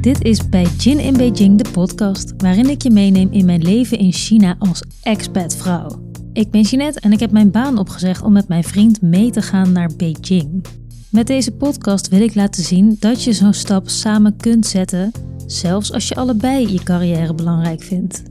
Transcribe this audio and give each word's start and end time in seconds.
Dit 0.00 0.24
is 0.24 0.48
bij 0.48 0.66
Jin 0.78 0.98
in 0.98 1.16
Beijing, 1.16 1.62
de 1.62 1.70
podcast 1.70 2.32
waarin 2.36 2.70
ik 2.70 2.82
je 2.82 2.90
meeneem 2.90 3.28
in 3.32 3.46
mijn 3.46 3.62
leven 3.62 3.98
in 3.98 4.12
China 4.12 4.56
als 4.58 4.82
expatvrouw. 5.02 5.88
Ik 6.32 6.50
ben 6.50 6.60
Jeanette 6.60 7.00
en 7.00 7.12
ik 7.12 7.20
heb 7.20 7.30
mijn 7.30 7.50
baan 7.50 7.78
opgezegd 7.78 8.22
om 8.22 8.32
met 8.32 8.48
mijn 8.48 8.64
vriend 8.64 9.02
mee 9.02 9.30
te 9.30 9.42
gaan 9.42 9.72
naar 9.72 9.90
Beijing. 9.96 10.64
Met 11.10 11.26
deze 11.26 11.52
podcast 11.52 12.08
wil 12.08 12.20
ik 12.20 12.34
laten 12.34 12.62
zien 12.62 12.96
dat 13.00 13.24
je 13.24 13.32
zo'n 13.32 13.52
stap 13.52 13.88
samen 13.88 14.36
kunt 14.36 14.66
zetten, 14.66 15.12
zelfs 15.46 15.92
als 15.92 16.08
je 16.08 16.14
allebei 16.14 16.72
je 16.72 16.82
carrière 16.82 17.34
belangrijk 17.34 17.82
vindt. 17.82 18.22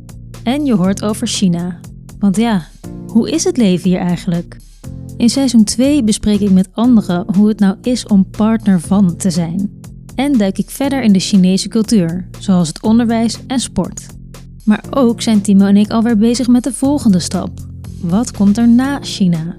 En 0.43 0.65
je 0.65 0.73
hoort 0.73 1.03
over 1.03 1.27
China. 1.27 1.79
Want 2.19 2.37
ja, 2.37 2.67
hoe 3.07 3.31
is 3.31 3.43
het 3.43 3.57
leven 3.57 3.89
hier 3.89 3.99
eigenlijk? 3.99 4.57
In 5.17 5.29
seizoen 5.29 5.63
2 5.63 6.03
bespreek 6.03 6.39
ik 6.39 6.51
met 6.51 6.69
anderen 6.73 7.35
hoe 7.35 7.47
het 7.47 7.59
nou 7.59 7.77
is 7.81 8.05
om 8.05 8.29
partner 8.29 8.79
van 8.79 9.15
te 9.15 9.29
zijn. 9.29 9.78
En 10.19 10.37
duik 10.37 10.57
ik 10.57 10.69
verder 10.69 11.01
in 11.01 11.13
de 11.13 11.19
Chinese 11.19 11.67
cultuur, 11.67 12.27
zoals 12.39 12.67
het 12.67 12.81
onderwijs 12.81 13.37
en 13.47 13.59
sport. 13.59 14.05
Maar 14.65 14.83
ook 14.89 15.21
zijn 15.21 15.41
Timo 15.41 15.65
en 15.65 15.77
ik 15.77 15.91
alweer 15.91 16.17
bezig 16.17 16.47
met 16.47 16.63
de 16.63 16.73
volgende 16.73 17.19
stap. 17.19 17.49
Wat 18.01 18.31
komt 18.31 18.57
er 18.57 18.69
na 18.69 18.99
China? 19.01 19.55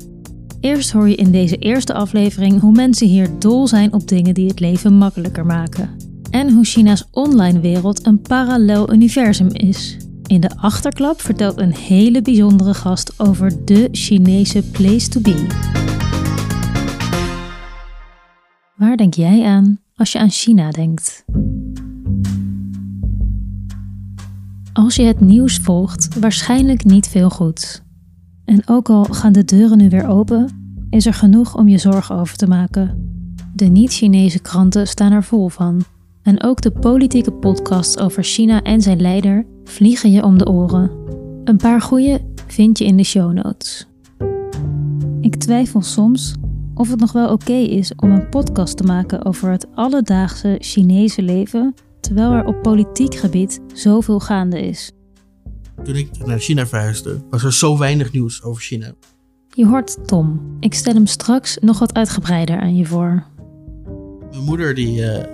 Eerst 0.61 0.91
hoor 0.91 1.09
je 1.09 1.15
in 1.15 1.31
deze 1.31 1.57
eerste 1.57 1.95
aflevering 1.95 2.61
hoe 2.61 2.73
mensen 2.73 3.07
hier 3.07 3.29
dol 3.39 3.67
zijn 3.67 3.93
op 3.93 4.09
dingen 4.09 4.35
die 4.35 4.49
het 4.49 4.61
leven 4.61 4.93
makkelijker 4.93 5.47
maken. 5.47 5.91
En 6.31 6.53
hoe 6.53 6.65
China's 6.65 7.09
online 7.11 7.61
wereld 7.61 8.07
een 8.07 8.21
parallel 8.21 8.93
universum 8.93 9.49
is. 9.53 9.97
In 10.27 10.41
de 10.41 10.57
achterklap 10.57 11.21
vertelt 11.21 11.59
een 11.59 11.75
hele 11.75 12.23
bijzondere 12.23 12.75
gast 12.75 13.21
over 13.21 13.65
de 13.65 13.89
Chinese 13.93 14.63
place 14.63 15.09
to 15.09 15.21
be. 15.21 15.47
Waar 18.77 18.97
denk 18.97 19.15
jij 19.15 19.45
aan 19.45 19.81
als 20.01 20.13
je 20.13 20.19
aan 20.19 20.31
China 20.31 20.71
denkt? 20.71 21.25
Als 24.73 24.97
je 24.97 25.03
het 25.03 25.21
nieuws 25.21 25.57
volgt, 25.57 26.19
waarschijnlijk 26.19 26.85
niet 26.85 27.09
veel 27.09 27.31
goed. 27.31 27.83
En 28.45 28.63
ook 28.67 28.89
al 28.89 29.05
gaan 29.05 29.33
de 29.33 29.45
deuren 29.45 29.79
nu 29.79 29.89
weer 29.89 30.09
open, 30.09 30.49
is 30.91 31.07
er 31.07 31.15
genoeg 31.15 31.57
om 31.57 31.69
je 31.69 31.79
zorgen 31.79 32.17
over 32.17 32.37
te 32.37 32.47
maken. 32.47 33.13
De 33.55 33.65
niet-Chinese 33.65 34.39
kranten 34.39 34.87
staan 34.89 35.13
er 35.13 35.25
vol 35.25 35.49
van. 35.49 35.83
En 36.23 36.43
ook 36.43 36.61
de 36.61 36.71
politieke 36.71 37.33
podcasts 37.33 37.99
over 37.99 38.25
China 38.25 38.63
en 38.63 38.83
zijn 38.83 39.01
leider 39.01 39.47
vliegen 39.65 40.11
je 40.11 40.25
om 40.25 40.39
de 40.39 40.49
oren. 40.49 40.91
Een 41.45 41.57
paar 41.57 41.81
goede 41.81 42.21
vind 42.47 42.79
je 42.79 42.85
in 42.85 42.97
de 42.97 43.05
show 43.05 43.33
notes. 43.33 43.87
Ik 45.21 45.37
twijfel 45.37 45.83
soms 45.83 46.35
of 46.81 46.91
het 46.91 47.01
nog 47.01 47.13
wel 47.13 47.29
oké 47.29 47.53
is 47.53 47.93
om 47.97 48.11
een 48.11 48.29
podcast 48.29 48.77
te 48.77 48.83
maken 48.83 49.25
over 49.25 49.51
het 49.51 49.67
alledaagse 49.75 50.57
Chinese 50.59 51.23
leven, 51.23 51.75
terwijl 52.01 52.33
er 52.33 52.45
op 52.45 52.63
politiek 52.63 53.15
gebied 53.15 53.61
zoveel 53.75 54.21
gaande 54.21 54.61
is. 54.67 54.93
Toen 55.85 55.97
ik 55.97 56.27
naar 56.27 56.39
China 56.39 56.67
verhuisde, 56.67 57.23
was 57.31 57.45
er 57.45 57.53
zo 57.53 57.79
weinig 57.79 58.13
nieuws 58.13 58.43
over 58.43 58.63
China. 58.63 58.93
Je 59.55 59.67
hoort 59.67 60.07
Tom. 60.07 60.57
Ik 60.61 60.75
stel 60.75 60.95
hem 60.95 61.07
straks 61.07 61.57
nog 61.61 61.79
wat 61.79 61.95
uitgebreider 61.95 62.61
aan 62.61 62.77
je 62.77 62.87
voor. 62.87 63.25
Mijn 64.31 64.45
moeder, 64.45 64.75
die, 64.75 65.01
uh, 65.01 65.25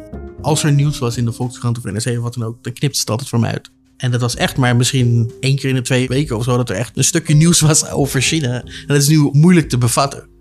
als 0.41 0.63
er 0.63 0.73
nieuws 0.73 0.99
was 0.99 1.17
in 1.17 1.25
de 1.25 1.33
Volkskrant 1.33 1.79
of 1.79 1.85
NRC 1.85 2.07
of 2.07 2.23
wat 2.23 2.35
dan 2.35 2.45
ook, 2.45 2.65
dan 2.65 2.73
knipt 2.73 2.95
ze 2.95 3.01
het 3.01 3.11
altijd 3.11 3.29
voor 3.29 3.41
mij 3.41 3.53
uit. 3.53 3.71
En 3.97 4.11
dat 4.11 4.21
was 4.21 4.37
echt 4.37 4.57
maar 4.57 4.77
misschien 4.77 5.33
één 5.41 5.57
keer 5.57 5.69
in 5.69 5.75
de 5.75 5.83
twee 5.83 6.09
weken 6.09 6.37
of 6.37 6.45
zo 6.45 6.57
dat 6.57 6.71
er 6.71 6.77
echt 6.77 6.97
een 6.97 7.05
stukje 7.05 7.35
nieuws 7.35 7.61
was 7.61 7.91
over 7.91 8.23
China. 8.23 8.63
En 8.63 8.87
dat 8.87 8.97
is 8.97 9.09
nu 9.09 9.29
moeilijk 9.33 9.69
te 9.69 9.79
bevatten. 9.79 10.36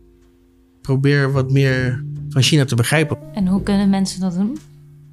Probeer 0.86 1.32
wat 1.32 1.52
meer 1.52 2.04
van 2.30 2.42
China 2.42 2.66
te 2.66 2.76
begrijpen. 2.76 3.18
En 3.34 3.48
hoe 3.48 3.64
kunnen 3.64 3.90
mensen 3.90 4.20
dat 4.20 4.34
doen? 4.34 4.58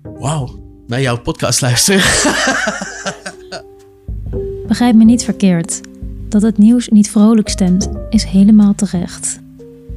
Wauw, 0.02 0.62
naar 0.86 1.00
jouw 1.00 1.18
podcast 1.18 1.60
luisteren. 1.60 2.00
Begrijp 4.68 4.94
me 4.94 5.04
niet 5.04 5.24
verkeerd. 5.24 5.80
Dat 6.28 6.42
het 6.42 6.58
nieuws 6.58 6.88
niet 6.88 7.10
vrolijk 7.10 7.48
stemt, 7.48 7.88
is 8.10 8.24
helemaal 8.24 8.74
terecht. 8.74 9.40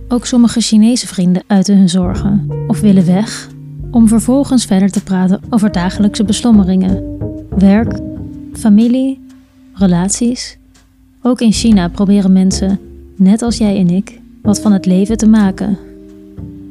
Ook 0.07 0.25
sommige 0.25 0.61
Chinese 0.61 1.07
vrienden 1.07 1.43
uiten 1.47 1.77
hun 1.77 1.89
zorgen 1.89 2.49
of 2.67 2.79
willen 2.79 3.05
weg 3.05 3.47
om 3.91 4.07
vervolgens 4.07 4.65
verder 4.65 4.91
te 4.91 5.03
praten 5.03 5.41
over 5.49 5.71
dagelijkse 5.71 6.23
beslommeringen, 6.23 7.17
werk, 7.49 7.99
familie, 8.53 9.19
relaties. 9.73 10.57
Ook 11.21 11.41
in 11.41 11.51
China 11.51 11.87
proberen 11.87 12.33
mensen, 12.33 12.79
net 13.15 13.41
als 13.41 13.57
jij 13.57 13.77
en 13.77 13.89
ik, 13.89 14.19
wat 14.45 14.61
van 14.61 14.71
het 14.71 14.85
leven 14.85 15.17
te 15.17 15.27
maken. 15.27 15.77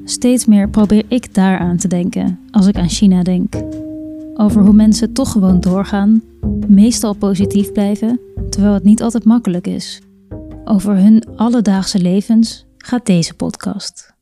Steeds 0.05 0.45
meer 0.47 0.69
probeer 0.69 1.05
ik 1.09 1.35
daaraan 1.35 1.77
te 1.77 1.89
denken 1.89 2.39
als 2.51 2.67
ik 2.67 2.77
aan 2.77 2.89
China 2.89 3.23
denk. 3.23 3.55
Over 4.35 4.63
hoe 4.63 4.73
mensen 4.73 5.13
toch 5.13 5.33
gewoon 5.33 5.61
doorgaan, 5.61 6.23
meestal 6.67 7.15
positief 7.15 7.73
blijven, 7.73 8.21
terwijl 8.51 8.75
het 8.75 8.85
niet 8.85 9.03
altijd 9.03 9.25
makkelijk 9.25 9.67
is. 9.67 10.01
Over 10.65 10.97
hun 10.97 11.25
alledaagse 11.37 11.99
levens 11.99 12.67
gaat 12.79 13.07
deze 13.07 13.35
podcast. 13.35 14.13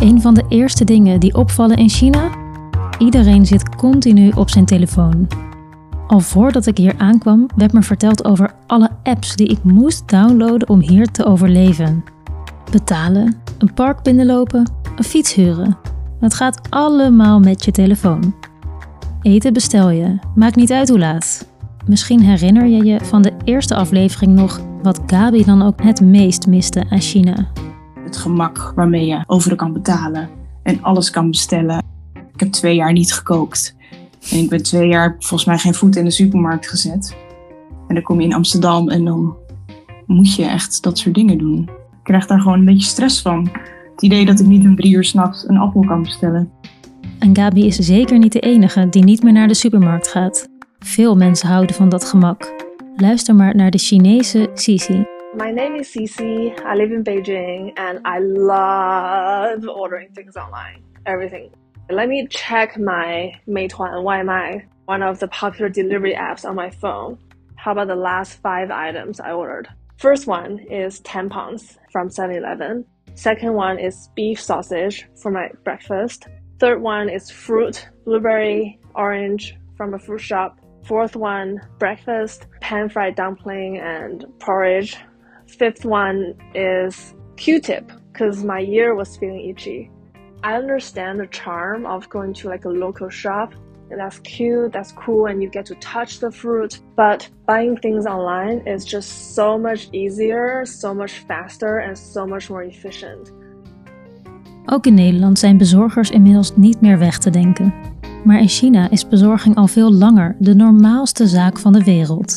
Een 0.00 0.20
van 0.20 0.34
de 0.34 0.44
eerste 0.48 0.84
dingen 0.84 1.20
die 1.20 1.34
opvallen 1.34 1.76
in 1.76 1.88
China? 1.88 2.30
Iedereen 2.98 3.46
zit 3.46 3.76
continu 3.76 4.30
op 4.30 4.50
zijn 4.50 4.64
telefoon. 4.64 5.28
Al 6.06 6.20
voordat 6.20 6.66
ik 6.66 6.76
hier 6.76 6.94
aankwam, 6.98 7.46
werd 7.56 7.72
me 7.72 7.82
verteld 7.82 8.24
over 8.24 8.54
alle 8.66 8.90
apps 9.02 9.36
die 9.36 9.48
ik 9.48 9.64
moest 9.64 10.08
downloaden 10.08 10.68
om 10.68 10.80
hier 10.80 11.06
te 11.06 11.24
overleven. 11.24 12.04
Betalen, 12.70 13.36
een 13.58 13.74
park 13.74 14.02
binnenlopen, 14.02 14.70
een 14.96 15.04
fiets 15.04 15.34
huren. 15.34 15.76
Het 16.20 16.34
gaat 16.34 16.60
allemaal 16.70 17.40
met 17.40 17.64
je 17.64 17.70
telefoon. 17.70 18.34
Eten 19.22 19.52
bestel 19.52 19.90
je, 19.90 20.18
maakt 20.34 20.56
niet 20.56 20.72
uit 20.72 20.88
hoe 20.88 20.98
laat. 20.98 21.50
Misschien 21.86 22.20
herinner 22.20 22.66
je 22.66 22.84
je 22.84 23.04
van 23.04 23.22
de 23.22 23.32
eerste 23.44 23.74
aflevering 23.74 24.34
nog 24.34 24.60
wat 24.82 25.00
Gabi 25.06 25.44
dan 25.44 25.62
ook 25.62 25.82
het 25.82 26.00
meest 26.00 26.46
miste 26.46 26.84
aan 26.90 27.00
China. 27.00 27.46
Het 28.04 28.16
gemak 28.16 28.72
waarmee 28.74 29.06
je 29.06 29.24
overal 29.26 29.56
kan 29.56 29.72
betalen 29.72 30.28
en 30.62 30.82
alles 30.82 31.10
kan 31.10 31.30
bestellen. 31.30 31.82
Ik 32.32 32.40
heb 32.40 32.52
twee 32.52 32.74
jaar 32.74 32.92
niet 32.92 33.14
gekookt. 33.14 33.76
En 34.30 34.38
ik 34.38 34.48
ben 34.48 34.62
twee 34.62 34.88
jaar 34.88 35.16
volgens 35.18 35.44
mij 35.44 35.58
geen 35.58 35.74
voet 35.74 35.96
in 35.96 36.04
de 36.04 36.10
supermarkt 36.10 36.68
gezet. 36.68 37.16
En 37.88 37.94
dan 37.94 38.02
kom 38.02 38.20
je 38.20 38.26
in 38.26 38.34
Amsterdam 38.34 38.88
en 38.88 39.04
dan 39.04 39.36
moet 40.06 40.34
je 40.34 40.44
echt 40.44 40.82
dat 40.82 40.98
soort 40.98 41.14
dingen 41.14 41.38
doen. 41.38 41.62
Ik 41.68 42.02
krijg 42.02 42.26
daar 42.26 42.40
gewoon 42.40 42.58
een 42.58 42.64
beetje 42.64 42.88
stress 42.88 43.22
van. 43.22 43.50
Het 43.92 44.02
idee 44.02 44.24
dat 44.24 44.40
ik 44.40 44.46
niet 44.46 44.64
om 44.64 44.76
drie 44.76 44.94
uur 44.94 45.04
s'nachts 45.04 45.48
een 45.48 45.56
appel 45.56 45.80
kan 45.80 46.02
bestellen. 46.02 46.50
En 47.18 47.36
Gabi 47.36 47.66
is 47.66 47.76
zeker 47.76 48.18
niet 48.18 48.32
de 48.32 48.40
enige 48.40 48.88
die 48.88 49.04
niet 49.04 49.22
meer 49.22 49.32
naar 49.32 49.48
de 49.48 49.54
supermarkt 49.54 50.08
gaat. 50.08 50.48
Veel 50.78 51.16
mensen 51.16 51.48
houden 51.48 51.74
van 51.74 51.88
dat 51.88 52.04
gemak. 52.04 52.52
Luister 52.96 53.34
maar 53.34 53.54
naar 53.54 53.70
de 53.70 53.78
Chinese 53.78 54.50
Sisi. 54.54 55.06
My 55.36 55.50
name 55.50 55.78
is 55.78 55.90
Sisi. 55.90 56.52
I 56.72 56.76
live 56.76 56.94
in 56.94 57.02
Beijing 57.02 57.78
and 57.78 57.98
I 58.06 58.22
love 58.38 59.74
ordering 59.74 60.14
things 60.14 60.36
online. 60.36 60.80
Everything. 61.02 61.61
Let 61.92 62.08
me 62.08 62.26
check 62.26 62.78
my 62.78 63.38
Meituan 63.46 64.02
Waimai, 64.02 64.64
one 64.86 65.02
of 65.02 65.18
the 65.18 65.28
popular 65.28 65.68
delivery 65.68 66.14
apps 66.14 66.42
on 66.48 66.54
my 66.54 66.70
phone. 66.70 67.18
How 67.56 67.72
about 67.72 67.88
the 67.88 67.96
last 67.96 68.40
five 68.40 68.70
items 68.70 69.20
I 69.20 69.32
ordered? 69.32 69.68
First 69.98 70.26
one 70.26 70.58
is 70.70 71.02
tampons 71.02 71.76
from 71.92 72.08
7-Eleven. 72.08 72.86
Second 73.14 73.52
one 73.52 73.78
is 73.78 74.08
beef 74.16 74.40
sausage 74.40 75.06
for 75.20 75.30
my 75.30 75.50
breakfast. 75.64 76.28
Third 76.58 76.80
one 76.80 77.10
is 77.10 77.30
fruit, 77.30 77.86
blueberry, 78.06 78.80
orange 78.94 79.54
from 79.76 79.92
a 79.92 79.98
fruit 79.98 80.22
shop. 80.22 80.58
Fourth 80.86 81.14
one, 81.14 81.60
breakfast, 81.78 82.46
pan 82.62 82.88
fried 82.88 83.16
dumpling 83.16 83.76
and 83.76 84.24
porridge. 84.40 84.96
Fifth 85.46 85.84
one 85.84 86.38
is 86.54 87.14
Q-tip 87.36 87.92
because 88.10 88.42
my 88.42 88.60
ear 88.60 88.94
was 88.94 89.18
feeling 89.18 89.50
itchy. 89.50 89.90
I 90.44 90.56
understand 90.56 91.20
the 91.20 91.28
charm 91.28 91.86
of 91.86 92.08
going 92.08 92.34
to 92.34 92.48
like 92.48 92.64
a 92.64 92.70
local 92.70 93.08
shop. 93.08 93.54
That's 93.96 94.18
cute, 94.20 94.72
that's 94.72 94.92
cool, 94.92 95.26
and 95.26 95.40
you 95.40 95.50
get 95.50 95.66
to 95.66 95.74
touch 95.74 96.18
the 96.18 96.30
fruit. 96.30 96.80
But 96.96 97.30
buying 97.46 97.78
things 97.78 98.06
online 98.06 98.66
is 98.66 98.84
just 98.84 99.34
so 99.34 99.58
much 99.58 99.88
easier, 99.92 100.66
so 100.66 100.94
much 100.94 101.12
faster, 101.26 101.78
and 101.78 101.98
so 101.98 102.26
much 102.26 102.48
more 102.48 102.64
efficient. 102.64 103.32
Ook 104.66 104.86
in 104.86 104.94
Nederland 104.94 105.38
zijn 105.38 105.56
bezorgers 105.56 106.10
inmiddels 106.10 106.56
niet 106.56 106.80
meer 106.80 106.98
weg 106.98 107.18
te 107.18 107.30
denken. 107.30 107.74
Maar 108.24 108.40
in 108.40 108.48
China 108.48 108.90
is 108.90 109.08
bezorging 109.08 109.56
al 109.56 109.66
veel 109.66 109.92
langer 109.92 110.36
de 110.38 110.54
normaalste 110.54 111.26
zaak 111.26 111.58
van 111.58 111.72
de 111.72 111.84
wereld. 111.84 112.36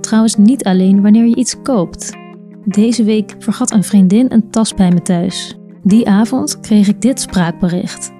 Trouwens 0.00 0.36
niet 0.36 0.64
alleen 0.64 1.02
wanneer 1.02 1.24
je 1.26 1.36
iets 1.36 1.62
koopt. 1.62 2.16
Deze 2.64 3.04
week 3.04 3.34
vergat 3.38 3.70
een 3.70 3.84
vriendin 3.84 4.26
een 4.28 4.50
tas 4.50 4.74
bij 4.74 4.90
me 4.90 5.02
thuis. 5.02 5.58
Die 5.86 6.08
avond 6.08 6.60
kreeg 6.60 6.88
ik 6.88 7.00
dit 7.00 7.20
spraakbericht. 7.20 8.10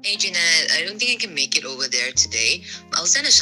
Hey 0.00 0.16
Jeanette, 0.16 0.78
I 0.78 0.86
don't 0.86 0.98
think 0.98 1.10
I 1.10 1.16
can 1.16 1.32
make 1.32 1.58
it 1.58 1.66
over 1.66 1.90
there 1.90 2.12
today. 2.12 2.62
I'll 2.90 3.06
send 3.06 3.26
a 3.26 3.32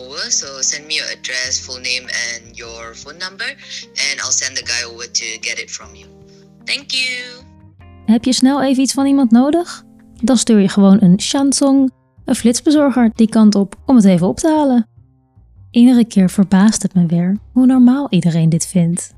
over, 0.00 0.30
so 0.30 0.46
send 0.60 0.86
me 0.86 0.94
your 0.94 1.10
address, 1.18 1.60
full 1.60 1.80
name, 1.80 2.02
and 2.02 2.56
your 2.56 2.94
phone 2.94 3.18
number, 3.18 3.48
and 4.10 4.20
I'll 4.22 4.36
send 4.42 4.56
the 4.56 4.64
guy 4.64 4.92
over 4.92 5.10
to 5.10 5.24
get 5.40 5.58
it 5.58 5.70
from 5.70 5.94
you. 5.94 6.06
Thank 6.64 6.90
you. 6.90 7.44
Heb 8.06 8.24
je 8.24 8.32
snel 8.32 8.62
even 8.62 8.82
iets 8.82 8.92
van 8.92 9.06
iemand 9.06 9.30
nodig? 9.30 9.84
Dan 10.22 10.36
stuur 10.36 10.60
je 10.60 10.68
gewoon 10.68 11.02
een 11.02 11.20
Shansong, 11.20 11.92
een 12.24 12.36
flitsbezorger, 12.36 13.10
die 13.14 13.28
kant 13.28 13.54
op 13.54 13.76
om 13.86 13.96
het 13.96 14.04
even 14.04 14.26
op 14.26 14.38
te 14.38 14.48
halen. 14.48 14.88
Iedere 15.70 16.06
keer 16.06 16.30
verbaast 16.30 16.82
het 16.82 16.94
me 16.94 17.06
weer 17.06 17.38
hoe 17.52 17.66
normaal 17.66 18.06
iedereen 18.10 18.48
dit 18.48 18.66
vindt. 18.66 19.14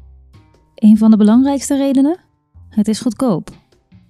Een 0.75 0.99
van 0.99 1.11
de 1.11 1.17
belangrijkste 1.17 1.77
redenen? 1.77 2.19
Het 2.69 2.89
is 2.89 3.01
goedkoop. 3.01 3.58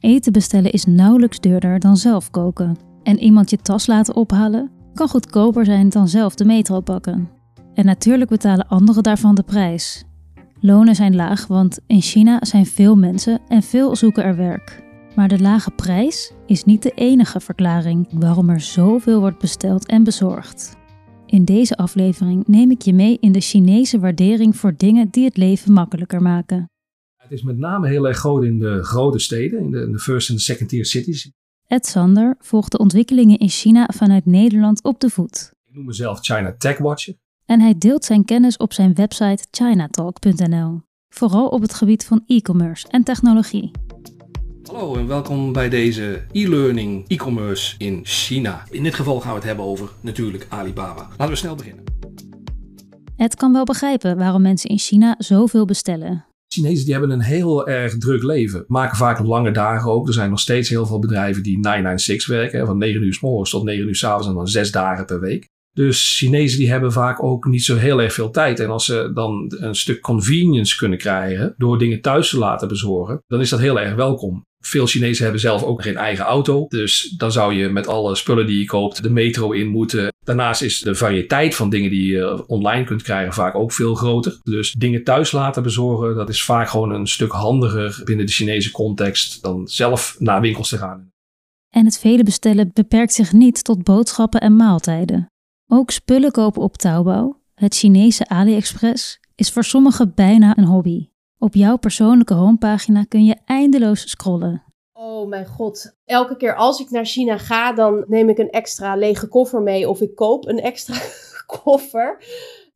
Eten 0.01 0.33
bestellen 0.33 0.73
is 0.73 0.85
nauwelijks 0.85 1.41
duurder 1.41 1.79
dan 1.79 1.97
zelf 1.97 2.31
koken. 2.31 2.77
En 3.03 3.19
iemand 3.19 3.51
je 3.51 3.57
tas 3.57 3.87
laten 3.87 4.17
ophalen 4.17 4.71
kan 4.95 5.09
goedkoper 5.09 5.65
zijn 5.65 5.89
dan 5.89 6.09
zelf 6.09 6.35
de 6.35 6.45
metro 6.45 6.81
pakken. 6.81 7.29
En 7.75 7.85
natuurlijk 7.85 8.31
betalen 8.31 8.69
anderen 8.69 9.03
daarvan 9.03 9.35
de 9.35 9.43
prijs. 9.43 10.05
Lonen 10.61 10.95
zijn 10.95 11.17
laag, 11.17 11.47
want 11.47 11.79
in 11.87 12.01
China 12.01 12.39
zijn 12.41 12.67
veel 12.67 12.97
mensen 12.97 13.41
en 13.49 13.63
veel 13.63 13.97
zoeken 13.97 14.25
er 14.25 14.37
werk. 14.37 14.83
Maar 15.15 15.29
de 15.29 15.39
lage 15.39 15.71
prijs 15.71 16.33
is 16.47 16.65
niet 16.65 16.83
de 16.83 16.93
enige 16.95 17.41
verklaring 17.41 18.09
waarom 18.11 18.49
er 18.49 18.61
zoveel 18.61 19.21
wordt 19.21 19.39
besteld 19.39 19.87
en 19.87 20.05
bezorgd. 20.05 20.77
In 21.27 21.45
deze 21.45 21.77
aflevering 21.77 22.47
neem 22.47 22.71
ik 22.71 22.83
je 22.83 22.95
mee 22.95 23.19
in 23.21 23.33
de 23.33 23.41
Chinese 23.41 23.99
waardering 23.99 24.57
voor 24.57 24.75
dingen 24.77 25.09
die 25.11 25.25
het 25.25 25.37
leven 25.37 25.73
makkelijker 25.73 26.23
maken. 26.23 26.67
Het 27.29 27.39
is 27.39 27.45
met 27.45 27.59
name 27.59 27.89
heel 27.89 28.09
erg 28.09 28.19
groot 28.19 28.45
in 28.45 28.59
de 28.59 28.85
grote 28.85 29.19
steden, 29.19 29.61
in 29.61 29.71
de, 29.71 29.81
in 29.81 29.93
de 29.93 29.99
first 29.99 30.31
en 30.31 30.39
second 30.39 30.69
tier 30.69 30.85
cities. 30.85 31.31
Ed 31.67 31.87
Sander 31.87 32.37
volgt 32.39 32.73
de 32.73 32.79
ontwikkelingen 32.79 33.39
in 33.39 33.49
China 33.49 33.89
vanuit 33.95 34.27
Nederland 34.27 34.85
op 34.85 35.01
de 35.01 35.11
voet. 35.11 35.53
Ik 35.67 35.75
noem 35.75 35.85
mezelf 35.85 36.19
China 36.21 36.55
Tech 36.59 36.79
Watcher. 36.79 37.15
En 37.47 37.61
hij 37.61 37.75
deelt 37.79 38.05
zijn 38.05 38.25
kennis 38.25 38.57
op 38.57 38.73
zijn 38.73 38.95
website 38.95 39.47
chinatalk.nl. 39.51 40.81
Vooral 41.09 41.49
op 41.49 41.63
het 41.63 41.75
gebied 41.75 42.05
van 42.05 42.23
e-commerce 42.27 42.89
en 42.89 43.03
technologie. 43.03 43.71
Hallo 44.63 44.97
en 44.97 45.07
welkom 45.07 45.53
bij 45.53 45.69
deze 45.69 46.25
e-learning 46.33 47.09
e-commerce 47.09 47.75
in 47.79 48.01
China. 48.03 48.65
In 48.71 48.83
dit 48.83 48.95
geval 48.95 49.21
gaan 49.21 49.31
we 49.31 49.37
het 49.37 49.47
hebben 49.47 49.65
over 49.65 49.91
natuurlijk 50.01 50.47
Alibaba. 50.49 51.09
Laten 51.11 51.29
we 51.29 51.37
snel 51.37 51.55
beginnen. 51.55 51.85
Ed 53.17 53.35
kan 53.35 53.53
wel 53.53 53.65
begrijpen 53.65 54.17
waarom 54.17 54.43
mensen 54.43 54.71
in 54.71 54.79
China 54.79 55.15
zoveel 55.19 55.65
bestellen. 55.65 56.28
Chinezen 56.49 56.85
die 56.85 56.93
hebben 56.93 57.11
een 57.11 57.21
heel 57.21 57.69
erg 57.69 57.99
druk 57.99 58.23
leven. 58.23 58.65
Maken 58.67 58.97
vaak 58.97 59.19
lange 59.19 59.51
dagen 59.51 59.91
ook. 59.91 60.07
Er 60.07 60.13
zijn 60.13 60.31
nog 60.31 60.41
steeds 60.41 60.69
heel 60.69 60.87
veel 60.87 60.99
bedrijven 60.99 61.43
die 61.43 61.59
996 61.59 62.29
werken. 62.29 62.67
Van 62.67 62.79
9 62.79 63.03
uur 63.03 63.15
s 63.15 63.21
morgens 63.21 63.51
tot 63.51 63.65
9 63.65 63.89
uur 63.89 63.97
s 63.97 64.05
avonds 64.05 64.27
en 64.27 64.35
dan 64.35 64.49
6 64.49 64.71
dagen 64.71 65.05
per 65.05 65.21
week. 65.21 65.49
Dus 65.73 66.17
Chinezen 66.17 66.59
die 66.59 66.71
hebben 66.71 66.93
vaak 66.93 67.23
ook 67.23 67.47
niet 67.47 67.65
zo 67.65 67.77
heel 67.77 68.03
erg 68.03 68.13
veel 68.13 68.31
tijd. 68.31 68.61
En 68.61 68.71
als 68.71 68.85
ze 68.85 69.11
dan 69.15 69.53
een 69.59 69.75
stuk 69.75 70.01
convenience 70.01 70.77
kunnen 70.77 70.99
krijgen 70.99 71.55
door 71.57 71.79
dingen 71.79 72.01
thuis 72.01 72.31
te 72.31 72.39
laten 72.39 72.69
bezorgen, 72.69 73.23
dan 73.27 73.41
is 73.41 73.51
dat 73.51 73.61
heel 73.61 73.81
erg 73.81 73.95
welkom. 73.95 74.47
Veel 74.69 74.87
Chinezen 74.87 75.23
hebben 75.23 75.41
zelf 75.41 75.63
ook 75.63 75.83
geen 75.83 75.97
eigen 75.97 76.25
auto. 76.25 76.67
Dus 76.69 77.15
dan 77.17 77.33
zou 77.33 77.55
je 77.55 77.69
met 77.69 77.87
alle 77.87 78.15
spullen 78.15 78.47
die 78.47 78.59
je 78.59 78.67
koopt 78.67 79.03
de 79.03 79.11
metro 79.11 79.53
in 79.53 79.67
moeten. 79.67 80.13
Daarnaast 80.25 80.63
is 80.63 80.81
de 80.81 80.95
variëteit 80.95 81.55
van 81.55 81.71
dingen 81.71 81.91
die 81.91 82.07
je 82.13 82.47
online 82.47 82.85
kunt 82.85 83.03
krijgen 83.03 83.33
vaak 83.33 83.55
ook 83.55 83.73
veel 83.73 83.95
groter. 83.95 84.41
Dus 84.43 84.73
dingen 84.73 85.05
thuis 85.05 85.33
laten 85.33 85.63
bezorgen, 85.63 86.15
dat 86.15 86.29
is 86.29 86.45
vaak 86.45 86.69
gewoon 86.69 86.91
een 86.91 87.07
stuk 87.07 87.33
handiger 87.33 88.01
binnen 88.05 88.27
de 88.27 88.33
Chinese 88.33 88.71
context 88.71 89.43
dan 89.43 89.69
zelf 89.69 90.17
naar 90.19 90.41
winkels 90.41 90.69
te 90.69 90.79
gaan. 90.79 91.11
En 91.75 91.85
het 91.85 91.99
vele 91.99 92.23
bestellen 92.23 92.71
beperkt 92.75 93.13
zich 93.13 93.33
niet 93.33 93.65
tot 93.65 93.83
boodschappen 93.83 94.41
en 94.41 94.57
maaltijden. 94.57 95.27
Ook 95.67 95.91
spullen 95.91 96.31
kopen 96.31 96.63
op 96.63 96.77
Taobao, 96.77 97.41
het 97.55 97.75
Chinese 97.75 98.29
AliExpress, 98.29 99.21
is 99.35 99.51
voor 99.51 99.65
sommigen 99.65 100.13
bijna 100.15 100.59
een 100.59 100.65
hobby. 100.65 101.09
Op 101.39 101.55
jouw 101.55 101.77
persoonlijke 101.77 102.35
homepagina 102.35 103.05
kun 103.05 103.25
je 103.25 103.37
eindeloos 103.45 104.11
scrollen. 104.11 104.63
Oh 104.93 105.29
mijn 105.29 105.47
god. 105.47 105.97
Elke 106.05 106.37
keer 106.37 106.57
als 106.57 106.81
ik 106.81 106.91
naar 106.91 107.05
China 107.05 107.39
ga, 107.39 107.73
dan 107.73 108.05
neem 108.09 108.29
ik 108.29 108.39
een 108.39 108.51
extra 108.51 108.97
lege 108.97 109.29
koffer 109.29 109.63
mee 109.63 109.89
of 109.89 110.01
ik 110.01 110.15
koop 110.15 110.47
een 110.47 110.61
extra 110.61 110.97
koffer. 111.63 112.25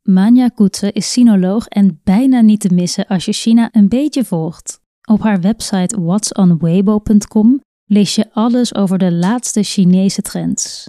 Manja 0.03 0.49
Koetse 0.49 0.93
is 0.93 1.13
sinoloog 1.13 1.67
en 1.67 2.01
bijna 2.05 2.41
niet 2.41 2.61
te 2.61 2.75
missen 2.75 3.07
als 3.07 3.25
je 3.25 3.33
China 3.33 3.69
een 3.73 3.89
beetje 3.89 4.25
volgt. 4.25 4.81
Op 5.09 5.21
haar 5.21 5.41
website 5.41 6.01
whatsonweibo.com 6.01 7.61
lees 7.85 8.15
je 8.15 8.33
alles 8.33 8.75
over 8.75 8.99
de 8.99 9.13
laatste 9.13 9.63
Chinese 9.63 10.23
trends. 10.23 10.89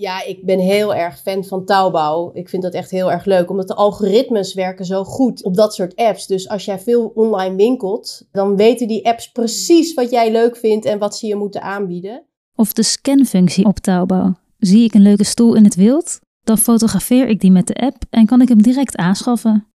Ja, 0.00 0.24
ik 0.24 0.44
ben 0.44 0.58
heel 0.58 0.94
erg 0.94 1.20
fan 1.20 1.44
van 1.44 1.64
Taobao. 1.64 2.30
Ik 2.34 2.48
vind 2.48 2.62
dat 2.62 2.74
echt 2.74 2.90
heel 2.90 3.12
erg 3.12 3.24
leuk, 3.24 3.50
omdat 3.50 3.68
de 3.68 3.74
algoritmes 3.74 4.54
werken 4.54 4.84
zo 4.84 5.04
goed 5.04 5.44
op 5.44 5.54
dat 5.54 5.74
soort 5.74 5.96
apps. 5.96 6.26
Dus 6.26 6.48
als 6.48 6.64
jij 6.64 6.78
veel 6.78 7.12
online 7.14 7.56
winkelt, 7.56 8.28
dan 8.32 8.56
weten 8.56 8.88
die 8.88 9.06
apps 9.06 9.30
precies 9.32 9.94
wat 9.94 10.10
jij 10.10 10.32
leuk 10.32 10.56
vindt 10.56 10.84
en 10.84 10.98
wat 10.98 11.16
ze 11.16 11.26
je 11.26 11.36
moeten 11.36 11.62
aanbieden. 11.62 12.24
Of 12.54 12.72
de 12.72 12.82
scanfunctie 12.82 13.64
op 13.64 13.78
Taobao. 13.78 14.32
Zie 14.58 14.84
ik 14.84 14.94
een 14.94 15.02
leuke 15.02 15.24
stoel 15.24 15.54
in 15.54 15.64
het 15.64 15.74
wild? 15.74 16.20
Dan 16.42 16.58
fotografeer 16.58 17.28
ik 17.28 17.40
die 17.40 17.50
met 17.50 17.66
de 17.66 17.74
app 17.74 18.02
en 18.10 18.26
kan 18.26 18.40
ik 18.40 18.48
hem 18.48 18.62
direct 18.62 18.96
aanschaffen. 18.96 19.66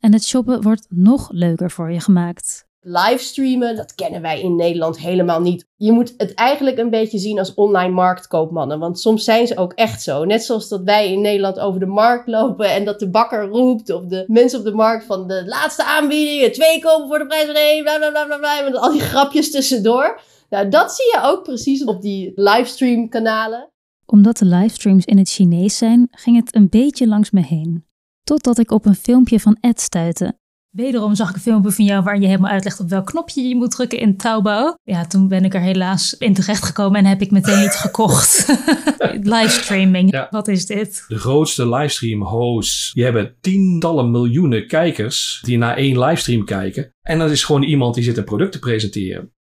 En 0.00 0.12
het 0.12 0.24
shoppen 0.24 0.62
wordt 0.62 0.86
nog 0.88 1.28
leuker 1.30 1.70
voor 1.70 1.92
je 1.92 2.00
gemaakt 2.00 2.66
livestreamen, 2.84 3.76
dat 3.76 3.94
kennen 3.94 4.22
wij 4.22 4.40
in 4.40 4.56
Nederland 4.56 4.98
helemaal 4.98 5.40
niet. 5.40 5.66
Je 5.76 5.92
moet 5.92 6.14
het 6.16 6.34
eigenlijk 6.34 6.78
een 6.78 6.90
beetje 6.90 7.18
zien 7.18 7.38
als 7.38 7.54
online 7.54 7.92
marktkoopmannen, 7.92 8.78
want 8.78 9.00
soms 9.00 9.24
zijn 9.24 9.46
ze 9.46 9.56
ook 9.56 9.72
echt 9.72 10.02
zo. 10.02 10.24
Net 10.24 10.44
zoals 10.44 10.68
dat 10.68 10.82
wij 10.82 11.12
in 11.12 11.20
Nederland 11.20 11.58
over 11.58 11.80
de 11.80 11.86
markt 11.86 12.28
lopen 12.28 12.70
en 12.70 12.84
dat 12.84 12.98
de 12.98 13.10
bakker 13.10 13.48
roept 13.48 13.92
of 13.92 14.04
de 14.04 14.24
mensen 14.26 14.58
op 14.58 14.64
de 14.64 14.74
markt 14.74 15.04
van 15.04 15.28
de 15.28 15.44
laatste 15.46 15.84
aanbiedingen, 15.84 16.52
twee 16.52 16.80
kopen 16.80 17.08
voor 17.08 17.18
de 17.18 17.26
prijs 17.26 17.46
van 17.46 17.54
één, 17.54 17.82
bla 17.82 17.96
bla 17.96 18.10
bla 18.10 18.24
bla 18.24 18.38
bla, 18.38 18.62
met 18.64 18.76
al 18.76 18.92
die 18.92 19.00
grapjes 19.00 19.50
tussendoor. 19.50 20.20
Nou, 20.48 20.68
dat 20.68 20.92
zie 20.92 21.04
je 21.04 21.20
ook 21.22 21.42
precies 21.42 21.84
op 21.84 22.02
die 22.02 22.32
livestream 22.34 23.08
kanalen. 23.08 23.68
Omdat 24.06 24.36
de 24.36 24.44
livestreams 24.44 25.04
in 25.04 25.18
het 25.18 25.30
Chinees 25.30 25.78
zijn, 25.78 26.08
ging 26.10 26.36
het 26.36 26.54
een 26.54 26.68
beetje 26.68 27.06
langs 27.06 27.30
me 27.30 27.40
heen. 27.40 27.84
Totdat 28.24 28.58
ik 28.58 28.70
op 28.70 28.86
een 28.86 28.94
filmpje 28.94 29.40
van 29.40 29.56
Ed 29.60 29.80
stuitte 29.80 30.34
Wederom 30.74 31.14
zag 31.14 31.28
ik 31.28 31.34
een 31.34 31.40
filmpje 31.40 31.72
van 31.72 31.84
jou 31.84 32.02
waar 32.02 32.20
je 32.20 32.26
helemaal 32.26 32.50
uitlegt 32.50 32.80
op 32.80 32.88
welk 32.88 33.06
knopje 33.06 33.42
je 33.42 33.56
moet 33.56 33.70
drukken 33.70 33.98
in 33.98 34.16
Taobao. 34.16 34.74
Ja, 34.82 35.06
toen 35.06 35.28
ben 35.28 35.44
ik 35.44 35.54
er 35.54 35.60
helaas 35.60 36.14
in 36.18 36.34
terecht 36.34 36.64
gekomen 36.64 36.98
en 36.98 37.04
heb 37.04 37.20
ik 37.20 37.30
meteen 37.30 37.64
iets 37.64 37.76
gekocht. 37.76 38.46
Livestreaming, 39.36 40.26
wat 40.30 40.48
is 40.48 40.66
dit? 40.66 41.04
De 41.08 41.18
grootste 41.18 41.68
livestream 41.68 42.22
hosts, 42.22 42.92
die 42.92 43.04
hebben 43.04 43.36
tientallen 43.40 44.10
miljoenen 44.10 44.66
kijkers 44.66 45.40
die 45.44 45.58
naar 45.58 45.76
één 45.76 45.98
livestream 45.98 46.44
kijken. 46.44 46.94
En 47.02 47.18
dat 47.18 47.30
is 47.30 47.44
gewoon 47.44 47.62
iemand 47.62 47.94
die 47.94 48.04
zit 48.04 48.16
een 48.16 48.24
product 48.24 48.52
te 48.52 48.58
presenteren. 48.58 49.32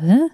Huh? 0.00 0.30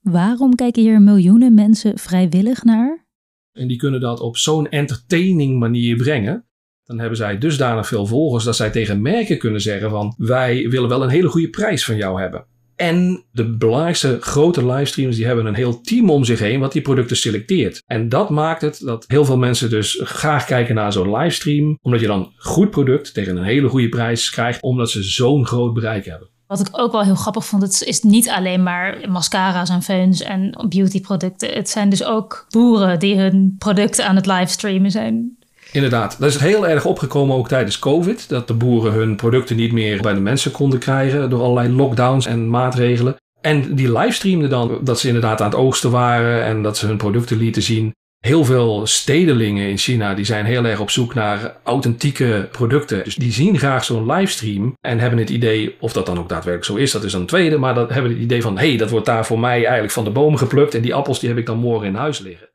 Waarom 0.00 0.54
kijken 0.54 0.82
hier 0.82 1.00
miljoenen 1.00 1.54
mensen 1.54 1.98
vrijwillig 1.98 2.64
naar? 2.64 3.06
En 3.52 3.68
die 3.68 3.76
kunnen 3.76 4.00
dat 4.00 4.20
op 4.20 4.36
zo'n 4.36 4.68
entertaining 4.68 5.58
manier 5.58 5.96
brengen 5.96 6.45
dan 6.86 6.98
hebben 6.98 7.16
zij 7.16 7.38
dusdanig 7.38 7.86
veel 7.86 8.06
volgers 8.06 8.44
dat 8.44 8.56
zij 8.56 8.70
tegen 8.70 9.02
merken 9.02 9.38
kunnen 9.38 9.60
zeggen 9.60 9.90
van 9.90 10.14
wij 10.18 10.68
willen 10.68 10.88
wel 10.88 11.02
een 11.02 11.08
hele 11.08 11.28
goede 11.28 11.50
prijs 11.50 11.84
van 11.84 11.96
jou 11.96 12.20
hebben. 12.20 12.46
En 12.76 13.24
de 13.32 13.56
belangrijkste 13.56 14.18
grote 14.20 14.66
livestreams 14.66 15.16
die 15.16 15.26
hebben 15.26 15.46
een 15.46 15.54
heel 15.54 15.80
team 15.80 16.10
om 16.10 16.24
zich 16.24 16.38
heen 16.38 16.60
wat 16.60 16.72
die 16.72 16.82
producten 16.82 17.16
selecteert. 17.16 17.82
En 17.86 18.08
dat 18.08 18.30
maakt 18.30 18.60
het 18.60 18.80
dat 18.84 19.04
heel 19.06 19.24
veel 19.24 19.36
mensen 19.36 19.70
dus 19.70 20.00
graag 20.04 20.44
kijken 20.44 20.74
naar 20.74 20.92
zo'n 20.92 21.16
livestream. 21.16 21.78
Omdat 21.82 22.00
je 22.00 22.06
dan 22.06 22.32
goed 22.36 22.70
product 22.70 23.14
tegen 23.14 23.36
een 23.36 23.44
hele 23.44 23.68
goede 23.68 23.88
prijs 23.88 24.30
krijgt. 24.30 24.62
Omdat 24.62 24.90
ze 24.90 25.02
zo'n 25.02 25.46
groot 25.46 25.74
bereik 25.74 26.04
hebben. 26.04 26.28
Wat 26.46 26.60
ik 26.60 26.68
ook 26.70 26.92
wel 26.92 27.02
heel 27.02 27.14
grappig 27.14 27.46
vond, 27.46 27.62
het 27.62 27.82
is 27.82 28.02
niet 28.02 28.28
alleen 28.28 28.62
maar 28.62 28.98
mascara's 29.10 29.70
en 29.70 29.82
feuns 29.82 30.22
en 30.22 30.66
beautyproducten. 30.68 31.54
Het 31.54 31.68
zijn 31.68 31.88
dus 31.90 32.04
ook 32.04 32.46
boeren 32.48 32.98
die 32.98 33.16
hun 33.16 33.54
producten 33.58 34.06
aan 34.06 34.16
het 34.16 34.26
livestreamen 34.26 34.90
zijn. 34.90 35.35
Inderdaad, 35.76 36.16
dat 36.18 36.28
is 36.28 36.36
heel 36.36 36.68
erg 36.68 36.84
opgekomen 36.84 37.36
ook 37.36 37.48
tijdens 37.48 37.78
COVID. 37.78 38.28
Dat 38.28 38.48
de 38.48 38.54
boeren 38.54 38.92
hun 38.92 39.16
producten 39.16 39.56
niet 39.56 39.72
meer 39.72 40.00
bij 40.00 40.14
de 40.14 40.20
mensen 40.20 40.50
konden 40.50 40.78
krijgen 40.78 41.30
door 41.30 41.42
allerlei 41.42 41.72
lockdowns 41.72 42.26
en 42.26 42.50
maatregelen. 42.50 43.16
En 43.40 43.74
die 43.74 43.92
livestreamden 43.92 44.50
dan 44.50 44.78
dat 44.82 45.00
ze 45.00 45.06
inderdaad 45.06 45.40
aan 45.40 45.50
het 45.50 45.58
oogsten 45.58 45.90
waren 45.90 46.44
en 46.44 46.62
dat 46.62 46.76
ze 46.76 46.86
hun 46.86 46.96
producten 46.96 47.36
lieten 47.36 47.62
zien. 47.62 47.94
Heel 48.18 48.44
veel 48.44 48.86
stedelingen 48.86 49.68
in 49.68 49.78
China 49.78 50.14
die 50.14 50.24
zijn 50.24 50.44
heel 50.44 50.64
erg 50.64 50.80
op 50.80 50.90
zoek 50.90 51.14
naar 51.14 51.56
authentieke 51.62 52.48
producten. 52.52 53.04
Dus 53.04 53.14
die 53.14 53.32
zien 53.32 53.58
graag 53.58 53.84
zo'n 53.84 54.12
livestream 54.12 54.74
en 54.80 54.98
hebben 54.98 55.18
het 55.18 55.30
idee, 55.30 55.76
of 55.80 55.92
dat 55.92 56.06
dan 56.06 56.18
ook 56.18 56.28
daadwerkelijk 56.28 56.64
zo 56.64 56.84
is, 56.84 56.92
dat 56.92 57.04
is 57.04 57.12
dan 57.12 57.20
een 57.20 57.26
tweede. 57.26 57.58
Maar 57.58 57.74
dat 57.74 57.90
hebben 57.90 58.10
het 58.10 58.20
idee 58.20 58.42
van, 58.42 58.58
hé, 58.58 58.68
hey, 58.68 58.76
dat 58.76 58.90
wordt 58.90 59.06
daar 59.06 59.26
voor 59.26 59.40
mij 59.40 59.62
eigenlijk 59.62 59.92
van 59.92 60.04
de 60.04 60.10
boom 60.10 60.36
geplukt 60.36 60.74
en 60.74 60.82
die 60.82 60.94
appels 60.94 61.20
die 61.20 61.28
heb 61.28 61.38
ik 61.38 61.46
dan 61.46 61.58
morgen 61.58 61.86
in 61.86 61.94
huis 61.94 62.18
liggen 62.18 62.45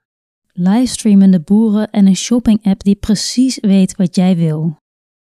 livestreamende 0.62 1.39
boeren 1.39 1.89
en 1.91 2.08
een 2.08 2.15
shopping-app 2.15 2.84
die 2.84 2.96
precies 2.96 3.58
weet 3.62 3.96
wat 3.96 4.15
jij 4.15 4.36
wil. 4.36 4.75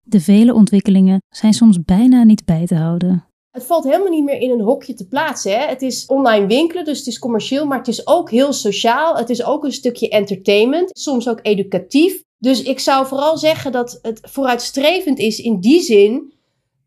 De 0.01 0.19
vele 0.19 0.53
ontwikkelingen 0.53 1.21
zijn 1.29 1.53
soms 1.53 1.83
bijna 1.83 2.23
niet 2.23 2.45
bij 2.45 2.65
te 2.65 2.75
houden. 2.75 3.25
Het 3.49 3.65
valt 3.65 3.83
helemaal 3.83 4.09
niet 4.09 4.23
meer 4.23 4.39
in 4.39 4.49
een 4.49 4.61
hokje 4.61 4.93
te 4.93 5.07
plaatsen. 5.07 5.51
Hè? 5.51 5.65
Het 5.65 5.81
is 5.81 6.05
online 6.05 6.47
winkelen, 6.47 6.85
dus 6.85 6.97
het 6.97 7.07
is 7.07 7.19
commercieel, 7.19 7.65
maar 7.65 7.77
het 7.77 7.87
is 7.87 8.07
ook 8.07 8.31
heel 8.31 8.53
sociaal. 8.53 9.15
Het 9.15 9.29
is 9.29 9.43
ook 9.43 9.63
een 9.63 9.71
stukje 9.71 10.09
entertainment, 10.09 10.89
soms 10.93 11.29
ook 11.29 11.39
educatief. 11.41 12.23
Dus 12.37 12.63
ik 12.63 12.79
zou 12.79 13.07
vooral 13.07 13.37
zeggen 13.37 13.71
dat 13.71 13.99
het 14.01 14.19
vooruitstrevend 14.21 15.19
is 15.19 15.39
in 15.39 15.59
die 15.59 15.81
zin 15.81 16.33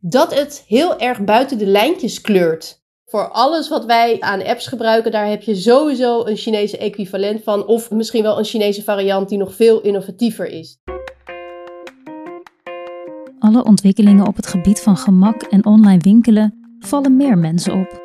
dat 0.01 0.35
het 0.35 0.65
heel 0.67 0.99
erg 0.99 1.25
buiten 1.25 1.59
de 1.59 1.67
lijntjes 1.67 2.21
kleurt. 2.21 2.85
Voor 3.11 3.29
alles 3.29 3.69
wat 3.69 3.85
wij 3.85 4.21
aan 4.21 4.45
apps 4.45 4.67
gebruiken, 4.67 5.11
daar 5.11 5.29
heb 5.29 5.43
je 5.43 5.55
sowieso 5.55 6.25
een 6.25 6.37
Chinese 6.37 6.79
equivalent 6.79 7.43
van. 7.43 7.67
Of 7.67 7.91
misschien 7.91 8.23
wel 8.23 8.39
een 8.39 8.45
Chinese 8.45 8.83
variant 8.83 9.29
die 9.29 9.39
nog 9.39 9.55
veel 9.55 9.81
innovatiever 9.81 10.47
is. 10.47 10.79
Alle 13.39 13.65
ontwikkelingen 13.65 14.27
op 14.27 14.37
het 14.37 14.47
gebied 14.47 14.81
van 14.81 14.97
gemak 14.97 15.43
en 15.43 15.65
online 15.65 15.99
winkelen 15.99 16.77
vallen 16.79 17.17
meer 17.17 17.39
mensen 17.39 17.73
op. 17.73 18.01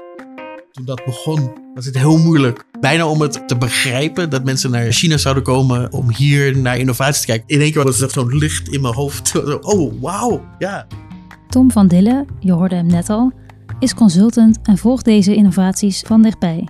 Toen 0.71 0.85
dat 0.85 1.05
begon, 1.05 1.53
was 1.73 1.85
het 1.85 1.97
heel 1.97 2.17
moeilijk. 2.17 2.65
Bijna 2.79 3.07
om 3.07 3.21
het 3.21 3.47
te 3.47 3.57
begrijpen 3.57 4.29
dat 4.29 4.43
mensen 4.43 4.71
naar 4.71 4.91
China 4.91 5.17
zouden 5.17 5.43
komen 5.43 5.91
om 5.91 6.15
hier 6.15 6.57
naar 6.57 6.77
innovatie 6.77 7.21
te 7.21 7.27
kijken. 7.27 7.47
In 7.47 7.61
één 7.61 7.71
keer 7.71 7.83
was 7.83 7.99
het 7.99 8.11
zo'n 8.11 8.37
licht 8.37 8.67
in 8.67 8.81
mijn 8.81 8.93
hoofd. 8.93 9.33
Oh, 9.61 9.93
wauw, 10.01 10.41
ja. 10.57 10.87
Tom 11.49 11.71
van 11.71 11.87
Dille, 11.87 12.25
je 12.39 12.51
hoorde 12.51 12.75
hem 12.75 12.87
net 12.87 13.09
al, 13.09 13.31
is 13.81 13.93
consultant 13.93 14.59
en 14.63 14.77
volgt 14.77 15.05
deze 15.05 15.35
innovaties 15.35 15.99
van 16.05 16.21
dichtbij. 16.21 16.67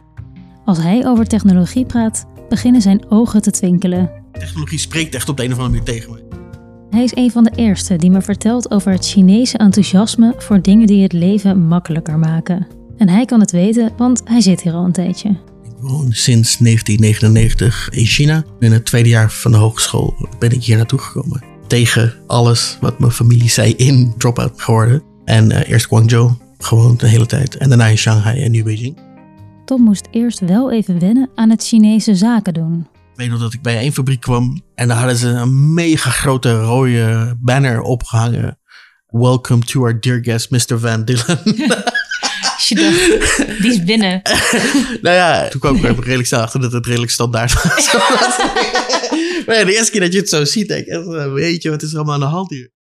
Als 0.65 0.77
hij 0.77 1.07
over 1.07 1.27
technologie 1.27 1.85
praat, 1.85 2.25
beginnen 2.49 2.81
zijn 2.81 3.09
ogen 3.09 3.41
te 3.41 3.51
twinkelen. 3.51 4.11
Technologie 4.31 4.79
spreekt 4.79 5.15
echt 5.15 5.29
op 5.29 5.37
de 5.37 5.43
een 5.43 5.51
of 5.51 5.57
andere 5.59 5.79
manier 5.79 5.93
tegen 5.93 6.11
me. 6.11 6.31
Hij 6.89 7.03
is 7.03 7.15
een 7.15 7.31
van 7.31 7.43
de 7.43 7.51
eerste 7.55 7.95
die 7.95 8.09
me 8.09 8.21
vertelt 8.21 8.71
over 8.71 8.91
het 8.91 9.07
Chinese 9.07 9.57
enthousiasme 9.57 10.35
voor 10.37 10.61
dingen 10.61 10.87
die 10.87 11.03
het 11.03 11.13
leven 11.13 11.67
makkelijker 11.67 12.19
maken. 12.19 12.67
En 12.97 13.09
hij 13.09 13.25
kan 13.25 13.39
het 13.39 13.51
weten, 13.51 13.91
want 13.97 14.21
hij 14.23 14.41
zit 14.41 14.61
hier 14.61 14.73
al 14.73 14.85
een 14.85 14.91
tijdje. 14.91 15.29
Ik 15.63 15.77
woon 15.77 16.11
sinds 16.11 16.57
1999 16.57 17.89
in 17.91 18.05
China. 18.05 18.43
In 18.59 18.71
het 18.71 18.85
tweede 18.85 19.09
jaar 19.09 19.31
van 19.31 19.51
de 19.51 19.57
hogeschool 19.57 20.27
ben 20.39 20.51
ik 20.51 20.63
hier 20.63 20.77
naartoe 20.77 20.99
gekomen. 20.99 21.43
Tegen 21.67 22.13
alles 22.27 22.77
wat 22.81 22.99
mijn 22.99 23.11
familie 23.11 23.49
zei 23.49 23.73
in 23.73 24.13
drop-out 24.17 24.61
geworden. 24.61 25.03
En 25.25 25.51
eh, 25.51 25.69
eerst 25.69 25.87
Guangzhou, 25.87 26.31
gewoon 26.63 26.97
de 26.97 27.07
hele 27.07 27.25
tijd. 27.25 27.57
En 27.57 27.69
daarna 27.69 27.87
in 27.87 27.97
Shanghai 27.97 28.43
en 28.43 28.51
nu 28.51 28.63
Beijing. 28.63 28.97
Tom 29.65 29.81
moest 29.81 30.07
eerst 30.11 30.39
wel 30.39 30.71
even 30.71 30.99
wennen 30.99 31.29
aan 31.35 31.49
het 31.49 31.63
Chinese 31.63 32.15
zaken 32.15 32.53
doen. 32.53 32.87
Ik 32.93 33.17
weet 33.17 33.29
nog 33.29 33.39
dat 33.39 33.53
ik 33.53 33.61
bij 33.61 33.77
één 33.77 33.93
fabriek 33.93 34.19
kwam 34.19 34.61
en 34.75 34.87
daar 34.87 34.97
hadden 34.97 35.17
ze 35.17 35.27
een 35.27 35.73
mega 35.73 36.09
grote 36.09 36.61
rode 36.61 37.37
banner 37.39 37.81
opgehangen. 37.81 38.59
Welcome 39.07 39.61
to 39.61 39.81
our 39.81 39.99
dear 39.99 40.19
guest, 40.23 40.49
Mr. 40.49 40.79
Van 40.79 41.05
Dillen. 41.05 41.39
Je 42.67 42.75
dacht, 42.75 43.61
die 43.61 43.71
is 43.71 43.83
binnen. 43.83 44.21
nou 45.01 45.15
ja, 45.15 45.47
toen 45.47 45.59
kwam 45.59 45.75
ik 45.75 45.83
er 45.83 46.03
redelijk 46.03 46.27
snel 46.27 46.41
achter 46.41 46.61
dat 46.61 46.71
het 46.71 46.85
redelijk 46.85 47.11
standaard 47.11 47.53
was. 47.53 47.93
maar 49.45 49.55
ja, 49.55 49.65
de 49.65 49.75
eerste 49.75 49.91
keer 49.91 50.01
dat 50.01 50.13
je 50.13 50.19
het 50.19 50.29
zo 50.29 50.45
ziet, 50.45 50.67
denk 50.67 50.85
ik, 50.85 50.93
eh, 50.93 51.33
weet 51.33 51.61
je, 51.61 51.69
wat 51.69 51.81
is 51.81 51.91
er 51.91 51.95
allemaal 51.95 52.13
aan 52.13 52.19
de 52.19 52.25
hand 52.25 52.49
hier? 52.49 52.71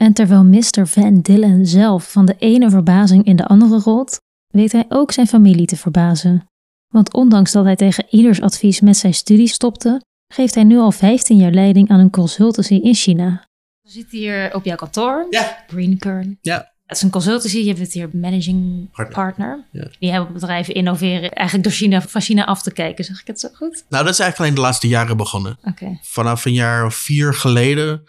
En 0.00 0.12
terwijl 0.12 0.44
Mr. 0.44 0.86
Van 0.86 1.20
Dillen 1.20 1.66
zelf 1.66 2.12
van 2.12 2.24
de 2.26 2.34
ene 2.38 2.70
verbazing 2.70 3.24
in 3.24 3.36
de 3.36 3.46
andere 3.46 3.78
rolt, 3.78 4.20
weet 4.46 4.72
hij 4.72 4.84
ook 4.88 5.12
zijn 5.12 5.26
familie 5.26 5.66
te 5.66 5.76
verbazen. 5.76 6.46
Want 6.88 7.12
ondanks 7.12 7.52
dat 7.52 7.64
hij 7.64 7.76
tegen 7.76 8.06
ieders 8.10 8.40
advies 8.40 8.80
met 8.80 8.96
zijn 8.96 9.14
studie 9.14 9.48
stopte, 9.48 10.00
geeft 10.32 10.54
hij 10.54 10.64
nu 10.64 10.78
al 10.78 10.92
15 10.92 11.36
jaar 11.36 11.50
leiding 11.50 11.88
aan 11.90 12.00
een 12.00 12.10
consultancy 12.10 12.74
in 12.74 12.94
China. 12.94 13.48
We 13.82 13.90
zitten 13.90 14.18
hier 14.18 14.54
op 14.54 14.64
jouw 14.64 14.76
kantoor, 14.76 15.26
Ja. 15.30 15.64
Greenkern. 15.66 16.38
Ja. 16.40 16.72
Het 16.86 16.96
is 16.96 17.02
een 17.02 17.10
consultancy, 17.10 17.58
je 17.58 17.74
bent 17.74 17.92
hier 17.92 18.08
managing 18.12 18.90
Partner. 18.90 19.14
partner. 19.14 19.64
Ja. 19.72 19.88
Die 19.98 20.10
hebben 20.10 20.32
bedrijven 20.32 20.74
innoveren 20.74 21.30
eigenlijk 21.30 21.68
door 21.68 21.76
China, 21.76 22.02
van 22.02 22.20
China 22.20 22.44
af 22.44 22.62
te 22.62 22.72
kijken. 22.72 23.04
Zeg 23.04 23.20
ik 23.20 23.26
het 23.26 23.40
zo 23.40 23.48
goed? 23.54 23.84
Nou, 23.88 24.04
dat 24.04 24.12
is 24.12 24.18
eigenlijk 24.18 24.38
alleen 24.38 24.54
de 24.54 24.60
laatste 24.60 24.88
jaren 24.88 25.16
begonnen. 25.16 25.58
Oké. 25.64 25.98
Vanaf 26.02 26.44
een 26.44 26.52
jaar 26.52 26.84
of 26.86 26.94
vier 26.94 27.34
geleden, 27.34 28.02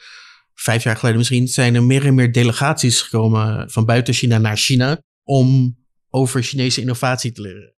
vijf 0.61 0.83
jaar 0.83 0.95
geleden 0.95 1.17
misschien, 1.17 1.47
zijn 1.47 1.75
er 1.75 1.83
meer 1.83 2.05
en 2.05 2.15
meer 2.15 2.31
delegaties 2.31 3.01
gekomen 3.01 3.71
van 3.71 3.85
buiten 3.85 4.13
China 4.13 4.37
naar 4.37 4.57
China 4.57 5.01
om 5.23 5.77
over 6.09 6.43
Chinese 6.43 6.81
innovatie 6.81 7.31
te 7.31 7.41
leren. 7.41 7.73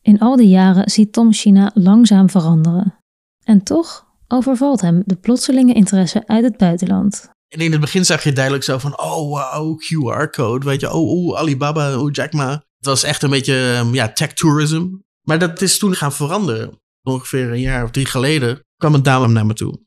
In 0.00 0.18
al 0.18 0.36
die 0.36 0.48
jaren 0.48 0.90
ziet 0.90 1.12
Tom 1.12 1.32
China 1.32 1.70
langzaam 1.74 2.30
veranderen. 2.30 2.98
En 3.44 3.62
toch 3.62 4.06
overvalt 4.28 4.80
hem 4.80 5.02
de 5.06 5.16
plotselinge 5.16 5.74
interesse 5.74 6.26
uit 6.26 6.44
het 6.44 6.56
buitenland. 6.56 7.30
En 7.48 7.60
in 7.60 7.72
het 7.72 7.80
begin 7.80 8.04
zag 8.04 8.24
je 8.24 8.32
duidelijk 8.32 8.64
zo 8.64 8.78
van, 8.78 9.00
oh 9.00 9.28
wow, 9.28 9.80
QR-code, 9.80 10.66
weet 10.66 10.80
je, 10.80 10.92
oh, 10.92 11.10
oh 11.10 11.38
Alibaba, 11.38 11.98
oh 11.98 12.10
Jack 12.12 12.32
Ma. 12.32 12.50
Het 12.50 12.86
was 12.86 13.02
echt 13.02 13.22
een 13.22 13.30
beetje, 13.30 13.78
um, 13.78 13.94
ja, 13.94 14.12
tech 14.12 14.32
tourism. 14.32 14.88
Maar 15.22 15.38
dat 15.38 15.62
is 15.62 15.78
toen 15.78 15.94
gaan 15.94 16.12
veranderen. 16.12 16.80
Ongeveer 17.02 17.50
een 17.50 17.60
jaar 17.60 17.84
of 17.84 17.90
drie 17.90 18.06
geleden 18.06 18.60
kwam 18.76 18.94
een 18.94 19.02
dame 19.02 19.28
naar 19.28 19.46
me 19.46 19.54
toe. 19.54 19.80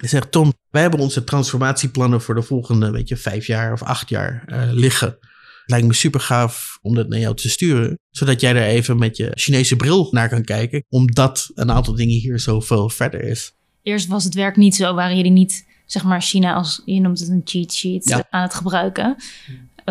Zegt, 0.00 0.32
Tom, 0.32 0.52
wij 0.70 0.82
hebben 0.82 1.00
onze 1.00 1.24
transformatieplannen 1.24 2.20
voor 2.20 2.34
de 2.34 2.42
volgende, 2.42 2.90
weet 2.90 3.08
je, 3.08 3.16
vijf 3.16 3.46
jaar 3.46 3.72
of 3.72 3.82
acht 3.82 4.08
jaar 4.08 4.44
uh, 4.46 4.62
liggen. 4.72 5.08
Het 5.08 5.76
lijkt 5.76 5.86
me 5.86 5.92
super 5.92 6.20
gaaf 6.20 6.78
om 6.82 6.94
dat 6.94 7.08
naar 7.08 7.18
jou 7.18 7.34
te 7.36 7.48
sturen. 7.48 7.98
Zodat 8.10 8.40
jij 8.40 8.54
er 8.54 8.62
even 8.66 8.98
met 8.98 9.16
je 9.16 9.30
Chinese 9.34 9.76
bril 9.76 10.08
naar 10.10 10.28
kan 10.28 10.44
kijken. 10.44 10.84
Omdat 10.88 11.50
een 11.54 11.70
aantal 11.70 11.94
dingen 11.94 12.14
hier 12.14 12.38
zoveel 12.40 12.90
verder 12.90 13.22
is. 13.22 13.52
Eerst 13.82 14.06
was 14.06 14.24
het 14.24 14.34
werk 14.34 14.56
niet 14.56 14.76
zo, 14.76 14.94
waren 14.94 15.16
jullie 15.16 15.30
niet, 15.30 15.66
zeg 15.86 16.04
maar, 16.04 16.22
China 16.22 16.54
als, 16.54 16.82
je 16.84 17.00
noemt 17.00 17.18
het 17.20 17.28
een 17.28 17.42
cheat 17.44 17.72
sheet, 17.72 18.08
Ja. 18.08 18.26
aan 18.30 18.42
het 18.42 18.54
gebruiken. 18.54 19.16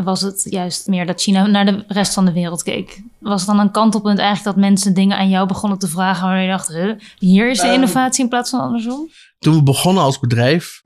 Was 0.04 0.22
het 0.22 0.46
juist 0.50 0.88
meer 0.88 1.06
dat 1.06 1.22
China 1.22 1.46
naar 1.48 1.66
de 1.66 1.84
rest 1.88 2.14
van 2.14 2.26
de 2.26 2.32
wereld 2.32 2.64
keek? 2.64 3.02
Was 3.20 3.42
het 3.42 3.50
dan 3.50 3.60
een 3.60 3.72
kantelpunt 3.72 4.20
eigenlijk 4.20 4.56
dat 4.56 4.66
mensen 4.66 4.94
dingen 4.94 5.18
aan 5.18 5.30
jou 5.30 5.48
begonnen 5.48 5.80
te 5.80 5.88
vragen 5.88 6.28
waar 6.28 6.42
je 6.42 6.48
dacht, 6.50 6.68
huh, 6.68 6.92
hier 7.18 7.50
is 7.50 7.60
de 7.60 7.66
Ehm. 7.66 7.74
innovatie 7.74 8.24
in 8.24 8.30
plaats 8.30 8.50
van 8.50 8.60
andersom? 8.60 9.10
Toen 9.40 9.56
we 9.56 9.64
begonnen 9.64 10.04
als 10.04 10.20
bedrijf, 10.20 10.82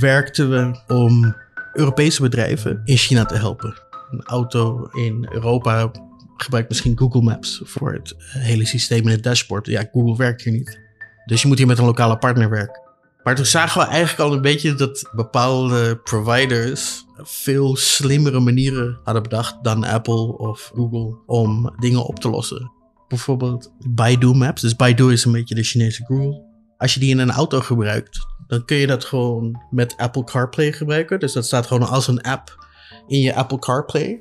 werkten 0.00 0.50
we 0.50 0.80
om 0.94 1.34
Europese 1.72 2.22
bedrijven 2.22 2.80
in 2.84 2.96
China 2.96 3.24
te 3.24 3.34
helpen. 3.34 3.74
Een 4.10 4.22
auto 4.24 4.88
in 4.92 5.28
Europa 5.30 5.90
gebruikt 6.36 6.68
misschien 6.68 6.98
Google 6.98 7.22
Maps 7.22 7.60
voor 7.64 7.92
het 7.92 8.14
hele 8.18 8.66
systeem 8.66 9.02
in 9.02 9.08
het 9.10 9.22
dashboard. 9.22 9.66
Ja, 9.66 9.88
Google 9.92 10.16
werkt 10.16 10.42
hier 10.42 10.52
niet. 10.52 10.78
Dus 11.26 11.42
je 11.42 11.48
moet 11.48 11.58
hier 11.58 11.66
met 11.66 11.78
een 11.78 11.84
lokale 11.84 12.18
partner 12.18 12.50
werken. 12.50 12.81
Maar 13.22 13.34
toen 13.34 13.46
zagen 13.46 13.80
we 13.80 13.86
eigenlijk 13.86 14.28
al 14.28 14.36
een 14.36 14.42
beetje 14.42 14.74
dat 14.74 15.10
bepaalde 15.12 15.96
providers 15.96 17.04
veel 17.22 17.76
slimmere 17.76 18.40
manieren 18.40 19.00
hadden 19.04 19.22
bedacht 19.22 19.56
dan 19.62 19.84
Apple 19.84 20.38
of 20.38 20.70
Google 20.74 21.18
om 21.26 21.74
dingen 21.78 22.04
op 22.04 22.18
te 22.18 22.30
lossen. 22.30 22.72
Bijvoorbeeld 23.08 23.72
Baidu 23.88 24.34
Maps. 24.34 24.62
Dus 24.62 24.76
Baidu 24.76 25.12
is 25.12 25.24
een 25.24 25.32
beetje 25.32 25.54
de 25.54 25.62
Chinese 25.62 26.04
Google. 26.04 26.50
Als 26.76 26.94
je 26.94 27.00
die 27.00 27.10
in 27.10 27.18
een 27.18 27.30
auto 27.30 27.60
gebruikt, 27.60 28.26
dan 28.46 28.64
kun 28.64 28.76
je 28.76 28.86
dat 28.86 29.04
gewoon 29.04 29.62
met 29.70 29.96
Apple 29.96 30.24
CarPlay 30.24 30.72
gebruiken. 30.72 31.20
Dus 31.20 31.32
dat 31.32 31.46
staat 31.46 31.66
gewoon 31.66 31.88
als 31.88 32.08
een 32.08 32.22
app 32.22 32.66
in 33.06 33.20
je 33.20 33.34
Apple 33.34 33.58
CarPlay. 33.58 34.20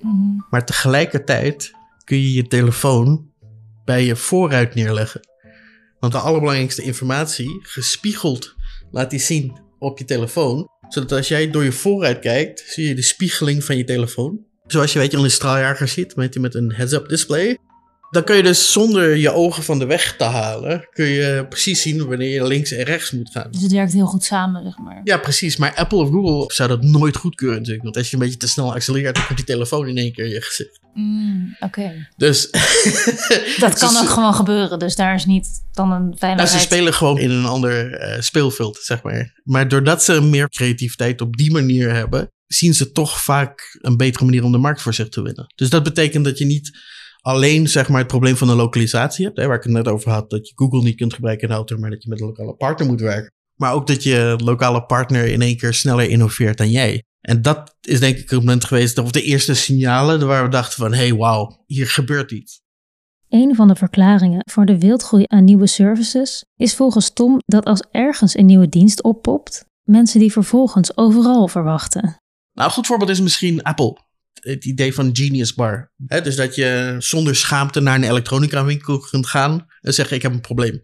Maar 0.50 0.66
tegelijkertijd 0.66 1.72
kun 2.04 2.18
je 2.18 2.34
je 2.34 2.48
telefoon 2.48 3.30
bij 3.86 4.06
je 4.06 4.16
voorruit 4.16 4.76
neerleggen. 4.76 5.22
Want 6.00 6.14
de 6.14 6.20
allerbelangrijkste 6.20 6.82
informatie, 6.82 7.60
gespiegeld, 7.62 8.56
laat 8.92 9.10
die 9.10 9.20
zien 9.20 9.58
op 9.80 9.98
je 9.98 10.06
telefoon. 10.06 10.70
Zodat 10.90 11.12
als 11.12 11.28
jij 11.28 11.52
door 11.52 11.64
je 11.64 11.72
voorruit 11.72 12.20
kijkt, 12.20 12.64
zie 12.68 12.88
je 12.88 12.96
de 12.96 13.02
spiegeling 13.02 13.64
van 13.64 13.78
je 13.78 13.84
telefoon. 13.84 14.40
Zoals 14.68 14.94
je 14.94 15.00
weet 15.00 15.12
je 15.12 15.18
al 15.18 15.24
straaljager 15.30 15.88
ziet, 15.88 16.16
je, 16.34 16.40
met 16.40 16.56
een 16.56 16.74
heads-up 16.74 17.10
display. 17.10 17.58
Dan 18.12 18.24
kun 18.24 18.36
je 18.36 18.44
dus 18.44 18.72
zonder 18.72 19.16
je 19.16 19.32
ogen 19.32 19.64
van 19.64 19.80
de 19.80 19.86
weg 19.86 20.16
te 20.18 20.24
halen, 20.24 20.88
kun 20.94 21.06
je 21.06 21.46
precies 21.50 21.82
zien 21.82 22.08
wanneer 22.08 22.30
je 22.30 22.48
links 22.48 22.72
en 22.72 22.84
rechts 22.84 23.12
moet 23.12 23.32
gaan. 23.32 23.52
Dus 23.52 23.62
het 23.62 23.72
werkt 23.72 23.94
heel 23.94 24.06
goed 24.06 24.24
samen, 24.24 24.64
zeg 24.64 24.78
maar. 24.78 25.02
Ja, 25.04 25.18
precies. 25.18 25.58
Maar 25.58 25.76
Apple 25.76 25.98
of 25.98 26.10
Google 26.10 26.54
zou 26.54 26.70
dat 26.70 26.84
nooit 26.84 27.16
goedkeuren 27.16 27.58
natuurlijk. 27.58 27.84
Want 27.84 27.98
als 27.98 28.10
je 28.10 28.16
een 28.16 28.22
beetje 28.22 28.38
te 28.38 28.48
snel 28.48 28.74
accelereert, 28.74 29.16
dan 29.16 29.26
komt 29.26 29.38
die 29.38 29.48
telefoon 29.48 29.88
in 29.88 29.98
één 29.98 30.14
keer 30.14 30.26
in 30.26 30.32
je 30.32 30.42
gezicht. 30.42 30.80
Mm, 30.94 31.56
Oké. 31.60 32.08
Dus 32.18 32.50
Dat 33.60 33.80
kan 33.80 33.98
ook 33.98 34.10
gewoon 34.10 34.34
gebeuren, 34.34 34.80
dus 34.80 34.96
daar 34.96 35.16
is 35.16 35.26
niet 35.26 35.48
dan 35.72 35.92
een 35.92 36.06
nou, 36.06 36.18
veiligheid. 36.18 36.60
ze 36.62 36.66
spelen 36.68 36.94
gewoon 36.94 37.18
in 37.18 37.32
een 37.32 37.46
ander 37.46 37.94
eh, 37.94 38.22
speelveld, 38.22 38.78
zeg 38.82 39.04
maar. 39.04 39.42
Maar 39.44 39.68
doordat 39.68 40.04
ze 40.04 40.22
meer 40.22 40.50
creativiteit 40.50 41.22
op 41.22 41.38
die 41.38 41.52
manier 41.52 41.94
hebben, 41.94 42.32
zien 42.48 42.74
ze 42.74 42.92
toch 42.92 43.22
vaak 43.22 43.78
een 43.82 43.98
betere 43.98 44.26
manier 44.26 44.44
om 44.44 44.52
de 44.52 44.58
markt 44.58 44.82
voor 44.82 44.94
zich 44.94 45.10
te 45.10 45.22
winnen. 45.22 45.54
Dus 45.56 45.70
dat 45.70 45.84
betekent 45.84 46.26
dat 46.26 46.38
je 46.38 46.46
niet 46.46 46.80
alleen 47.22 47.68
zeg 47.68 47.90
maar, 47.90 48.00
het 48.00 48.08
probleem 48.08 48.36
van 48.36 48.48
de 48.48 48.56
lokalisatie 48.56 49.26
hebt, 49.26 49.38
hè, 49.38 49.48
waar 49.48 49.58
ik 49.58 49.64
het 49.64 49.72
net 49.72 49.88
over 49.88 50.12
had, 50.12 50.30
dat 50.30 50.48
je 50.48 50.54
Google 50.56 50.82
niet 50.82 50.96
kunt 50.96 51.14
gebruiken 51.14 51.44
in 51.44 51.50
de 51.50 51.56
auto, 51.56 51.78
maar 51.78 51.90
dat 51.90 52.04
je 52.04 52.10
met 52.10 52.20
een 52.20 52.28
lokale 52.28 52.54
partner 52.54 52.88
moet 52.88 53.02
werken. 53.02 53.32
Maar 53.56 53.74
ook 53.74 53.88
dat 53.88 54.04
je 54.04 54.36
lokale 54.44 54.86
partner 54.86 55.26
in 55.26 55.42
één 55.42 55.58
keer 55.58 55.74
sneller 55.74 56.10
innoveert 56.10 56.58
dan 56.58 56.70
jij. 56.70 57.04
En 57.22 57.42
dat 57.42 57.76
is 57.82 58.00
denk 58.00 58.18
ik 58.18 58.30
het 58.30 58.40
moment 58.40 58.66
geweest, 58.66 58.98
of 58.98 59.12
de 59.12 59.22
eerste 59.22 59.54
signalen 59.54 60.28
waar 60.28 60.44
we 60.44 60.50
dachten 60.50 60.78
van, 60.78 60.94
hey, 60.94 61.14
wauw, 61.14 61.64
hier 61.66 61.88
gebeurt 61.88 62.32
iets. 62.32 62.60
Een 63.30 63.56
van 63.56 63.68
de 63.68 63.76
verklaringen 63.76 64.42
voor 64.52 64.66
de 64.66 64.80
wildgroei 64.80 65.24
aan 65.28 65.44
nieuwe 65.44 65.68
services 65.68 66.46
is 66.56 66.76
volgens 66.76 67.14
Tom 67.14 67.38
dat 67.46 67.66
als 67.66 67.84
ergens 67.92 68.38
een 68.38 68.46
nieuwe 68.46 68.70
dienst 68.70 69.04
oppopt, 69.04 69.66
mensen 69.84 70.20
die 70.20 70.32
vervolgens 70.32 70.98
overal 70.98 71.48
verwachten. 71.48 72.02
Nou, 72.54 72.68
een 72.68 72.74
goed 72.74 72.88
voorbeeld 72.88 73.10
is 73.10 73.22
misschien 73.22 73.64
Apple. 73.64 73.98
Het 74.42 74.66
idee 74.66 74.94
van 74.94 75.10
Genius 75.14 75.54
Bar. 75.54 75.92
Dus 75.98 76.36
dat 76.36 76.56
je 76.56 76.96
zonder 77.00 77.36
schaamte 77.36 77.80
naar 77.80 77.96
een 77.96 78.10
elektronica 78.10 78.66
winkel 78.66 79.00
kunt 79.00 79.28
gaan 79.28 79.68
en 79.82 79.94
zeggen 79.94 80.16
ik 80.16 80.22
heb 80.22 80.34
een 80.34 80.42
probleem. 80.42 80.84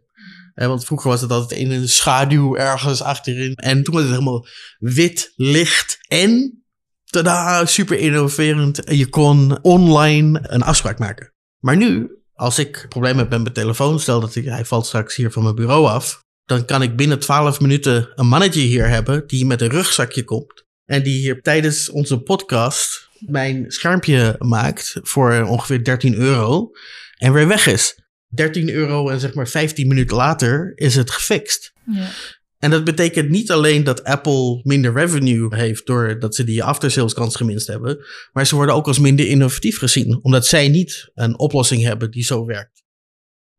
Want 0.53 0.85
vroeger 0.85 1.09
was 1.09 1.21
het 1.21 1.31
altijd 1.31 1.59
in 1.59 1.71
een 1.71 1.89
schaduw 1.89 2.55
ergens 2.55 3.01
achterin. 3.01 3.55
En 3.55 3.83
toen 3.83 3.93
was 3.93 4.03
het 4.03 4.11
helemaal 4.11 4.47
wit, 4.77 5.33
licht 5.35 5.97
en 6.07 6.63
tada, 7.05 7.65
super 7.65 7.97
innoverend. 7.97 8.81
Je 8.85 9.07
kon 9.07 9.63
online 9.63 10.39
een 10.43 10.63
afspraak 10.63 10.99
maken. 10.99 11.33
Maar 11.59 11.77
nu, 11.77 12.09
als 12.33 12.59
ik 12.59 12.85
problemen 12.89 13.19
heb 13.19 13.29
met 13.29 13.41
mijn 13.41 13.53
telefoon, 13.53 13.99
stel 13.99 14.19
dat 14.19 14.33
hij 14.33 14.65
valt 14.65 14.85
straks 14.85 15.15
hier 15.15 15.31
van 15.31 15.43
mijn 15.43 15.55
bureau 15.55 15.87
af, 15.87 16.25
dan 16.45 16.65
kan 16.65 16.81
ik 16.81 16.95
binnen 16.95 17.19
12 17.19 17.59
minuten 17.59 18.09
een 18.15 18.27
mannetje 18.27 18.61
hier 18.61 18.87
hebben 18.87 19.27
die 19.27 19.45
met 19.45 19.61
een 19.61 19.69
rugzakje 19.69 20.23
komt. 20.23 20.65
En 20.85 21.03
die 21.03 21.19
hier 21.19 21.41
tijdens 21.41 21.89
onze 21.89 22.19
podcast 22.19 23.06
mijn 23.19 23.71
schermpje 23.71 24.35
maakt 24.39 24.99
voor 25.01 25.43
ongeveer 25.43 25.83
13 25.83 26.15
euro 26.15 26.69
en 27.17 27.33
weer 27.33 27.47
weg 27.47 27.67
is. 27.67 28.05
13 28.27 28.69
euro 28.69 29.09
en 29.09 29.19
zeg 29.19 29.33
maar 29.33 29.47
15 29.47 29.87
minuten 29.87 30.17
later 30.17 30.71
is 30.75 30.95
het 30.95 31.11
gefixt. 31.11 31.73
Ja. 31.85 32.09
En 32.57 32.69
dat 32.69 32.83
betekent 32.83 33.29
niet 33.29 33.51
alleen 33.51 33.83
dat 33.83 34.03
Apple 34.03 34.59
minder 34.63 34.93
revenue 34.93 35.55
heeft 35.55 35.85
doordat 35.85 36.35
ze 36.35 36.43
die 36.43 36.63
aftersales 36.63 37.13
kans 37.13 37.35
geminst 37.35 37.67
hebben, 37.67 38.05
maar 38.31 38.47
ze 38.47 38.55
worden 38.55 38.75
ook 38.75 38.87
als 38.87 38.99
minder 38.99 39.27
innovatief 39.27 39.77
gezien, 39.77 40.19
omdat 40.23 40.45
zij 40.45 40.67
niet 40.67 41.11
een 41.13 41.39
oplossing 41.39 41.83
hebben 41.83 42.11
die 42.11 42.23
zo 42.23 42.45
werkt. 42.45 42.83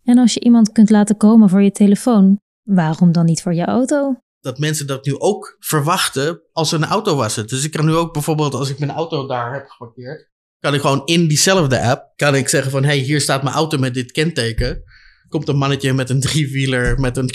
En 0.04 0.18
als 0.18 0.34
je 0.34 0.40
iemand 0.40 0.72
kunt 0.72 0.90
laten 0.90 1.16
komen 1.16 1.48
voor 1.48 1.62
je 1.62 1.70
telefoon, 1.70 2.40
waarom 2.62 3.12
dan 3.12 3.24
niet 3.24 3.42
voor 3.42 3.54
je 3.54 3.64
auto? 3.64 4.22
Dat 4.40 4.58
mensen 4.58 4.86
dat 4.86 5.04
nu 5.04 5.18
ook 5.18 5.56
verwachten 5.58 6.42
als 6.52 6.72
een 6.72 6.84
auto 6.84 7.16
was 7.16 7.36
het. 7.36 7.48
Dus 7.48 7.64
ik 7.64 7.70
kan 7.70 7.86
nu 7.86 7.94
ook 7.94 8.12
bijvoorbeeld, 8.12 8.54
als 8.54 8.70
ik 8.70 8.78
mijn 8.78 8.90
auto 8.90 9.26
daar 9.26 9.52
heb 9.54 9.66
geparkeerd, 9.68 10.30
kan 10.60 10.74
ik 10.74 10.80
gewoon 10.80 11.06
in 11.06 11.28
diezelfde 11.28 11.80
app, 11.80 12.12
kan 12.16 12.34
ik 12.34 12.48
zeggen 12.48 12.70
van, 12.70 12.84
hey, 12.84 12.98
hier 12.98 13.20
staat 13.20 13.42
mijn 13.42 13.54
auto 13.54 13.78
met 13.78 13.94
dit 13.94 14.12
kenteken. 14.12 14.82
Komt 15.28 15.48
een 15.48 15.56
mannetje 15.56 15.92
met 15.92 16.10
een 16.10 16.20
driewieler, 16.20 17.00
met 17.00 17.16
een, 17.16 17.30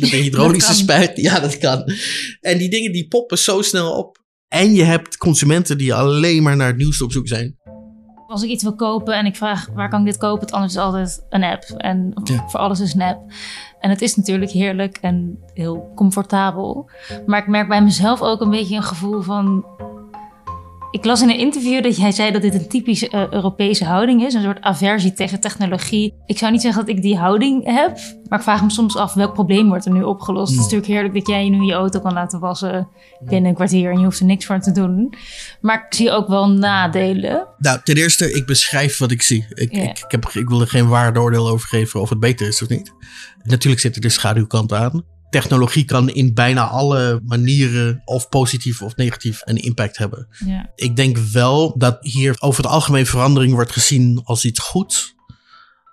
met 0.00 0.12
een 0.12 0.22
hydraulische 0.28 0.74
spuit. 0.74 1.16
Ja, 1.16 1.40
dat 1.40 1.58
kan. 1.58 1.92
En 2.40 2.58
die 2.58 2.70
dingen 2.70 2.92
die 2.92 3.08
poppen 3.08 3.38
zo 3.38 3.62
snel 3.62 3.98
op. 3.98 4.24
En 4.48 4.74
je 4.74 4.82
hebt 4.82 5.16
consumenten 5.16 5.78
die 5.78 5.94
alleen 5.94 6.42
maar 6.42 6.56
naar 6.56 6.66
het 6.66 6.76
nieuws 6.76 7.02
op 7.02 7.12
zoek 7.12 7.28
zijn. 7.28 7.58
Als 8.26 8.42
ik 8.42 8.50
iets 8.50 8.62
wil 8.62 8.74
kopen 8.74 9.14
en 9.14 9.26
ik 9.26 9.36
vraag 9.36 9.68
waar 9.74 9.88
kan 9.88 10.00
ik 10.00 10.06
dit 10.06 10.16
kopen, 10.16 10.40
het 10.40 10.52
anders 10.52 10.72
is 10.74 10.80
altijd 10.80 11.24
een 11.28 11.44
app. 11.44 11.62
En 11.62 12.12
Ja. 12.24 12.48
voor 12.48 12.60
alles 12.60 12.80
is 12.80 12.94
een 12.94 13.02
app. 13.02 13.20
En 13.80 13.90
het 13.90 14.00
is 14.02 14.16
natuurlijk 14.16 14.50
heerlijk 14.50 14.98
en 15.00 15.38
heel 15.54 15.92
comfortabel. 15.94 16.90
Maar 17.26 17.38
ik 17.38 17.46
merk 17.46 17.68
bij 17.68 17.82
mezelf 17.82 18.22
ook 18.22 18.40
een 18.40 18.50
beetje 18.50 18.76
een 18.76 18.82
gevoel 18.82 19.20
van. 19.20 19.64
Ik 20.90 21.04
las 21.04 21.22
in 21.22 21.28
een 21.28 21.38
interview 21.38 21.82
dat 21.82 21.96
jij 21.96 22.12
zei 22.12 22.32
dat 22.32 22.42
dit 22.42 22.54
een 22.54 22.68
typische 22.68 23.08
eh, 23.08 23.26
Europese 23.30 23.84
houding 23.84 24.24
is. 24.24 24.34
Een 24.34 24.42
soort 24.42 24.60
aversie 24.60 25.12
tegen 25.12 25.40
technologie. 25.40 26.14
Ik 26.26 26.38
zou 26.38 26.52
niet 26.52 26.60
zeggen 26.60 26.86
dat 26.86 26.96
ik 26.96 27.02
die 27.02 27.16
houding 27.16 27.64
heb. 27.64 27.98
Maar 28.28 28.38
ik 28.38 28.44
vraag 28.44 28.62
me 28.62 28.70
soms 28.70 28.96
af 28.96 29.14
welk 29.14 29.32
probleem 29.32 29.68
wordt 29.68 29.86
er 29.86 29.92
nu 29.92 30.02
opgelost. 30.02 30.50
Het 30.50 30.58
is 30.58 30.62
natuurlijk 30.64 30.92
heerlijk 30.92 31.14
dat 31.14 31.26
jij 31.26 31.48
nu 31.48 31.62
je 31.62 31.72
auto 31.72 32.00
kan 32.00 32.12
laten 32.12 32.40
wassen 32.40 32.88
binnen 33.20 33.48
een 33.48 33.54
kwartier. 33.54 33.90
En 33.90 33.98
je 33.98 34.04
hoeft 34.04 34.20
er 34.20 34.26
niks 34.26 34.44
voor 34.46 34.60
te 34.60 34.72
doen. 34.72 35.14
Maar 35.60 35.86
ik 35.88 35.94
zie 35.94 36.10
ook 36.10 36.28
wel 36.28 36.48
nadelen. 36.48 37.46
Nou, 37.58 37.80
ten 37.84 37.96
eerste, 37.96 38.32
ik 38.32 38.46
beschrijf 38.46 38.98
wat 38.98 39.10
ik 39.10 39.22
zie. 39.22 39.46
Ik, 39.48 39.72
ik, 39.72 40.04
heb, 40.08 40.28
ik 40.32 40.48
wil 40.48 40.60
er 40.60 40.68
geen 40.68 40.88
waardeoordeel 40.88 41.48
over 41.48 41.68
geven 41.68 42.00
of 42.00 42.08
het 42.08 42.20
beter 42.20 42.46
is 42.46 42.62
of 42.62 42.68
niet. 42.68 42.92
Natuurlijk 43.42 43.82
zit 43.82 43.94
er 43.94 44.00
de 44.00 44.08
schaduwkant 44.08 44.72
aan. 44.72 45.04
Technologie 45.30 45.84
kan 45.84 46.10
in 46.10 46.34
bijna 46.34 46.68
alle 46.68 47.20
manieren, 47.24 48.02
of 48.04 48.28
positief 48.28 48.82
of 48.82 48.96
negatief, 48.96 49.40
een 49.44 49.56
impact 49.56 49.96
hebben. 49.96 50.28
Ja. 50.46 50.72
Ik 50.74 50.96
denk 50.96 51.18
wel 51.18 51.78
dat 51.78 51.96
hier 52.00 52.36
over 52.38 52.62
het 52.62 52.72
algemeen 52.72 53.06
verandering 53.06 53.52
wordt 53.52 53.72
gezien 53.72 54.20
als 54.24 54.44
iets 54.44 54.60
goeds. 54.60 55.14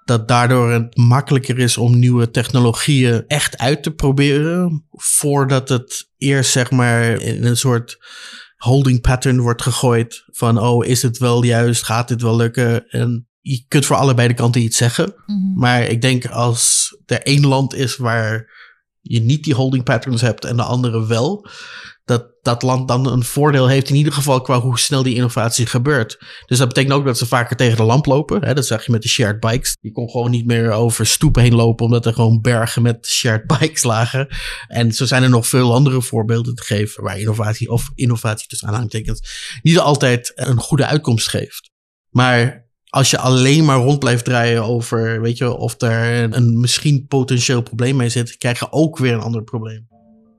Dat 0.05 0.27
daardoor 0.27 0.71
het 0.71 0.97
makkelijker 0.97 1.59
is 1.59 1.77
om 1.77 1.99
nieuwe 1.99 2.29
technologieën 2.29 3.23
echt 3.27 3.57
uit 3.57 3.83
te 3.83 3.91
proberen. 3.91 4.85
Voordat 4.91 5.69
het 5.69 6.09
eerst 6.17 6.51
zeg 6.51 6.71
maar 6.71 7.21
in 7.21 7.45
een 7.45 7.57
soort 7.57 7.97
holding 8.55 9.01
pattern 9.01 9.39
wordt 9.39 9.61
gegooid. 9.61 10.23
Van 10.31 10.59
oh, 10.59 10.85
is 10.85 11.01
het 11.01 11.17
wel 11.17 11.43
juist? 11.43 11.83
Gaat 11.83 12.07
dit 12.07 12.21
wel 12.21 12.35
lukken? 12.35 12.87
En 12.87 13.27
je 13.41 13.65
kunt 13.67 13.85
voor 13.85 13.95
allebei 13.95 14.27
de 14.27 14.33
kanten 14.33 14.61
iets 14.61 14.77
zeggen. 14.77 15.13
Mhm. 15.25 15.59
Maar 15.59 15.83
ik 15.83 16.01
denk 16.01 16.25
als 16.25 16.89
er 17.05 17.21
één 17.21 17.47
land 17.47 17.73
is 17.73 17.97
waar 17.97 18.51
je 19.03 19.19
niet 19.19 19.43
die 19.43 19.53
holding 19.53 19.83
patterns 19.83 20.21
hebt 20.21 20.45
en 20.45 20.55
de 20.55 20.63
andere 20.63 21.05
wel, 21.05 21.47
dat 22.05 22.31
dat 22.41 22.61
land 22.61 22.87
dan 22.87 23.07
een 23.07 23.23
voordeel 23.23 23.67
heeft 23.67 23.89
in 23.89 23.95
ieder 23.95 24.13
geval 24.13 24.41
qua 24.41 24.59
hoe 24.59 24.79
snel 24.79 25.03
die 25.03 25.15
innovatie 25.15 25.65
gebeurt. 25.65 26.17
Dus 26.45 26.57
dat 26.57 26.67
betekent 26.67 26.93
ook 26.93 27.05
dat 27.05 27.17
ze 27.17 27.25
vaker 27.25 27.55
tegen 27.55 27.77
de 27.77 27.83
lamp 27.83 28.05
lopen. 28.05 28.45
Hè? 28.45 28.53
Dat 28.53 28.65
zag 28.65 28.85
je 28.85 28.91
met 28.91 29.01
de 29.01 29.07
shared 29.07 29.39
bikes. 29.39 29.77
Je 29.81 29.91
kon 29.91 30.09
gewoon 30.09 30.31
niet 30.31 30.45
meer 30.45 30.71
over 30.71 31.05
stoepen 31.05 31.41
heen 31.41 31.55
lopen 31.55 31.85
omdat 31.85 32.05
er 32.05 32.13
gewoon 32.13 32.41
bergen 32.41 32.81
met 32.81 33.07
shared 33.07 33.47
bikes 33.59 33.83
lagen. 33.83 34.27
En 34.67 34.91
zo 34.91 35.05
zijn 35.05 35.23
er 35.23 35.29
nog 35.29 35.47
veel 35.47 35.73
andere 35.73 36.01
voorbeelden 36.01 36.55
te 36.55 36.63
geven 36.63 37.03
waar 37.03 37.19
innovatie 37.19 37.69
of 37.69 37.91
innovatie 37.95 38.47
tussen 38.47 38.67
aanhalingstekens 38.67 39.59
niet 39.61 39.79
altijd 39.79 40.31
een 40.35 40.57
goede 40.57 40.85
uitkomst 40.85 41.27
geeft. 41.27 41.71
Maar 42.09 42.62
als 42.93 43.09
je 43.09 43.17
alleen 43.17 43.65
maar 43.65 43.77
rond 43.77 43.99
blijft 43.99 44.25
draaien 44.25 44.63
over, 44.63 45.21
weet 45.21 45.37
je, 45.37 45.57
of 45.57 45.81
er 45.81 46.33
een 46.35 46.59
misschien 46.59 47.05
potentieel 47.07 47.61
probleem 47.61 47.95
mee 47.95 48.09
zit, 48.09 48.37
krijg 48.37 48.59
je 48.59 48.71
ook 48.71 48.97
weer 48.97 49.13
een 49.13 49.21
ander 49.21 49.43
probleem. 49.43 49.87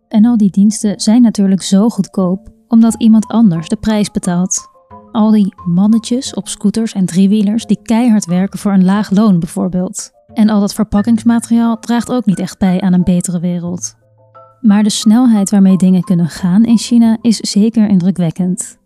En 0.08 0.24
al 0.24 0.36
die 0.36 0.50
diensten 0.50 1.00
zijn 1.00 1.22
natuurlijk 1.22 1.62
zo 1.62 1.88
goedkoop 1.88 2.52
omdat 2.68 2.94
iemand 2.98 3.26
anders 3.26 3.68
de 3.68 3.76
prijs 3.76 4.10
betaalt. 4.10 4.68
Al 5.12 5.30
die 5.30 5.54
mannetjes 5.64 6.34
op 6.34 6.48
scooters 6.48 6.92
en 6.92 7.06
driewielers 7.06 7.66
die 7.66 7.82
keihard 7.82 8.24
werken 8.24 8.58
voor 8.58 8.72
een 8.72 8.84
laag 8.84 9.10
loon 9.10 9.38
bijvoorbeeld. 9.38 10.10
En 10.34 10.48
al 10.48 10.60
dat 10.60 10.74
verpakkingsmateriaal 10.74 11.78
draagt 11.78 12.10
ook 12.10 12.24
niet 12.24 12.38
echt 12.38 12.58
bij 12.58 12.80
aan 12.80 12.92
een 12.92 13.04
betere 13.04 13.40
wereld. 13.40 13.94
Maar 14.60 14.82
de 14.82 14.90
snelheid 14.90 15.50
waarmee 15.50 15.76
dingen 15.76 16.04
kunnen 16.04 16.28
gaan 16.28 16.64
in 16.64 16.78
China 16.78 17.18
is 17.20 17.36
zeker 17.36 17.88
indrukwekkend. 17.88 18.78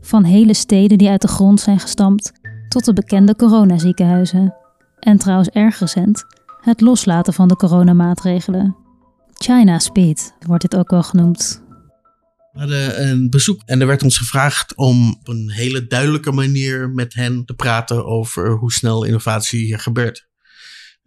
Van 0.00 0.24
hele 0.24 0.54
steden 0.54 0.98
die 0.98 1.08
uit 1.08 1.22
de 1.22 1.28
grond 1.28 1.60
zijn 1.60 1.80
gestampt 1.80 2.40
tot 2.72 2.84
de 2.84 2.92
bekende 2.92 3.36
coronaziekenhuizen. 3.36 4.54
En 4.98 5.18
trouwens 5.18 5.48
erg 5.48 5.78
recent, 5.78 6.24
het 6.60 6.80
loslaten 6.80 7.32
van 7.32 7.48
de 7.48 7.56
coronamaatregelen. 7.56 8.76
China 9.32 9.78
Speed 9.78 10.34
wordt 10.46 10.62
dit 10.62 10.76
ook 10.76 10.90
wel 10.90 11.02
genoemd. 11.02 11.62
We 12.52 12.58
hadden 12.58 13.08
een 13.08 13.30
bezoek 13.30 13.62
en 13.64 13.80
er 13.80 13.86
werd 13.86 14.02
ons 14.02 14.18
gevraagd 14.18 14.76
om 14.76 15.10
op 15.10 15.28
een 15.28 15.50
hele 15.50 15.86
duidelijke 15.86 16.32
manier 16.32 16.90
met 16.90 17.14
hen 17.14 17.44
te 17.44 17.54
praten 17.54 18.04
over 18.04 18.50
hoe 18.50 18.72
snel 18.72 19.04
innovatie 19.04 19.64
hier 19.64 19.78
gebeurt. 19.78 20.28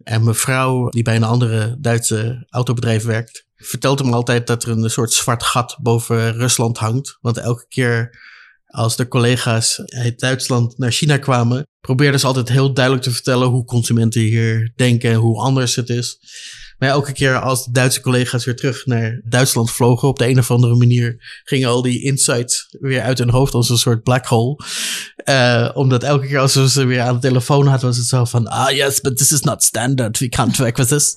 En 0.02 0.24
mevrouw, 0.24 0.88
die 0.88 1.02
bij 1.02 1.16
een 1.16 1.22
andere 1.22 1.76
Duitse 1.80 2.46
autobedrijf 2.48 3.04
werkt, 3.04 3.46
vertelt 3.56 3.98
hem 3.98 4.12
altijd 4.12 4.46
dat 4.46 4.62
er 4.62 4.70
een 4.70 4.90
soort 4.90 5.12
zwart 5.12 5.42
gat 5.42 5.78
boven 5.82 6.32
Rusland 6.32 6.78
hangt. 6.78 7.18
Want 7.20 7.36
elke 7.36 7.66
keer 7.68 8.18
als 8.66 8.96
de 8.96 9.08
collega's 9.08 9.80
uit 9.84 10.18
Duitsland 10.18 10.78
naar 10.78 10.92
China 10.92 11.16
kwamen, 11.18 11.66
probeerden 11.80 12.20
ze 12.20 12.26
altijd 12.26 12.48
heel 12.48 12.72
duidelijk 12.72 13.04
te 13.04 13.10
vertellen 13.12 13.48
hoe 13.48 13.64
consumenten 13.64 14.20
hier 14.20 14.72
denken 14.76 15.10
en 15.10 15.16
hoe 15.16 15.40
anders 15.40 15.76
het 15.76 15.88
is. 15.88 16.18
Maar 16.78 16.88
elke 16.88 17.12
keer 17.12 17.40
als 17.40 17.64
de 17.64 17.70
Duitse 17.72 18.00
collega's 18.00 18.44
weer 18.44 18.56
terug 18.56 18.86
naar 18.86 19.20
Duitsland 19.24 19.70
vlogen, 19.70 20.08
op 20.08 20.18
de 20.18 20.28
een 20.28 20.38
of 20.38 20.50
andere 20.50 20.74
manier 20.74 21.16
gingen 21.44 21.68
al 21.68 21.82
die 21.82 22.02
insights 22.02 22.76
weer 22.80 23.02
uit 23.02 23.18
hun 23.18 23.30
hoofd 23.30 23.54
als 23.54 23.68
een 23.68 23.78
soort 23.78 24.02
black 24.02 24.26
hole. 24.26 24.58
Eh, 25.16 25.70
omdat 25.74 26.02
elke 26.02 26.26
keer 26.26 26.38
als 26.38 26.54
we 26.54 26.68
ze 26.68 26.84
weer 26.84 27.00
aan 27.00 27.14
de 27.14 27.20
telefoon 27.20 27.66
hadden, 27.66 27.88
was 27.88 27.96
het 27.96 28.06
zo 28.06 28.24
van, 28.24 28.46
ah 28.46 28.70
yes, 28.70 29.00
but 29.00 29.16
this 29.16 29.32
is 29.32 29.40
not 29.40 29.62
standard. 29.62 30.18
We 30.18 30.28
can't 30.28 30.56
work 30.56 30.76
with 30.76 30.88
this. 30.88 31.14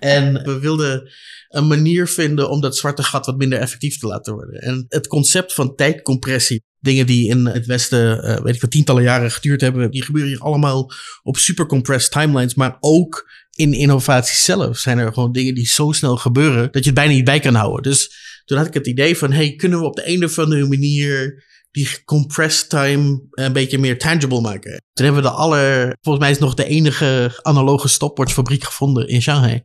en 0.00 0.32
we 0.44 0.58
wilden 0.58 1.10
een 1.48 1.66
manier 1.66 2.08
vinden 2.08 2.50
om 2.50 2.60
dat 2.60 2.76
zwarte 2.76 3.02
gat 3.02 3.26
wat 3.26 3.36
minder 3.36 3.58
effectief 3.58 3.98
te 3.98 4.06
laten 4.06 4.34
worden. 4.34 4.60
En 4.60 4.84
het 4.88 5.06
concept 5.06 5.52
van 5.54 5.74
tijdcompressie, 5.74 6.62
dingen 6.82 7.06
die 7.06 7.28
in 7.28 7.46
het 7.46 7.66
Westen, 7.66 8.22
eh, 8.22 8.42
weet 8.42 8.54
ik 8.54 8.60
wel, 8.60 8.70
tientallen 8.70 9.02
jaren 9.02 9.30
geduurd 9.30 9.60
hebben, 9.60 9.90
die 9.90 10.04
gebeuren 10.04 10.30
hier 10.30 10.40
allemaal 10.40 10.92
op 11.22 11.36
super 11.36 11.66
compressed 11.66 12.12
timelines, 12.12 12.54
maar 12.54 12.76
ook 12.80 13.30
in 13.54 13.72
innovatie 13.72 14.36
zelf 14.36 14.78
zijn 14.78 14.98
er 14.98 15.12
gewoon 15.12 15.32
dingen 15.32 15.54
die 15.54 15.66
zo 15.66 15.92
snel 15.92 16.16
gebeuren 16.16 16.72
dat 16.72 16.82
je 16.82 16.90
het 16.90 16.98
bijna 16.98 17.12
niet 17.12 17.24
bij 17.24 17.40
kan 17.40 17.54
houden. 17.54 17.82
Dus 17.82 18.12
toen 18.44 18.58
had 18.58 18.66
ik 18.66 18.74
het 18.74 18.86
idee 18.86 19.16
van, 19.16 19.32
hey, 19.32 19.54
kunnen 19.54 19.78
we 19.78 19.84
op 19.84 19.96
de 19.96 20.08
een 20.08 20.24
of 20.24 20.38
andere 20.38 20.66
manier 20.66 21.44
die 21.70 22.04
compressed 22.04 22.68
time 22.68 23.22
een 23.30 23.52
beetje 23.52 23.78
meer 23.78 23.98
tangible 23.98 24.40
maken? 24.40 24.82
Toen 24.92 25.04
hebben 25.04 25.22
we 25.22 25.28
de 25.28 25.34
aller, 25.34 25.96
volgens 26.00 26.24
mij 26.24 26.34
is 26.34 26.38
nog 26.38 26.54
de 26.54 26.64
enige 26.64 27.38
analoge 27.42 27.88
stopwatchfabriek 27.88 28.64
gevonden 28.64 29.08
in 29.08 29.22
Shanghai. 29.22 29.62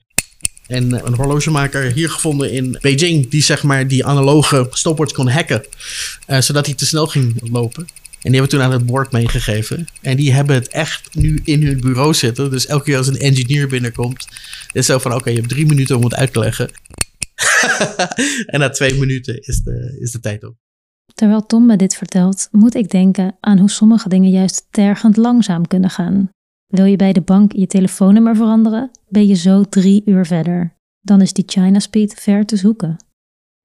En 0.67 1.05
een 1.05 1.13
horlogemaker 1.13 1.91
hier 1.91 2.09
gevonden 2.09 2.51
in 2.51 2.77
Beijing, 2.81 3.29
die 3.29 3.43
zeg 3.43 3.63
maar 3.63 3.87
die 3.87 4.05
analoge 4.05 4.67
stopwatch 4.71 5.13
kon 5.13 5.29
hacken, 5.29 5.65
eh, 6.25 6.41
zodat 6.41 6.65
hij 6.65 6.75
te 6.75 6.85
snel 6.85 7.07
ging 7.07 7.49
lopen. 7.51 7.87
En 8.21 8.33
die 8.33 8.41
hebben 8.41 8.49
toen 8.49 8.61
aan 8.61 8.71
het 8.71 8.85
board 8.85 9.11
meegegeven. 9.11 9.87
En 10.01 10.17
die 10.17 10.33
hebben 10.33 10.55
het 10.55 10.67
echt 10.67 11.15
nu 11.15 11.41
in 11.43 11.65
hun 11.65 11.79
bureau 11.79 12.13
zitten. 12.13 12.51
Dus 12.51 12.65
elke 12.65 12.83
keer 12.83 12.97
als 12.97 13.07
een 13.07 13.19
engineer 13.19 13.67
binnenkomt, 13.67 14.27
is 14.71 14.85
zo 14.85 14.97
van: 14.97 15.13
oké, 15.13 15.29
je 15.29 15.35
hebt 15.35 15.49
drie 15.49 15.65
minuten 15.65 15.97
om 15.97 16.03
het 16.03 16.15
uit 16.15 16.33
te 16.33 16.39
leggen. 16.39 16.69
en 18.53 18.59
na 18.59 18.69
twee 18.69 18.93
minuten 18.93 19.41
is 19.41 19.61
de, 19.61 19.97
is 19.99 20.11
de 20.11 20.19
tijd 20.19 20.43
op. 20.43 20.55
Terwijl 21.13 21.45
Tom 21.45 21.65
me 21.65 21.75
dit 21.75 21.95
vertelt, 21.95 22.47
moet 22.51 22.75
ik 22.75 22.89
denken 22.89 23.37
aan 23.39 23.59
hoe 23.59 23.69
sommige 23.69 24.09
dingen 24.09 24.29
juist 24.29 24.67
tergend 24.71 25.17
langzaam 25.17 25.67
kunnen 25.67 25.89
gaan. 25.89 26.29
Wil 26.67 26.85
je 26.85 26.95
bij 26.95 27.13
de 27.13 27.21
bank 27.21 27.51
je 27.51 27.67
telefoonnummer 27.67 28.35
veranderen, 28.35 28.91
ben 29.07 29.27
je 29.27 29.35
zo 29.35 29.63
drie 29.63 30.01
uur 30.05 30.25
verder. 30.25 30.75
Dan 31.01 31.21
is 31.21 31.33
die 31.33 31.43
China 31.47 31.79
Speed 31.79 32.13
ver 32.13 32.45
te 32.45 32.55
zoeken. 32.55 33.05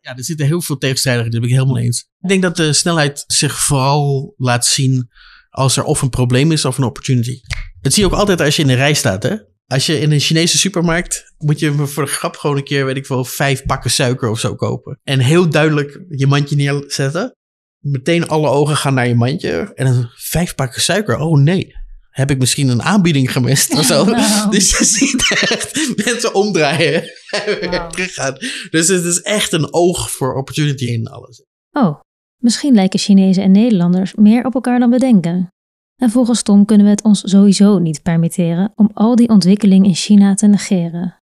Ja, 0.00 0.16
er 0.16 0.24
zitten 0.24 0.46
heel 0.46 0.60
veel 0.60 0.78
tegenstrijdigheden, 0.78 1.40
dat 1.40 1.48
ben 1.48 1.58
ik 1.58 1.64
helemaal 1.64 1.84
eens. 1.84 2.08
Ik 2.20 2.28
denk 2.28 2.42
dat 2.42 2.56
de 2.56 2.72
snelheid 2.72 3.24
zich 3.26 3.58
vooral 3.58 4.34
laat 4.36 4.66
zien 4.66 5.10
als 5.50 5.76
er 5.76 5.84
of 5.84 6.02
een 6.02 6.10
probleem 6.10 6.52
is 6.52 6.64
of 6.64 6.78
een 6.78 6.84
opportunity. 6.84 7.40
Dat 7.80 7.92
zie 7.92 8.02
je 8.02 8.08
ook 8.10 8.18
altijd 8.18 8.40
als 8.40 8.56
je 8.56 8.62
in 8.62 8.68
een 8.68 8.76
rij 8.76 8.94
staat, 8.94 9.22
hè? 9.22 9.36
Als 9.66 9.86
je 9.86 9.98
in 9.98 10.12
een 10.12 10.20
Chinese 10.20 10.58
supermarkt 10.58 11.34
moet 11.38 11.58
je 11.58 11.72
voor 11.72 12.04
de 12.04 12.10
grap 12.10 12.36
gewoon 12.36 12.56
een 12.56 12.64
keer, 12.64 12.84
weet 12.84 12.96
ik 12.96 13.06
wel, 13.06 13.24
vijf 13.24 13.64
pakken 13.64 13.90
suiker 13.90 14.30
of 14.30 14.38
zo 14.38 14.54
kopen. 14.54 15.00
En 15.02 15.18
heel 15.18 15.50
duidelijk 15.50 16.04
je 16.08 16.26
mandje 16.26 16.56
neerzetten. 16.56 17.36
Meteen 17.78 18.28
alle 18.28 18.48
ogen 18.48 18.76
gaan 18.76 18.94
naar 18.94 19.08
je 19.08 19.14
mandje. 19.14 19.72
En 19.74 19.84
dan 19.84 20.10
vijf 20.14 20.54
pakken 20.54 20.82
suiker. 20.82 21.18
Oh 21.18 21.38
nee. 21.38 21.74
Heb 22.12 22.30
ik 22.30 22.38
misschien 22.38 22.68
een 22.68 22.82
aanbieding 22.82 23.32
gemist 23.32 23.72
of 23.72 23.84
zo? 23.84 24.04
Nou. 24.22 24.50
Dus 24.50 24.78
je 24.78 24.84
ziet 24.84 25.38
echt 25.40 25.96
mensen 26.04 26.34
omdraaien 26.34 27.02
en 27.30 27.70
weer 27.70 27.86
teruggaan. 27.88 28.36
Dus 28.70 28.88
het 28.88 29.04
is 29.04 29.20
echt 29.20 29.52
een 29.52 29.72
oog 29.72 30.10
voor 30.10 30.34
opportunity 30.34 30.84
in 30.84 31.06
alles. 31.06 31.44
Oh, 31.70 32.00
misschien 32.36 32.74
lijken 32.74 32.98
Chinezen 32.98 33.42
en 33.42 33.50
Nederlanders 33.50 34.14
meer 34.14 34.44
op 34.44 34.54
elkaar 34.54 34.78
dan 34.78 34.90
we 34.90 34.98
denken. 34.98 35.48
En 35.96 36.10
volgens 36.10 36.42
Tom 36.42 36.64
kunnen 36.64 36.86
we 36.86 36.92
het 36.92 37.02
ons 37.02 37.22
sowieso 37.24 37.78
niet 37.78 38.02
permitteren 38.02 38.72
om 38.74 38.90
al 38.94 39.16
die 39.16 39.28
ontwikkeling 39.28 39.86
in 39.86 39.94
China 39.94 40.34
te 40.34 40.46
negeren. 40.46 41.16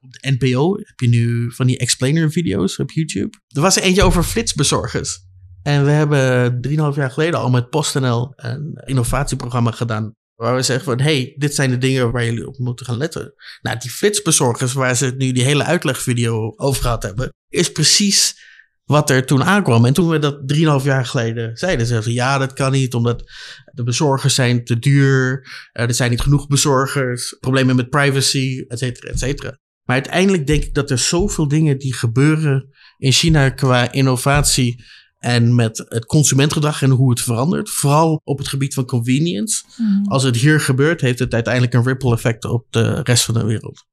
Op 0.00 0.12
de 0.12 0.36
NPO 0.38 0.76
heb 0.76 1.00
je 1.00 1.08
nu 1.08 1.52
van 1.52 1.66
die 1.66 1.78
explainer-video's 1.78 2.78
op 2.78 2.90
YouTube. 2.90 3.38
Er 3.48 3.60
was 3.60 3.76
er 3.76 3.82
eentje 3.82 4.02
over 4.02 4.22
flitsbezorgers. 4.22 5.30
En 5.62 5.84
we 5.84 5.90
hebben 5.90 6.58
3,5 6.68 6.74
jaar 6.96 7.10
geleden 7.10 7.40
al 7.40 7.50
met 7.50 7.70
PostNL 7.70 8.32
een 8.36 8.80
innovatieprogramma 8.84 9.70
gedaan. 9.70 10.14
Waar 10.34 10.54
we 10.54 10.62
zeggen 10.62 10.84
van, 10.84 11.00
hey, 11.00 11.34
dit 11.36 11.54
zijn 11.54 11.70
de 11.70 11.78
dingen 11.78 12.12
waar 12.12 12.24
jullie 12.24 12.46
op 12.46 12.58
moeten 12.58 12.86
gaan 12.86 12.96
letten. 12.96 13.34
Nou, 13.62 13.78
die 13.78 13.90
flitsbezorgers 13.90 14.72
waar 14.72 14.96
ze 14.96 15.14
nu 15.16 15.32
die 15.32 15.44
hele 15.44 15.64
uitlegvideo 15.64 16.52
over 16.56 16.82
gehad 16.82 17.02
hebben, 17.02 17.32
is 17.48 17.72
precies 17.72 18.40
wat 18.84 19.10
er 19.10 19.26
toen 19.26 19.44
aankwam. 19.44 19.84
En 19.84 19.92
toen 19.92 20.08
we 20.08 20.18
dat 20.18 20.40
3,5 20.54 20.84
jaar 20.84 21.06
geleden 21.06 21.56
zeiden, 21.56 21.86
zeiden 21.86 22.08
ze, 22.08 22.12
ja, 22.12 22.38
dat 22.38 22.52
kan 22.52 22.72
niet, 22.72 22.94
omdat 22.94 23.30
de 23.72 23.82
bezorgers 23.82 24.34
zijn 24.34 24.64
te 24.64 24.78
duur, 24.78 25.48
eh, 25.72 25.84
er 25.84 25.94
zijn 25.94 26.10
niet 26.10 26.20
genoeg 26.20 26.46
bezorgers, 26.46 27.36
problemen 27.40 27.76
met 27.76 27.90
privacy, 27.90 28.64
et 28.68 28.78
cetera, 28.78 29.10
et 29.10 29.18
cetera. 29.18 29.58
Maar 29.82 29.96
uiteindelijk 29.96 30.46
denk 30.46 30.64
ik 30.64 30.74
dat 30.74 30.90
er 30.90 30.98
zoveel 30.98 31.48
dingen 31.48 31.78
die 31.78 31.94
gebeuren 31.94 32.68
in 32.98 33.12
China 33.12 33.50
qua 33.50 33.92
innovatie 33.92 34.84
en 35.22 35.54
met 35.54 35.84
het 35.88 36.06
consumentgedrag 36.06 36.82
en 36.82 36.90
hoe 36.90 37.10
het 37.10 37.20
verandert, 37.20 37.70
vooral 37.70 38.20
op 38.24 38.38
het 38.38 38.48
gebied 38.48 38.74
van 38.74 38.84
convenience. 38.84 39.64
Als 40.04 40.22
het 40.22 40.36
hier 40.36 40.60
gebeurt, 40.60 41.00
heeft 41.00 41.18
het 41.18 41.34
uiteindelijk 41.34 41.74
een 41.74 41.82
ripple 41.82 42.12
effect 42.12 42.44
op 42.44 42.66
de 42.70 43.00
rest 43.02 43.24
van 43.24 43.34
de 43.34 43.44
wereld. 43.44 43.84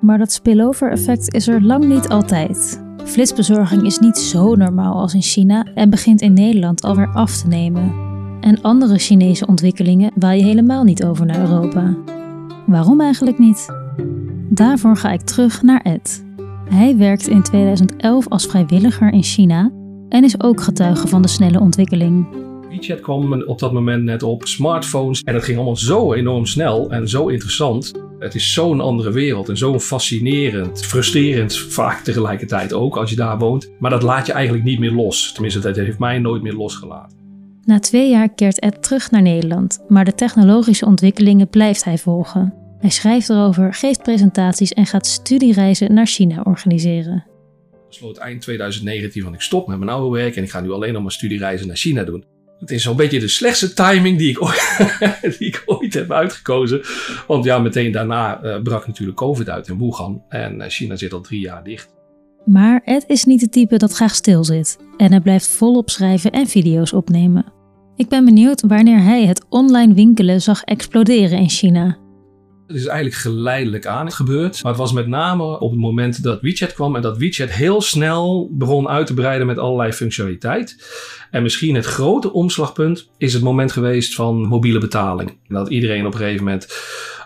Maar 0.00 0.18
dat 0.18 0.32
spillover 0.32 0.90
effect 0.90 1.34
is 1.34 1.48
er 1.48 1.62
lang 1.62 1.84
niet 1.84 2.08
altijd. 2.08 2.82
Flitsbezorging 3.04 3.82
is 3.82 3.98
niet 3.98 4.18
zo 4.18 4.54
normaal 4.54 5.00
als 5.00 5.14
in 5.14 5.22
China 5.22 5.64
en 5.74 5.90
begint 5.90 6.20
in 6.20 6.32
Nederland 6.32 6.82
alweer 6.82 7.12
af 7.12 7.40
te 7.40 7.46
nemen. 7.46 7.94
En 8.40 8.62
andere 8.62 8.98
Chinese 8.98 9.46
ontwikkelingen 9.46 10.12
waaien 10.14 10.44
helemaal 10.44 10.84
niet 10.84 11.04
over 11.04 11.26
naar 11.26 11.40
Europa. 11.40 11.96
Waarom 12.66 13.00
eigenlijk 13.00 13.38
niet? 13.38 13.66
Daarvoor 14.48 14.96
ga 14.96 15.10
ik 15.10 15.20
terug 15.20 15.62
naar 15.62 15.80
Ed. 15.80 16.25
Hij 16.68 16.96
werkte 16.96 17.30
in 17.30 17.42
2011 17.42 18.28
als 18.28 18.46
vrijwilliger 18.46 19.12
in 19.12 19.22
China 19.22 19.72
en 20.08 20.24
is 20.24 20.40
ook 20.42 20.60
getuige 20.60 21.08
van 21.08 21.22
de 21.22 21.28
snelle 21.28 21.60
ontwikkeling. 21.60 22.26
WeChat 22.68 23.00
kwam 23.00 23.42
op 23.42 23.58
dat 23.58 23.72
moment 23.72 24.02
net 24.02 24.22
op, 24.22 24.46
smartphones. 24.46 25.20
En 25.22 25.34
het 25.34 25.44
ging 25.44 25.56
allemaal 25.56 25.76
zo 25.76 26.12
enorm 26.12 26.46
snel 26.46 26.90
en 26.90 27.08
zo 27.08 27.26
interessant. 27.26 27.92
Het 28.18 28.34
is 28.34 28.52
zo'n 28.52 28.80
andere 28.80 29.12
wereld 29.12 29.48
en 29.48 29.56
zo 29.56 29.78
fascinerend, 29.78 30.84
frustrerend 30.84 31.58
vaak 31.58 32.00
tegelijkertijd 32.00 32.72
ook 32.72 32.96
als 32.96 33.10
je 33.10 33.16
daar 33.16 33.38
woont. 33.38 33.70
Maar 33.78 33.90
dat 33.90 34.02
laat 34.02 34.26
je 34.26 34.32
eigenlijk 34.32 34.64
niet 34.64 34.78
meer 34.78 34.92
los. 34.92 35.32
Tenminste, 35.32 35.60
dat 35.60 35.76
heeft 35.76 35.98
mij 35.98 36.18
nooit 36.18 36.42
meer 36.42 36.54
losgelaten. 36.54 37.18
Na 37.64 37.78
twee 37.78 38.10
jaar 38.10 38.28
keert 38.28 38.60
Ed 38.60 38.82
terug 38.82 39.10
naar 39.10 39.22
Nederland, 39.22 39.84
maar 39.88 40.04
de 40.04 40.14
technologische 40.14 40.86
ontwikkelingen 40.86 41.48
blijft 41.48 41.84
hij 41.84 41.98
volgen. 41.98 42.65
Hij 42.86 42.94
schrijft 42.94 43.28
erover, 43.28 43.74
geeft 43.74 44.02
presentaties 44.02 44.72
en 44.72 44.86
gaat 44.86 45.06
studiereizen 45.06 45.94
naar 45.94 46.06
China 46.06 46.42
organiseren. 46.42 47.26
Ik 47.72 47.88
besloot 47.88 48.16
eind 48.16 48.40
2019 48.40 49.22
van 49.22 49.34
ik 49.34 49.40
stop 49.40 49.66
met 49.68 49.78
mijn 49.78 49.90
oude 49.90 50.16
werk 50.16 50.36
en 50.36 50.42
ik 50.42 50.50
ga 50.50 50.60
nu 50.60 50.70
alleen 50.70 50.92
nog 50.92 51.02
maar 51.02 51.12
studiereizen 51.12 51.66
naar 51.66 51.76
China 51.76 52.04
doen. 52.04 52.24
Het 52.58 52.70
is 52.70 52.82
zo'n 52.82 52.96
beetje 52.96 53.20
de 53.20 53.28
slechtste 53.28 53.72
timing 53.72 54.18
die 54.18 54.30
ik, 54.30 54.42
ooit, 54.42 54.88
die 55.38 55.48
ik 55.48 55.62
ooit 55.66 55.94
heb 55.94 56.12
uitgekozen. 56.12 56.80
Want 57.26 57.44
ja, 57.44 57.58
meteen 57.58 57.92
daarna 57.92 58.42
eh, 58.42 58.62
brak 58.62 58.86
natuurlijk 58.86 59.16
COVID 59.16 59.48
uit 59.48 59.68
in 59.68 59.78
Wuhan. 59.78 60.22
En 60.28 60.60
eh, 60.60 60.70
China 60.70 60.96
zit 60.96 61.12
al 61.12 61.20
drie 61.20 61.40
jaar 61.40 61.64
dicht. 61.64 61.88
Maar 62.44 62.82
Ed 62.84 63.04
is 63.06 63.24
niet 63.24 63.40
het 63.40 63.52
type 63.52 63.76
dat 63.76 63.92
graag 63.92 64.14
stilzit 64.14 64.78
en 64.96 65.10
hij 65.10 65.20
blijft 65.20 65.48
volop 65.48 65.90
schrijven 65.90 66.30
en 66.30 66.46
video's 66.46 66.92
opnemen. 66.92 67.44
Ik 67.96 68.08
ben 68.08 68.24
benieuwd 68.24 68.62
wanneer 68.66 69.02
hij 69.02 69.26
het 69.26 69.44
online 69.48 69.94
winkelen 69.94 70.42
zag 70.42 70.62
exploderen 70.62 71.38
in 71.38 71.48
China. 71.48 72.04
Het 72.66 72.76
is 72.76 72.86
eigenlijk 72.86 73.16
geleidelijk 73.16 73.86
aan 73.86 74.12
gebeurd. 74.12 74.62
Maar 74.62 74.72
het 74.72 74.80
was 74.80 74.92
met 74.92 75.06
name 75.06 75.60
op 75.60 75.70
het 75.70 75.80
moment 75.80 76.22
dat 76.22 76.40
WeChat 76.40 76.72
kwam 76.72 76.96
en 76.96 77.02
dat 77.02 77.18
WeChat 77.18 77.50
heel 77.50 77.80
snel 77.80 78.48
begon 78.52 78.88
uit 78.88 79.06
te 79.06 79.14
breiden 79.14 79.46
met 79.46 79.58
allerlei 79.58 79.92
functionaliteit. 79.92 80.76
En 81.30 81.42
misschien 81.42 81.74
het 81.74 81.84
grote 81.84 82.32
omslagpunt 82.32 83.10
is 83.18 83.32
het 83.32 83.42
moment 83.42 83.72
geweest 83.72 84.14
van 84.14 84.46
mobiele 84.46 84.78
betaling. 84.78 85.38
Dat 85.48 85.68
iedereen 85.68 86.06
op 86.06 86.12
een 86.12 86.18
gegeven 86.18 86.44
moment, 86.44 86.66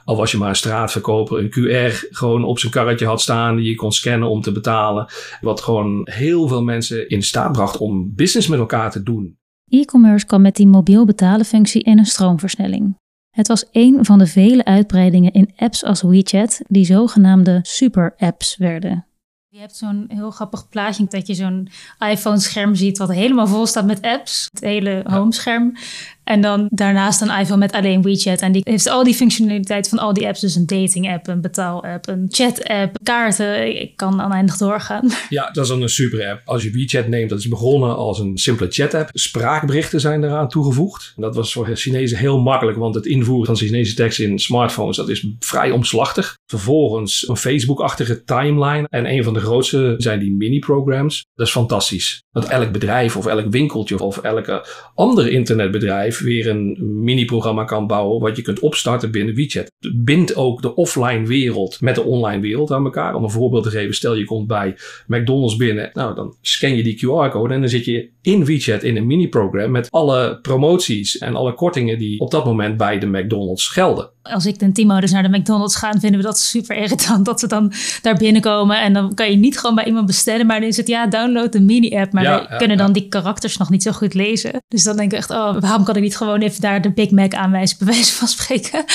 al 0.04 0.16
was 0.16 0.30
je 0.30 0.38
maar 0.38 0.48
een 0.48 0.56
straatverkoper, 0.56 1.38
een 1.38 1.50
QR 1.50 2.08
gewoon 2.10 2.44
op 2.44 2.58
zijn 2.58 2.72
karretje 2.72 3.06
had 3.06 3.20
staan 3.20 3.56
die 3.56 3.68
je 3.68 3.74
kon 3.74 3.92
scannen 3.92 4.28
om 4.28 4.40
te 4.40 4.52
betalen. 4.52 5.06
Wat 5.40 5.60
gewoon 5.60 6.08
heel 6.10 6.48
veel 6.48 6.62
mensen 6.62 7.08
in 7.08 7.22
staat 7.22 7.52
bracht 7.52 7.76
om 7.76 8.14
business 8.14 8.48
met 8.48 8.58
elkaar 8.58 8.90
te 8.90 9.02
doen. 9.02 9.38
E-commerce 9.68 10.26
kwam 10.26 10.42
met 10.42 10.56
die 10.56 10.66
mobiel 10.66 11.04
betalen 11.04 11.44
functie 11.44 11.84
en 11.84 11.98
een 11.98 12.06
stroomversnelling. 12.06 12.98
Het 13.40 13.48
was 13.48 13.64
een 13.72 14.04
van 14.04 14.18
de 14.18 14.26
vele 14.26 14.64
uitbreidingen 14.64 15.32
in 15.32 15.52
apps 15.56 15.84
als 15.84 16.02
WeChat 16.02 16.60
die 16.68 16.84
zogenaamde 16.84 17.58
super-apps 17.62 18.56
werden. 18.56 19.06
Je 19.48 19.58
hebt 19.58 19.76
zo'n 19.76 20.04
heel 20.08 20.30
grappig 20.30 20.68
plaatje 20.68 21.06
dat 21.08 21.26
je 21.26 21.34
zo'n 21.34 21.68
iPhone-scherm 21.98 22.74
ziet 22.74 22.98
wat 22.98 23.12
helemaal 23.12 23.46
vol 23.46 23.66
staat 23.66 23.86
met 23.86 24.02
apps. 24.02 24.48
Het 24.52 24.60
hele 24.60 25.04
homescherm. 25.04 25.76
En 26.24 26.40
dan 26.40 26.66
daarnaast 26.70 27.20
een 27.20 27.38
iPhone 27.38 27.58
met 27.58 27.72
alleen 27.72 28.02
WeChat. 28.02 28.40
En 28.40 28.52
die 28.52 28.62
heeft 28.64 28.88
al 28.88 29.04
die 29.04 29.14
functionaliteit 29.14 29.88
van 29.88 29.98
al 29.98 30.12
die 30.12 30.26
apps. 30.26 30.40
Dus 30.40 30.54
een 30.54 30.66
dating-app, 30.66 31.26
een 31.26 31.40
betaal-app, 31.40 32.08
een 32.08 32.26
chat-app, 32.30 32.98
kaarten. 33.02 33.80
Ik 33.80 33.96
kan 33.96 34.24
oneindig 34.24 34.56
doorgaan. 34.56 35.08
Ja, 35.28 35.50
dat 35.50 35.64
is 35.64 35.70
dan 35.70 35.82
een 35.82 35.88
super 35.88 36.30
app. 36.30 36.42
Als 36.44 36.62
je 36.62 36.70
WeChat 36.70 37.08
neemt, 37.08 37.30
dat 37.30 37.38
is 37.38 37.48
begonnen 37.48 37.96
als 37.96 38.18
een 38.18 38.38
simpele 38.38 38.70
chat-app. 38.70 39.08
Spraakberichten 39.12 40.00
zijn 40.00 40.24
eraan 40.24 40.48
toegevoegd. 40.48 41.12
Dat 41.16 41.34
was 41.34 41.52
voor 41.52 41.68
Chinezen 41.74 42.18
heel 42.18 42.40
makkelijk, 42.40 42.78
want 42.78 42.94
het 42.94 43.06
invoeren 43.06 43.46
van 43.46 43.56
Chinese 43.56 43.94
tekst 43.94 44.20
in 44.20 44.38
smartphones, 44.38 44.96
dat 44.96 45.08
is 45.08 45.26
vrij 45.38 45.70
omslachtig. 45.70 46.38
Vervolgens 46.46 47.28
een 47.28 47.36
Facebook-achtige 47.36 48.24
timeline. 48.24 48.86
En 48.88 49.06
een 49.06 49.24
van 49.24 49.34
de 49.34 49.40
grootste 49.40 49.94
zijn 49.98 50.18
die 50.18 50.32
mini-programs. 50.32 51.24
Dat 51.34 51.46
is 51.46 51.52
fantastisch. 51.52 52.22
Dat 52.30 52.48
elk 52.48 52.72
bedrijf 52.72 53.16
of 53.16 53.26
elk 53.26 53.50
winkeltje 53.50 53.98
of 53.98 54.18
elke 54.18 54.66
ander 54.94 55.28
internetbedrijf 55.28 56.09
weer 56.18 56.48
een 56.48 56.76
mini-programma 57.02 57.64
kan 57.64 57.86
bouwen 57.86 58.20
wat 58.20 58.36
je 58.36 58.42
kunt 58.42 58.58
opstarten 58.58 59.10
binnen 59.10 59.34
WeChat. 59.34 59.70
Bindt 59.94 60.36
ook 60.36 60.62
de 60.62 60.74
offline 60.74 61.26
wereld 61.26 61.80
met 61.80 61.94
de 61.94 62.02
online 62.02 62.42
wereld 62.42 62.70
aan 62.70 62.84
elkaar. 62.84 63.14
Om 63.14 63.24
een 63.24 63.30
voorbeeld 63.30 63.62
te 63.64 63.70
geven, 63.70 63.94
stel 63.94 64.14
je 64.14 64.24
komt 64.24 64.46
bij 64.46 64.76
McDonald's 65.06 65.56
binnen. 65.56 65.90
Nou, 65.92 66.14
dan 66.14 66.36
scan 66.40 66.76
je 66.76 66.82
die 66.82 66.96
QR-code 66.96 67.54
en 67.54 67.60
dan 67.60 67.68
zit 67.68 67.84
je 67.84 68.10
in 68.22 68.44
WeChat 68.44 68.82
in 68.82 68.96
een 68.96 69.06
mini-program 69.06 69.70
met 69.70 69.90
alle 69.90 70.38
promoties 70.42 71.18
en 71.18 71.34
alle 71.34 71.54
kortingen 71.54 71.98
die 71.98 72.20
op 72.20 72.30
dat 72.30 72.44
moment 72.44 72.76
bij 72.76 72.98
de 72.98 73.06
McDonald's 73.06 73.68
gelden. 73.68 74.10
Als 74.22 74.46
ik 74.46 74.60
en 74.60 74.72
Timo 74.72 75.00
dus 75.00 75.10
naar 75.10 75.22
de 75.22 75.38
McDonald's 75.38 75.76
gaan, 75.76 76.00
vinden 76.00 76.20
we 76.20 76.26
dat 76.26 76.38
super 76.38 76.76
irritant 76.76 77.24
dat 77.24 77.40
we 77.40 77.46
dan 77.46 77.72
daar 78.02 78.16
binnenkomen. 78.16 78.80
En 78.80 78.92
dan 78.92 79.14
kan 79.14 79.30
je 79.30 79.36
niet 79.36 79.58
gewoon 79.58 79.74
bij 79.74 79.84
iemand 79.84 80.06
bestellen, 80.06 80.46
maar 80.46 80.60
dan 80.60 80.68
is 80.68 80.76
het 80.76 80.88
ja, 80.88 81.06
download 81.06 81.52
de 81.52 81.60
mini-app. 81.60 82.12
Maar 82.12 82.22
Ja, 82.22 82.46
ja, 82.50 82.56
kunnen 82.56 82.76
dan 82.76 82.86
ja. 82.86 82.92
die 82.92 83.08
karakters 83.08 83.56
nog 83.56 83.70
niet 83.70 83.82
zo 83.82 83.92
goed 83.92 84.14
lezen. 84.14 84.62
Dus 84.68 84.82
dan 84.82 84.96
denk 84.96 85.12
ik 85.12 85.18
echt, 85.18 85.30
oh, 85.30 85.60
waarom 85.60 85.84
kan 85.84 85.96
ik 85.96 86.02
niet 86.02 86.16
gewoon 86.16 86.40
even 86.40 86.60
daar 86.60 86.82
de 86.82 86.92
Big 86.92 87.10
Mac 87.10 87.34
aanwijzen, 87.34 87.78
bij 87.78 87.86
wijze 87.86 88.12
van 88.12 88.28
spreken. 88.28 88.84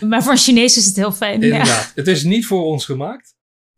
Maar 0.00 0.22
voor 0.22 0.32
een 0.32 0.38
Chinees 0.38 0.76
is 0.76 0.86
het 0.86 0.96
heel 0.96 1.12
fijn. 1.12 1.40
Ja. 1.40 1.46
Inderdaad, 1.46 1.92
het 1.94 2.06
is 2.06 2.24
niet 2.24 2.46
voor 2.46 2.64
ons 2.64 2.84
gemaakt. 2.84 3.34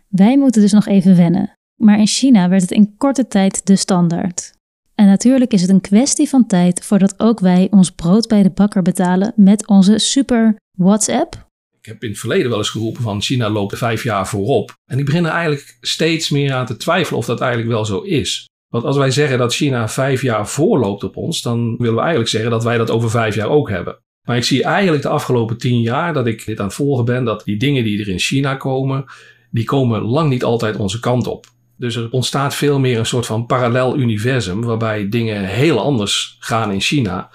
Wij 0.08 0.38
moeten 0.38 0.60
dus 0.60 0.72
nog 0.72 0.86
even 0.86 1.16
wennen. 1.16 1.56
Maar 1.76 1.98
in 1.98 2.06
China 2.06 2.48
werd 2.48 2.62
het 2.62 2.70
in 2.70 2.94
korte 2.96 3.28
tijd 3.28 3.66
de 3.66 3.76
standaard. 3.76 4.52
En 4.94 5.06
natuurlijk 5.06 5.52
is 5.52 5.60
het 5.60 5.70
een 5.70 5.80
kwestie 5.80 6.28
van 6.28 6.46
tijd 6.46 6.84
voordat 6.84 7.20
ook 7.20 7.40
wij 7.40 7.68
ons 7.70 7.90
brood 7.90 8.28
bij 8.28 8.42
de 8.42 8.50
bakker 8.50 8.82
betalen 8.82 9.32
met 9.36 9.66
onze 9.66 9.98
super 9.98 10.56
WhatsApp. 10.76 11.48
Ik 11.80 11.86
heb 11.86 12.02
in 12.02 12.10
het 12.10 12.18
verleden 12.18 12.48
wel 12.48 12.58
eens 12.58 12.70
geroepen 12.70 13.02
van 13.02 13.22
China 13.22 13.50
loopt 13.50 13.78
vijf 13.78 14.02
jaar 14.02 14.28
voorop. 14.28 14.74
En 14.84 14.98
ik 14.98 15.04
begin 15.04 15.24
er 15.24 15.30
eigenlijk 15.30 15.76
steeds 15.80 16.30
meer 16.30 16.52
aan 16.52 16.66
te 16.66 16.76
twijfelen 16.76 17.18
of 17.18 17.26
dat 17.26 17.40
eigenlijk 17.40 17.70
wel 17.72 17.84
zo 17.84 18.00
is. 18.00 18.48
Want 18.68 18.84
als 18.84 18.96
wij 18.96 19.10
zeggen 19.10 19.38
dat 19.38 19.54
China 19.54 19.88
vijf 19.88 20.22
jaar 20.22 20.48
voorloopt 20.48 21.04
op 21.04 21.16
ons, 21.16 21.42
dan 21.42 21.76
willen 21.76 21.94
we 21.94 22.00
eigenlijk 22.00 22.30
zeggen 22.30 22.50
dat 22.50 22.64
wij 22.64 22.78
dat 22.78 22.90
over 22.90 23.10
vijf 23.10 23.34
jaar 23.34 23.48
ook 23.48 23.68
hebben. 23.68 23.98
Maar 24.26 24.36
ik 24.36 24.44
zie 24.44 24.64
eigenlijk 24.64 25.02
de 25.02 25.08
afgelopen 25.08 25.58
tien 25.58 25.80
jaar 25.80 26.12
dat 26.12 26.26
ik 26.26 26.46
dit 26.46 26.60
aan 26.60 26.66
het 26.66 26.74
volgen 26.74 27.04
ben, 27.04 27.24
dat 27.24 27.44
die 27.44 27.56
dingen 27.56 27.84
die 27.84 28.00
er 28.00 28.08
in 28.08 28.18
China 28.18 28.54
komen, 28.54 29.04
die 29.50 29.64
komen 29.64 30.02
lang 30.02 30.28
niet 30.28 30.44
altijd 30.44 30.76
onze 30.76 31.00
kant 31.00 31.26
op. 31.26 31.46
Dus 31.76 31.96
er 31.96 32.10
ontstaat 32.10 32.54
veel 32.54 32.78
meer 32.78 32.98
een 32.98 33.06
soort 33.06 33.26
van 33.26 33.46
parallel 33.46 33.96
universum 33.96 34.62
waarbij 34.64 35.08
dingen 35.08 35.44
heel 35.44 35.80
anders 35.80 36.36
gaan 36.38 36.72
in 36.72 36.80
China. 36.80 37.30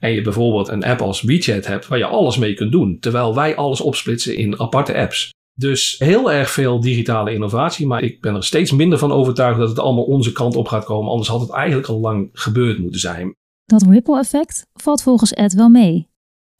En 0.00 0.10
je 0.10 0.22
bijvoorbeeld 0.22 0.68
een 0.68 0.84
app 0.84 1.00
als 1.00 1.22
WeChat 1.22 1.66
hebt 1.66 1.86
waar 1.86 1.98
je 1.98 2.06
alles 2.06 2.36
mee 2.36 2.54
kunt 2.54 2.72
doen, 2.72 2.96
terwijl 3.00 3.34
wij 3.34 3.56
alles 3.56 3.80
opsplitsen 3.80 4.36
in 4.36 4.60
aparte 4.60 4.94
apps. 4.94 5.34
Dus 5.58 5.96
heel 5.98 6.32
erg 6.32 6.50
veel 6.50 6.80
digitale 6.80 7.32
innovatie, 7.32 7.86
maar 7.86 8.02
ik 8.02 8.20
ben 8.20 8.34
er 8.34 8.44
steeds 8.44 8.72
minder 8.72 8.98
van 8.98 9.12
overtuigd 9.12 9.58
dat 9.58 9.68
het 9.68 9.78
allemaal 9.78 10.04
onze 10.04 10.32
kant 10.32 10.56
op 10.56 10.68
gaat 10.68 10.84
komen. 10.84 11.10
Anders 11.10 11.28
had 11.28 11.40
het 11.40 11.50
eigenlijk 11.50 11.88
al 11.88 12.00
lang 12.00 12.28
gebeurd 12.32 12.78
moeten 12.78 13.00
zijn. 13.00 13.34
Dat 13.64 13.86
ripple-effect 13.88 14.66
valt 14.72 15.02
volgens 15.02 15.32
Ed 15.32 15.54
wel 15.54 15.68
mee. 15.68 16.08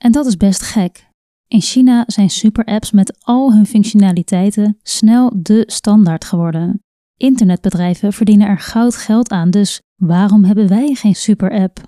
En 0.05 0.13
dat 0.13 0.27
is 0.27 0.37
best 0.37 0.63
gek. 0.63 1.09
In 1.49 1.61
China 1.61 2.05
zijn 2.07 2.31
super-apps 2.31 2.91
met 2.91 3.17
al 3.25 3.53
hun 3.53 3.67
functionaliteiten 3.67 4.79
snel 4.83 5.33
de 5.37 5.63
standaard 5.67 6.25
geworden. 6.25 6.86
Internetbedrijven 7.17 8.13
verdienen 8.13 8.49
er 8.49 8.59
goud 8.59 8.97
geld 8.97 9.31
aan, 9.31 9.51
dus 9.51 9.81
waarom 9.97 10.45
hebben 10.45 10.69
wij 10.69 10.95
geen 10.95 11.15
super-app? 11.15 11.79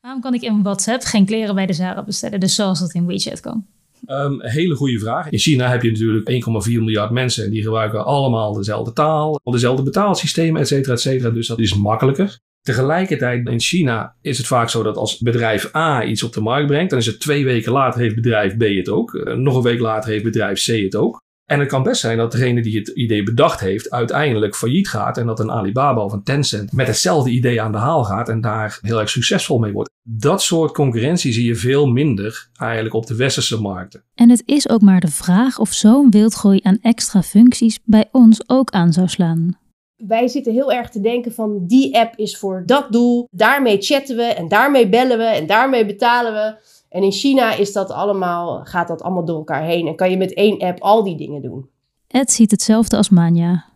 Waarom 0.00 0.22
kan 0.22 0.34
ik 0.34 0.42
in 0.42 0.62
WhatsApp 0.62 1.02
geen 1.02 1.26
kleren 1.26 1.54
bij 1.54 1.66
de 1.66 1.72
Zara 1.72 2.04
bestellen, 2.04 2.40
dus 2.40 2.54
zoals 2.54 2.80
dat 2.80 2.92
in 2.92 3.06
WeChat 3.06 3.40
kan? 3.40 3.66
Um, 4.06 4.42
hele 4.42 4.74
goede 4.74 4.98
vraag. 4.98 5.30
In 5.30 5.38
China 5.38 5.68
heb 5.68 5.82
je 5.82 5.90
natuurlijk 5.90 6.30
1,4 6.66 6.72
miljard 6.72 7.10
mensen 7.10 7.44
en 7.44 7.50
die 7.50 7.62
gebruiken 7.62 8.04
allemaal 8.04 8.52
dezelfde 8.52 8.92
taal, 8.92 9.40
dezelfde 9.44 9.82
betaalsystemen, 9.82 10.60
et 10.60 10.68
cetera, 10.68 10.92
et 10.92 11.00
cetera. 11.00 11.30
Dus 11.30 11.46
dat 11.46 11.58
is 11.58 11.74
makkelijker. 11.74 12.38
Tegelijkertijd 12.60 13.48
in 13.48 13.60
China 13.60 14.16
is 14.20 14.38
het 14.38 14.46
vaak 14.46 14.68
zo 14.68 14.82
dat 14.82 14.96
als 14.96 15.18
bedrijf 15.18 15.74
A 15.74 16.04
iets 16.04 16.22
op 16.22 16.32
de 16.32 16.40
markt 16.40 16.66
brengt, 16.66 16.90
dan 16.90 16.98
is 16.98 17.06
het 17.06 17.20
twee 17.20 17.44
weken 17.44 17.72
later 17.72 18.00
heeft 18.00 18.14
bedrijf 18.14 18.56
B 18.56 18.62
het 18.62 18.88
ook. 18.88 19.12
Uh, 19.12 19.34
nog 19.34 19.56
een 19.56 19.62
week 19.62 19.80
later 19.80 20.10
heeft 20.10 20.24
bedrijf 20.24 20.64
C 20.64 20.66
het 20.66 20.96
ook. 20.96 21.26
En 21.48 21.60
het 21.60 21.68
kan 21.68 21.82
best 21.82 22.00
zijn 22.00 22.16
dat 22.16 22.32
degene 22.32 22.62
die 22.62 22.78
het 22.78 22.88
idee 22.88 23.22
bedacht 23.22 23.60
heeft, 23.60 23.90
uiteindelijk 23.90 24.56
failliet 24.56 24.88
gaat. 24.88 25.18
En 25.18 25.26
dat 25.26 25.40
een 25.40 25.50
Alibaba 25.50 26.04
of 26.04 26.12
een 26.12 26.22
Tencent 26.22 26.72
met 26.72 26.86
hetzelfde 26.86 27.30
idee 27.30 27.62
aan 27.62 27.72
de 27.72 27.78
haal 27.78 28.04
gaat 28.04 28.28
en 28.28 28.40
daar 28.40 28.78
heel 28.82 29.00
erg 29.00 29.08
succesvol 29.08 29.58
mee 29.58 29.72
wordt. 29.72 29.90
Dat 30.02 30.42
soort 30.42 30.72
concurrentie 30.72 31.32
zie 31.32 31.46
je 31.46 31.54
veel 31.54 31.86
minder 31.86 32.48
eigenlijk 32.60 32.94
op 32.94 33.06
de 33.06 33.16
westerse 33.16 33.60
markten. 33.60 34.02
En 34.14 34.30
het 34.30 34.42
is 34.44 34.68
ook 34.68 34.80
maar 34.80 35.00
de 35.00 35.10
vraag 35.10 35.58
of 35.58 35.72
zo'n 35.72 36.10
wildgroei 36.10 36.60
aan 36.62 36.78
extra 36.82 37.22
functies 37.22 37.78
bij 37.84 38.08
ons 38.12 38.48
ook 38.48 38.70
aan 38.70 38.92
zou 38.92 39.08
slaan. 39.08 39.58
Wij 39.96 40.28
zitten 40.28 40.52
heel 40.52 40.72
erg 40.72 40.90
te 40.90 41.00
denken 41.00 41.32
van 41.32 41.66
die 41.66 41.98
app 41.98 42.16
is 42.16 42.38
voor 42.38 42.62
dat 42.66 42.92
doel. 42.92 43.28
Daarmee 43.30 43.82
chatten 43.82 44.16
we 44.16 44.22
en 44.22 44.48
daarmee 44.48 44.88
bellen 44.88 45.18
we 45.18 45.24
en 45.24 45.46
daarmee 45.46 45.86
betalen 45.86 46.32
we. 46.32 46.56
En 46.88 47.02
in 47.02 47.12
China 47.12 47.54
is 47.54 47.72
dat 47.72 47.90
allemaal, 47.90 48.64
gaat 48.64 48.88
dat 48.88 49.02
allemaal 49.02 49.24
door 49.24 49.36
elkaar 49.36 49.64
heen 49.64 49.86
en 49.86 49.96
kan 49.96 50.10
je 50.10 50.16
met 50.16 50.34
één 50.34 50.58
app 50.58 50.80
al 50.80 51.04
die 51.04 51.16
dingen 51.16 51.42
doen. 51.42 51.68
Ed 52.06 52.30
ziet 52.30 52.50
hetzelfde 52.50 52.96
als 52.96 53.08
Manja. 53.08 53.66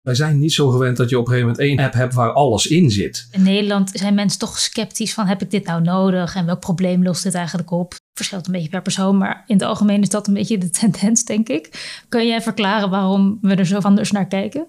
Wij 0.00 0.14
zijn 0.14 0.38
niet 0.38 0.52
zo 0.52 0.68
gewend 0.68 0.96
dat 0.96 1.10
je 1.10 1.18
op 1.18 1.26
een 1.26 1.32
gegeven 1.32 1.50
moment 1.50 1.68
één 1.68 1.78
app 1.78 1.94
hebt 1.94 2.14
waar 2.14 2.32
alles 2.32 2.66
in 2.66 2.90
zit. 2.90 3.28
In 3.30 3.42
Nederland 3.42 3.90
zijn 3.92 4.14
mensen 4.14 4.38
toch 4.38 4.58
sceptisch 4.58 5.14
van 5.14 5.26
heb 5.26 5.42
ik 5.42 5.50
dit 5.50 5.66
nou 5.66 5.82
nodig 5.82 6.34
en 6.34 6.46
welk 6.46 6.60
probleem 6.60 7.02
lost 7.02 7.22
dit 7.22 7.34
eigenlijk 7.34 7.70
op? 7.70 7.94
Verschilt 8.14 8.46
een 8.46 8.52
beetje 8.52 8.68
per 8.68 8.82
persoon, 8.82 9.18
maar 9.18 9.44
in 9.46 9.54
het 9.54 9.64
algemeen 9.64 10.02
is 10.02 10.08
dat 10.08 10.26
een 10.26 10.34
beetje 10.34 10.58
de 10.58 10.70
tendens, 10.80 11.24
denk 11.24 11.48
ik. 11.48 11.96
Kun 12.08 12.26
jij 12.26 12.42
verklaren 12.42 12.90
waarom 12.90 13.38
we 13.40 13.54
er 13.54 13.66
zo 13.66 13.78
anders 13.78 14.12
naar 14.12 14.26
kijken? 14.26 14.66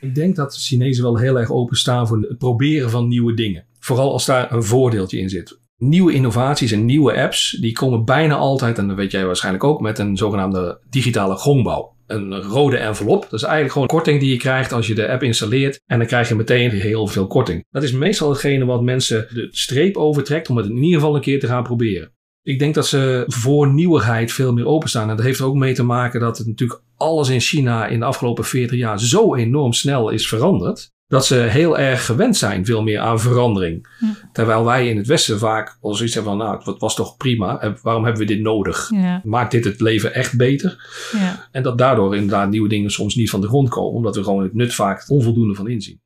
Ik 0.00 0.14
denk 0.14 0.36
dat 0.36 0.52
de 0.52 0.58
Chinezen 0.58 1.02
wel 1.02 1.16
heel 1.16 1.38
erg 1.38 1.50
openstaan 1.50 2.06
voor 2.06 2.20
het 2.20 2.38
proberen 2.38 2.90
van 2.90 3.08
nieuwe 3.08 3.34
dingen. 3.34 3.64
Vooral 3.78 4.12
als 4.12 4.24
daar 4.24 4.52
een 4.52 4.64
voordeeltje 4.64 5.18
in 5.18 5.28
zit 5.28 5.58
nieuwe 5.76 6.12
innovaties 6.12 6.72
en 6.72 6.84
nieuwe 6.84 7.16
apps, 7.16 7.50
die 7.60 7.72
komen 7.72 8.04
bijna 8.04 8.34
altijd, 8.34 8.78
en 8.78 8.88
dat 8.88 8.96
weet 8.96 9.10
jij 9.10 9.26
waarschijnlijk 9.26 9.64
ook, 9.64 9.80
met 9.80 9.98
een 9.98 10.16
zogenaamde 10.16 10.80
digitale 10.90 11.36
gongbouw. 11.36 11.92
Een 12.06 12.42
rode 12.42 12.76
envelop. 12.76 13.22
Dat 13.22 13.32
is 13.32 13.42
eigenlijk 13.42 13.72
gewoon 13.72 13.88
een 13.88 13.94
korting 13.94 14.20
die 14.20 14.30
je 14.30 14.36
krijgt 14.36 14.72
als 14.72 14.86
je 14.86 14.94
de 14.94 15.08
app 15.08 15.22
installeert. 15.22 15.80
En 15.86 15.98
dan 15.98 16.06
krijg 16.06 16.28
je 16.28 16.34
meteen 16.34 16.70
heel 16.70 17.06
veel 17.06 17.26
korting. 17.26 17.64
Dat 17.70 17.82
is 17.82 17.92
meestal 17.92 18.30
hetgene 18.30 18.64
wat 18.64 18.82
mensen 18.82 19.26
de 19.34 19.48
streep 19.50 19.96
overtrekt 19.96 20.48
om 20.48 20.56
het 20.56 20.66
in 20.66 20.76
ieder 20.76 21.00
geval 21.00 21.14
een 21.14 21.20
keer 21.20 21.40
te 21.40 21.46
gaan 21.46 21.62
proberen. 21.62 22.12
Ik 22.42 22.58
denk 22.58 22.74
dat 22.74 22.86
ze 22.86 23.24
voor 23.26 23.72
nieuwigheid 23.72 24.32
veel 24.32 24.52
meer 24.52 24.66
openstaan. 24.66 25.10
En 25.10 25.16
dat 25.16 25.24
heeft 25.24 25.38
er 25.38 25.46
ook 25.46 25.54
mee 25.54 25.74
te 25.74 25.82
maken 25.82 26.20
dat 26.20 26.38
het 26.38 26.46
natuurlijk 26.46 26.82
alles 26.96 27.28
in 27.28 27.40
China 27.40 27.86
in 27.86 27.98
de 27.98 28.04
afgelopen 28.04 28.44
40 28.44 28.78
jaar 28.78 29.00
zo 29.00 29.34
enorm 29.34 29.72
snel 29.72 30.10
is 30.10 30.28
veranderd 30.28 30.92
dat 31.06 31.26
ze 31.26 31.34
heel 31.34 31.78
erg 31.78 32.06
gewend 32.06 32.36
zijn, 32.36 32.64
veel 32.64 32.82
meer 32.82 33.00
aan 33.00 33.20
verandering. 33.20 33.86
Terwijl 34.32 34.64
wij 34.64 34.88
in 34.88 34.96
het 34.96 35.06
Westen 35.06 35.38
vaak 35.38 35.78
al 35.80 35.94
zoiets 35.94 36.14
hebben 36.14 36.32
van, 36.32 36.46
nou, 36.46 36.62
het 36.64 36.80
was 36.80 36.94
toch 36.94 37.16
prima, 37.16 37.76
waarom 37.82 38.04
hebben 38.04 38.22
we 38.26 38.34
dit 38.34 38.40
nodig? 38.40 38.90
Ja. 38.90 39.20
Maakt 39.24 39.50
dit 39.50 39.64
het 39.64 39.80
leven 39.80 40.14
echt 40.14 40.36
beter? 40.36 40.86
Ja. 41.12 41.48
En 41.50 41.62
dat 41.62 41.78
daardoor 41.78 42.14
inderdaad 42.14 42.50
nieuwe 42.50 42.68
dingen 42.68 42.90
soms 42.90 43.14
niet 43.14 43.30
van 43.30 43.40
de 43.40 43.46
grond 43.46 43.68
komen, 43.68 43.94
omdat 43.94 44.16
we 44.16 44.22
gewoon 44.22 44.42
het 44.42 44.54
nut 44.54 44.74
vaak 44.74 45.04
onvoldoende 45.08 45.54
van 45.54 45.68
inzien. 45.68 46.00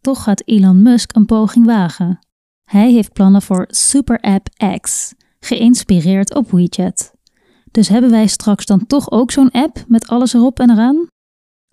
Toch 0.00 0.22
gaat 0.22 0.42
Elon 0.44 0.82
Musk 0.82 1.14
een 1.14 1.26
poging 1.26 1.66
wagen. 1.66 2.18
Hij 2.64 2.92
heeft 2.92 3.12
plannen 3.12 3.42
voor 3.42 3.64
Super 3.68 4.20
App 4.20 4.48
X, 4.80 5.14
geïnspireerd 5.40 6.34
op 6.34 6.50
WeChat. 6.50 7.14
Dus 7.70 7.88
hebben 7.88 8.10
wij 8.10 8.26
straks 8.26 8.66
dan 8.66 8.86
toch 8.86 9.10
ook 9.10 9.30
zo'n 9.30 9.50
app 9.50 9.84
met 9.88 10.06
alles 10.06 10.34
erop 10.34 10.58
en 10.58 10.70
eraan? 10.70 11.06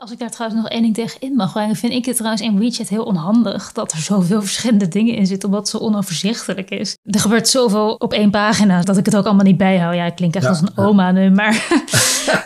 Als 0.04 0.12
ik 0.12 0.20
daar 0.20 0.32
trouwens 0.32 0.62
nog 0.62 0.72
één 0.72 0.82
ding 0.82 0.94
tegen 0.94 1.22
in 1.22 1.36
mag 1.36 1.52
brengen, 1.52 1.76
vind 1.76 1.94
ik 1.94 2.06
het 2.06 2.16
trouwens 2.16 2.42
in 2.42 2.60
WeChat 2.60 2.88
heel 2.88 3.04
onhandig 3.04 3.72
dat 3.72 3.92
er 3.92 3.98
zoveel 3.98 4.42
verschillende 4.48 4.88
dingen 4.88 5.16
in 5.16 5.28
zitten, 5.28 5.50
omdat 5.50 5.62
het 5.62 5.82
zo 5.82 5.88
onoverzichtelijk 5.88 6.70
is. 6.70 6.98
Er 7.04 7.20
gebeurt 7.20 7.48
zoveel 7.48 7.94
op 7.94 8.13
één 8.13 8.32
pagina 8.32 8.82
dat 8.82 8.98
ik 8.98 9.06
het 9.06 9.16
ook 9.16 9.26
allemaal 9.26 9.46
niet 9.46 9.58
bijhoud. 9.58 9.96
Ja, 9.96 10.06
ik 10.06 10.16
klink 10.16 10.36
echt 10.36 10.44
Ja, 10.44 10.50
als 10.50 10.62
een 10.62 10.70
ja. 10.76 10.84
oma 10.84 11.12
nu, 11.12 11.30
maar 11.32 11.68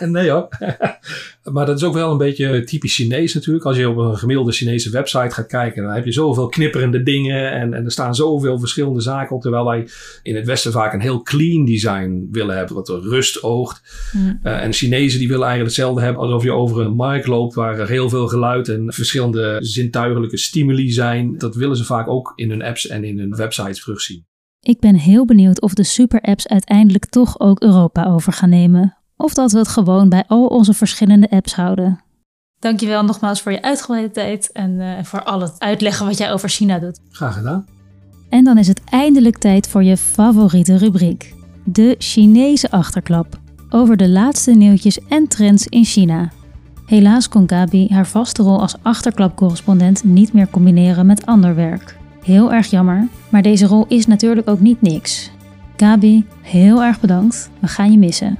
nee 0.00 0.30
hoor. 0.30 0.48
maar 1.52 1.66
dat 1.66 1.76
is 1.76 1.84
ook 1.84 1.94
wel 1.94 2.10
een 2.10 2.18
beetje 2.18 2.64
typisch 2.64 2.94
Chinees 2.94 3.34
natuurlijk. 3.34 3.64
Als 3.64 3.76
je 3.76 3.88
op 3.88 3.96
een 3.96 4.18
gemiddelde 4.18 4.52
Chinese 4.52 4.90
website 4.90 5.34
gaat 5.34 5.46
kijken, 5.46 5.82
dan 5.82 5.92
heb 5.92 6.04
je 6.04 6.12
zoveel 6.12 6.48
knipperende 6.48 7.02
dingen 7.02 7.52
en, 7.52 7.74
en 7.74 7.84
er 7.84 7.90
staan 7.90 8.14
zoveel 8.14 8.58
verschillende 8.58 9.00
zaken 9.00 9.36
op. 9.36 9.42
Terwijl 9.42 9.64
wij 9.64 9.88
in 10.22 10.36
het 10.36 10.46
Westen 10.46 10.72
vaak 10.72 10.92
een 10.92 11.00
heel 11.00 11.22
clean 11.22 11.64
design 11.64 12.28
willen 12.30 12.56
hebben, 12.56 12.74
wat 12.74 12.88
er 12.88 13.00
rust 13.00 13.42
oogt. 13.42 13.82
Eh, 14.42 14.62
en 14.62 14.72
Chinezen 14.72 15.18
die 15.18 15.28
willen 15.28 15.46
eigenlijk 15.46 15.76
hetzelfde 15.76 16.02
hebben 16.04 16.22
alsof 16.22 16.42
je 16.42 16.52
over 16.52 16.84
een 16.84 16.94
markt 16.94 17.26
loopt 17.26 17.54
waar 17.54 17.78
er 17.78 17.88
heel 17.88 18.08
veel 18.08 18.28
geluid 18.28 18.68
en 18.68 18.92
verschillende 18.92 19.56
zintuigelijke 19.60 20.36
stimuli 20.36 20.90
zijn. 20.90 21.38
Dat 21.38 21.54
willen 21.54 21.76
ze 21.76 21.84
vaak 21.84 22.08
ook 22.08 22.32
in 22.34 22.50
hun 22.50 22.62
apps 22.62 22.86
en 22.86 23.04
in 23.04 23.18
hun 23.18 23.34
websites 23.34 23.80
terugzien. 23.80 24.26
ik 24.60 24.80
ben 24.80 24.94
heel 24.94 25.24
benieuwd 25.24 25.60
of 25.60 25.74
de 25.74 25.84
super-apps 25.84 26.48
uiteindelijk 26.48 27.06
toch 27.06 27.40
ook 27.40 27.62
Europa 27.62 28.06
over 28.06 28.32
gaan 28.32 28.50
nemen. 28.50 28.97
Of 29.18 29.34
dat 29.34 29.52
we 29.52 29.58
het 29.58 29.68
gewoon 29.68 30.08
bij 30.08 30.24
al 30.26 30.46
onze 30.46 30.74
verschillende 30.74 31.30
apps 31.30 31.54
houden. 31.54 32.00
Dankjewel 32.58 33.04
nogmaals 33.04 33.42
voor 33.42 33.52
je 33.52 33.62
uitgebreide 33.62 34.10
tijd 34.10 34.52
en 34.52 34.80
eh, 34.80 35.04
voor 35.04 35.22
al 35.22 35.40
het 35.40 35.54
uitleggen 35.58 36.06
wat 36.06 36.18
jij 36.18 36.32
over 36.32 36.48
China 36.48 36.78
doet. 36.78 37.00
Graag 37.10 37.34
gedaan. 37.34 37.66
En 38.28 38.44
dan 38.44 38.58
is 38.58 38.68
het 38.68 38.80
eindelijk 38.84 39.38
tijd 39.38 39.68
voor 39.68 39.84
je 39.84 39.96
favoriete 39.96 40.76
rubriek. 40.76 41.34
De 41.64 41.94
Chinese 41.98 42.70
achterklap. 42.70 43.38
Over 43.70 43.96
de 43.96 44.08
laatste 44.08 44.50
nieuwtjes 44.50 44.98
en 45.08 45.28
trends 45.28 45.66
in 45.66 45.84
China. 45.84 46.30
Helaas 46.86 47.28
kon 47.28 47.48
Gabi 47.48 47.88
haar 47.90 48.06
vaste 48.06 48.42
rol 48.42 48.60
als 48.60 48.76
achterklapcorrespondent 48.82 50.04
niet 50.04 50.32
meer 50.32 50.48
combineren 50.48 51.06
met 51.06 51.26
ander 51.26 51.54
werk. 51.54 51.96
Heel 52.22 52.52
erg 52.52 52.66
jammer, 52.66 53.08
maar 53.28 53.42
deze 53.42 53.66
rol 53.66 53.84
is 53.88 54.06
natuurlijk 54.06 54.48
ook 54.48 54.60
niet 54.60 54.82
niks. 54.82 55.30
Gabi, 55.76 56.26
heel 56.42 56.82
erg 56.82 57.00
bedankt. 57.00 57.50
We 57.58 57.66
gaan 57.66 57.92
je 57.92 57.98
missen. 57.98 58.38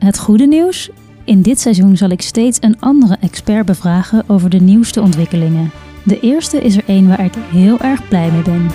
Het 0.00 0.18
goede 0.18 0.46
nieuws? 0.46 0.90
In 1.24 1.42
dit 1.42 1.60
seizoen 1.60 1.96
zal 1.96 2.10
ik 2.10 2.22
steeds 2.22 2.58
een 2.60 2.80
andere 2.80 3.16
expert 3.20 3.66
bevragen 3.66 4.24
over 4.26 4.50
de 4.50 4.60
nieuwste 4.60 5.00
ontwikkelingen. 5.00 5.70
De 6.04 6.20
eerste 6.20 6.60
is 6.60 6.76
er 6.76 6.82
een 6.86 7.08
waar 7.08 7.24
ik 7.24 7.34
heel 7.34 7.78
erg 7.78 8.08
blij 8.08 8.30
mee 8.30 8.42
ben. 8.42 8.66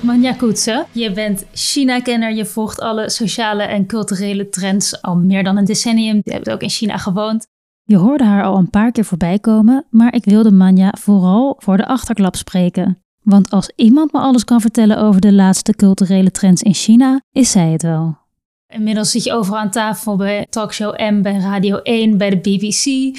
Manja 0.00 0.32
Koetsen, 0.32 0.86
je 0.92 1.12
bent 1.12 1.44
China-kenner. 1.52 2.34
Je 2.34 2.44
volgt 2.44 2.80
alle 2.80 3.10
sociale 3.10 3.62
en 3.62 3.86
culturele 3.86 4.48
trends 4.48 5.02
al 5.02 5.16
meer 5.16 5.44
dan 5.44 5.56
een 5.56 5.64
decennium. 5.64 6.20
Je 6.22 6.32
hebt 6.32 6.50
ook 6.50 6.60
in 6.60 6.70
China 6.70 6.96
gewoond. 6.96 7.46
Je 7.84 7.96
hoorde 7.96 8.24
haar 8.24 8.44
al 8.44 8.56
een 8.56 8.70
paar 8.70 8.92
keer 8.92 9.04
voorbij 9.04 9.38
komen, 9.38 9.86
maar 9.90 10.14
ik 10.14 10.24
wilde 10.24 10.50
Manja 10.50 10.94
vooral 10.98 11.56
voor 11.58 11.76
de 11.76 11.86
achterklap 11.86 12.36
spreken. 12.36 13.00
Want 13.26 13.50
als 13.50 13.70
iemand 13.76 14.12
me 14.12 14.18
alles 14.18 14.44
kan 14.44 14.60
vertellen 14.60 14.98
over 14.98 15.20
de 15.20 15.32
laatste 15.32 15.72
culturele 15.72 16.30
trends 16.30 16.62
in 16.62 16.74
China, 16.74 17.20
is 17.32 17.50
zij 17.50 17.70
het 17.70 17.82
wel. 17.82 18.18
Inmiddels 18.68 19.10
zit 19.10 19.24
je 19.24 19.32
overal 19.32 19.58
aan 19.58 19.70
tafel 19.70 20.16
bij 20.16 20.46
Talkshow 20.50 20.98
M, 20.98 21.22
bij 21.22 21.36
Radio 21.38 21.76
1, 21.76 22.18
bij 22.18 22.30
de 22.30 22.36
BBC. 22.36 23.16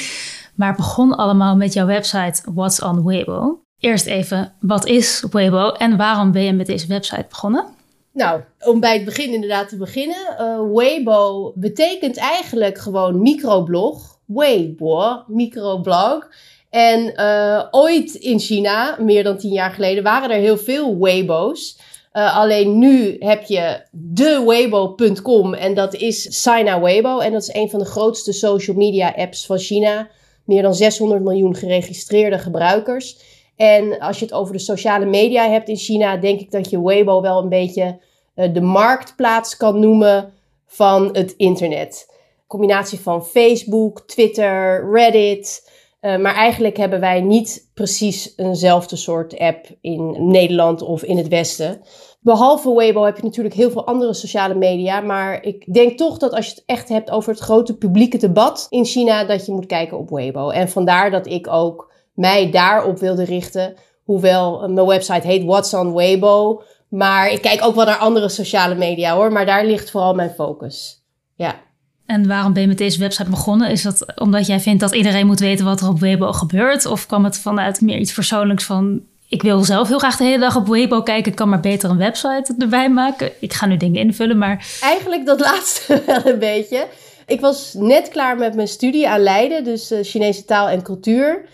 Maar 0.56 0.68
het 0.68 0.78
begon 0.78 1.16
allemaal 1.16 1.56
met 1.56 1.74
jouw 1.74 1.86
website 1.86 2.42
What's 2.54 2.82
on 2.82 3.04
Weibo. 3.06 3.60
Eerst 3.80 4.06
even, 4.06 4.54
wat 4.60 4.86
is 4.86 5.26
Weibo 5.32 5.70
en 5.72 5.98
waarom 5.98 6.32
ben 6.32 6.44
je 6.44 6.54
met 6.54 6.66
deze 6.66 6.88
website 6.88 7.26
begonnen? 7.30 7.66
Nou, 8.14 8.42
om 8.60 8.80
bij 8.80 8.94
het 8.94 9.06
begin 9.06 9.34
inderdaad 9.34 9.70
te 9.70 9.78
beginnen. 9.78 10.38
eh, 10.38 10.60
Weibo 10.74 11.52
betekent 11.56 12.18
eigenlijk 12.18 12.78
gewoon 12.78 13.22
microblog. 13.22 14.20
Weibo, 14.26 15.24
microblog. 15.28 16.28
En 16.70 17.16
eh, 17.16 17.68
ooit 17.72 18.14
in 18.14 18.40
China, 18.40 18.98
meer 19.00 19.24
dan 19.24 19.38
tien 19.38 19.54
jaar 19.54 19.72
geleden, 19.72 20.04
waren 20.04 20.30
er 20.30 20.40
heel 20.40 20.58
veel 20.58 20.98
Weibo's. 20.98 21.78
Uh, 22.14 22.38
alleen 22.38 22.80
nu 22.80 23.16
heb 23.20 23.44
je 23.44 23.82
de 23.92 24.44
Weibo.com 24.46 25.54
en 25.54 25.74
dat 25.74 25.94
is 25.94 26.42
Sina 26.42 26.82
Weibo. 26.82 27.20
En 27.20 27.32
dat 27.32 27.42
is 27.42 27.54
een 27.54 27.70
van 27.70 27.80
de 27.80 27.86
grootste 27.86 28.34
social 28.34 28.76
media 28.76 29.14
apps 29.16 29.46
van 29.46 29.58
China. 29.58 30.10
Meer 30.46 30.62
dan 30.62 30.76
600 30.76 31.24
miljoen 31.24 31.56
geregistreerde 31.56 32.40
gebruikers. 32.40 33.18
En 33.56 34.00
als 34.00 34.20
je 34.20 34.26
het 34.26 34.34
over 34.34 34.54
de 34.54 34.60
sociale 34.60 35.06
media 35.06 35.50
hebt 35.50 35.70
in 35.70 35.76
China, 35.76 36.18
denk 36.18 36.40
ik 36.40 36.52
dat 36.52 36.70
je 36.70 36.84
Weibo 36.84 37.22
wel 37.22 37.42
een 37.42 37.50
beetje 37.50 38.00
uh, 38.36 38.54
de 38.54 38.62
marktplaats 38.62 39.58
kan 39.58 39.80
noemen 39.80 40.34
van 40.66 41.10
het 41.12 41.34
internet. 41.38 42.14
Combinatie 42.48 43.00
van 43.00 43.26
Facebook, 43.26 44.02
Twitter, 44.02 44.90
Reddit. 44.92 45.72
Uh, 46.02 46.18
maar 46.18 46.36
eigenlijk 46.36 46.78
hebben 46.78 47.00
wij 47.00 47.22
niet 47.22 47.70
precies 47.74 48.34
eenzelfde 48.36 48.96
soort 48.96 49.38
app 49.38 49.66
in 49.82 50.30
Nederland 50.30 50.82
of 50.82 51.04
in 51.04 51.18
het 51.18 51.28
Westen. 51.28 51.82
Behalve 52.20 52.74
Weibo 52.76 53.04
heb 53.04 53.18
je 53.18 53.24
natuurlijk 53.24 53.56
heel 53.56 53.72
veel 53.72 53.86
andere 53.86 54.14
sociale 54.14 54.56
media. 54.56 55.02
Maar 55.02 55.44
ik 55.44 55.74
denk 55.74 55.98
toch 55.98 56.18
dat 56.18 56.34
als 56.34 56.46
je 56.46 56.52
het 56.52 56.64
echt 56.66 56.90
hebt 56.90 57.12
over 57.12 57.32
het 57.32 57.42
grote 57.42 57.78
publieke 57.78 58.18
debat 58.18 58.68
in 58.70 58.86
China, 58.86 59.24
dat 59.24 59.46
je 59.46 59.52
moet 59.52 59.66
kijken 59.66 59.98
op 59.98 60.10
Weibo. 60.10 60.50
En 60.50 60.70
vandaar 60.70 61.12
dat 61.12 61.28
ik 61.28 61.48
ook 61.48 61.94
mij 62.14 62.52
daarop 62.52 63.00
wilde 63.00 63.24
richten. 63.24 63.76
Hoewel 64.04 64.70
mijn 64.70 64.88
website 64.88 65.28
heet 65.28 65.44
What's 65.44 65.74
on 65.74 65.94
Weibo. 65.94 66.62
Maar 66.90 67.32
ik 67.32 67.42
kijk 67.42 67.66
ook 67.66 67.76
wel 67.76 67.86
naar 67.86 67.98
andere 67.98 68.30
sociale 68.30 68.76
media 68.76 69.16
hoor. 69.16 69.32
Maar 69.32 69.46
daar 69.46 69.66
ligt 69.66 69.92
vooral 69.92 70.14
mijn 70.14 70.32
focus. 70.32 71.04
Ja. 71.36 71.66
En 72.08 72.28
waarom 72.28 72.54
ben 72.54 72.62
je 72.62 72.68
met 72.68 72.78
deze 72.78 73.00
website 73.00 73.30
begonnen? 73.30 73.70
Is 73.70 73.82
dat 73.82 74.06
omdat 74.16 74.48
jij 74.48 74.60
vindt 74.60 74.80
dat 74.80 74.96
iedereen 74.96 75.26
moet 75.26 75.40
weten 75.40 75.66
wat 75.66 75.82
er 75.82 75.88
op 75.88 76.00
Weibo 76.00 76.32
gebeurt? 76.34 76.86
Of 76.86 77.06
kwam 77.06 77.24
het 77.24 77.38
vanuit 77.38 77.82
meer 77.82 77.98
iets 77.98 78.14
persoonlijks 78.14 78.64
van... 78.64 79.02
ik 79.28 79.42
wil 79.42 79.64
zelf 79.64 79.88
heel 79.88 79.98
graag 79.98 80.18
de 80.18 80.24
hele 80.24 80.40
dag 80.40 80.56
op 80.56 80.68
Weibo 80.68 81.02
kijken... 81.02 81.32
ik 81.32 81.38
kan 81.38 81.50
maar 81.50 81.60
beter 81.60 81.90
een 81.90 81.98
website 81.98 82.56
erbij 82.60 82.90
maken. 82.90 83.32
Ik 83.40 83.54
ga 83.54 83.66
nu 83.66 83.78
dingen 83.78 84.02
invullen, 84.02 84.38
maar... 84.38 84.68
Eigenlijk 84.82 85.26
dat 85.26 85.40
laatste 85.50 86.04
wel 86.06 86.26
een 86.26 86.40
beetje. 86.40 86.88
Ik 87.26 87.40
was 87.40 87.74
net 87.74 88.10
klaar 88.10 88.38
met 88.38 88.56
mijn 88.56 88.68
studie 88.68 89.10
aan 89.10 89.22
Leiden, 89.22 89.64
dus 89.64 89.92
uh, 89.92 90.00
Chinese 90.02 90.46
taal 90.46 90.70
en 90.70 90.82
cultuur... 90.82 91.46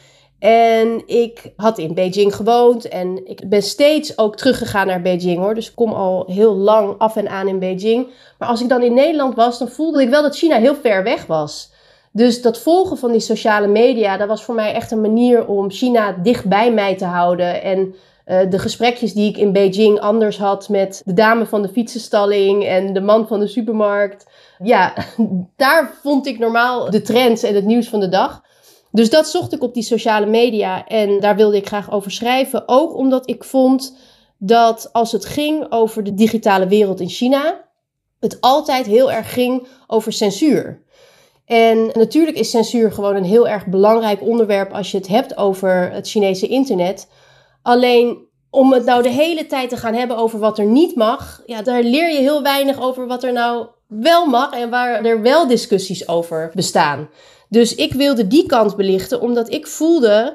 En 0.43 1.03
ik 1.06 1.53
had 1.56 1.77
in 1.77 1.93
Beijing 1.93 2.36
gewoond 2.36 2.88
en 2.88 3.21
ik 3.25 3.49
ben 3.49 3.62
steeds 3.62 4.17
ook 4.17 4.36
teruggegaan 4.36 4.88
naar 4.88 5.01
Beijing 5.01 5.38
hoor. 5.38 5.56
Dus 5.56 5.69
ik 5.69 5.75
kom 5.75 5.91
al 5.91 6.25
heel 6.27 6.56
lang 6.56 6.95
af 6.97 7.15
en 7.15 7.29
aan 7.29 7.47
in 7.47 7.60
Beijing. 7.60 8.08
Maar 8.38 8.47
als 8.47 8.62
ik 8.62 8.69
dan 8.69 8.82
in 8.82 8.93
Nederland 8.93 9.36
was, 9.36 9.60
dan 9.60 9.67
voelde 9.67 10.01
ik 10.01 10.10
wel 10.10 10.21
dat 10.21 10.36
China 10.36 10.58
heel 10.58 10.75
ver 10.75 11.03
weg 11.03 11.25
was. 11.25 11.71
Dus 12.12 12.41
dat 12.41 12.60
volgen 12.60 12.97
van 12.97 13.12
die 13.12 13.19
sociale 13.19 13.67
media, 13.67 14.17
dat 14.17 14.27
was 14.27 14.43
voor 14.43 14.56
mij 14.56 14.73
echt 14.73 14.91
een 14.91 15.01
manier 15.01 15.47
om 15.47 15.71
China 15.71 16.12
dicht 16.23 16.45
bij 16.45 16.73
mij 16.73 16.95
te 16.95 17.06
houden. 17.06 17.62
En 17.62 17.95
uh, 18.25 18.49
de 18.49 18.60
gesprekjes 18.60 19.13
die 19.13 19.29
ik 19.29 19.38
in 19.38 19.51
Beijing 19.51 19.99
anders 19.99 20.38
had 20.38 20.69
met 20.69 21.01
de 21.06 21.13
dame 21.13 21.45
van 21.45 21.62
de 21.62 21.69
fietsenstalling 21.69 22.65
en 22.65 22.93
de 22.93 23.01
man 23.01 23.27
van 23.27 23.39
de 23.39 23.47
supermarkt. 23.47 24.27
Ja, 24.63 24.93
daar 25.56 25.91
vond 26.01 26.27
ik 26.27 26.39
normaal 26.39 26.89
de 26.89 27.01
trends 27.01 27.43
en 27.43 27.56
het 27.56 27.65
nieuws 27.65 27.89
van 27.89 27.99
de 27.99 28.10
dag. 28.10 28.41
Dus 28.93 29.10
dat 29.10 29.27
zocht 29.27 29.53
ik 29.53 29.63
op 29.63 29.73
die 29.73 29.84
sociale 29.84 30.25
media 30.25 30.88
en 30.88 31.19
daar 31.19 31.36
wilde 31.36 31.58
ik 31.58 31.67
graag 31.67 31.91
over 31.91 32.12
schrijven. 32.12 32.63
Ook 32.65 32.95
omdat 32.95 33.29
ik 33.29 33.43
vond 33.43 33.97
dat 34.38 34.89
als 34.91 35.12
het 35.12 35.25
ging 35.25 35.65
over 35.71 36.03
de 36.03 36.13
digitale 36.13 36.67
wereld 36.67 36.99
in 36.99 37.10
China, 37.10 37.63
het 38.19 38.41
altijd 38.41 38.86
heel 38.86 39.12
erg 39.12 39.34
ging 39.34 39.67
over 39.88 40.13
censuur. 40.13 40.82
En 41.45 41.89
natuurlijk 41.93 42.38
is 42.38 42.49
censuur 42.49 42.91
gewoon 42.91 43.15
een 43.15 43.23
heel 43.23 43.47
erg 43.47 43.65
belangrijk 43.65 44.21
onderwerp 44.21 44.73
als 44.73 44.91
je 44.91 44.97
het 44.97 45.08
hebt 45.08 45.38
over 45.38 45.91
het 45.91 46.10
Chinese 46.10 46.47
internet. 46.47 47.10
Alleen 47.62 48.17
om 48.49 48.73
het 48.73 48.86
nou 48.86 49.03
de 49.03 49.10
hele 49.10 49.45
tijd 49.45 49.69
te 49.69 49.77
gaan 49.77 49.93
hebben 49.93 50.17
over 50.17 50.39
wat 50.39 50.58
er 50.58 50.65
niet 50.65 50.95
mag, 50.95 51.41
ja, 51.45 51.62
daar 51.62 51.84
leer 51.84 52.12
je 52.12 52.19
heel 52.19 52.41
weinig 52.41 52.82
over 52.82 53.08
wat 53.08 53.23
er 53.23 53.34
nou 53.34 53.67
wel 53.88 54.25
mag 54.25 54.51
en 54.51 54.69
waar 54.69 55.06
er 55.06 55.21
wel 55.21 55.47
discussies 55.47 56.08
over 56.08 56.51
bestaan. 56.53 57.10
Dus 57.53 57.75
ik 57.75 57.93
wilde 57.93 58.27
die 58.27 58.45
kant 58.45 58.75
belichten, 58.75 59.21
omdat 59.21 59.53
ik 59.53 59.67
voelde 59.67 60.33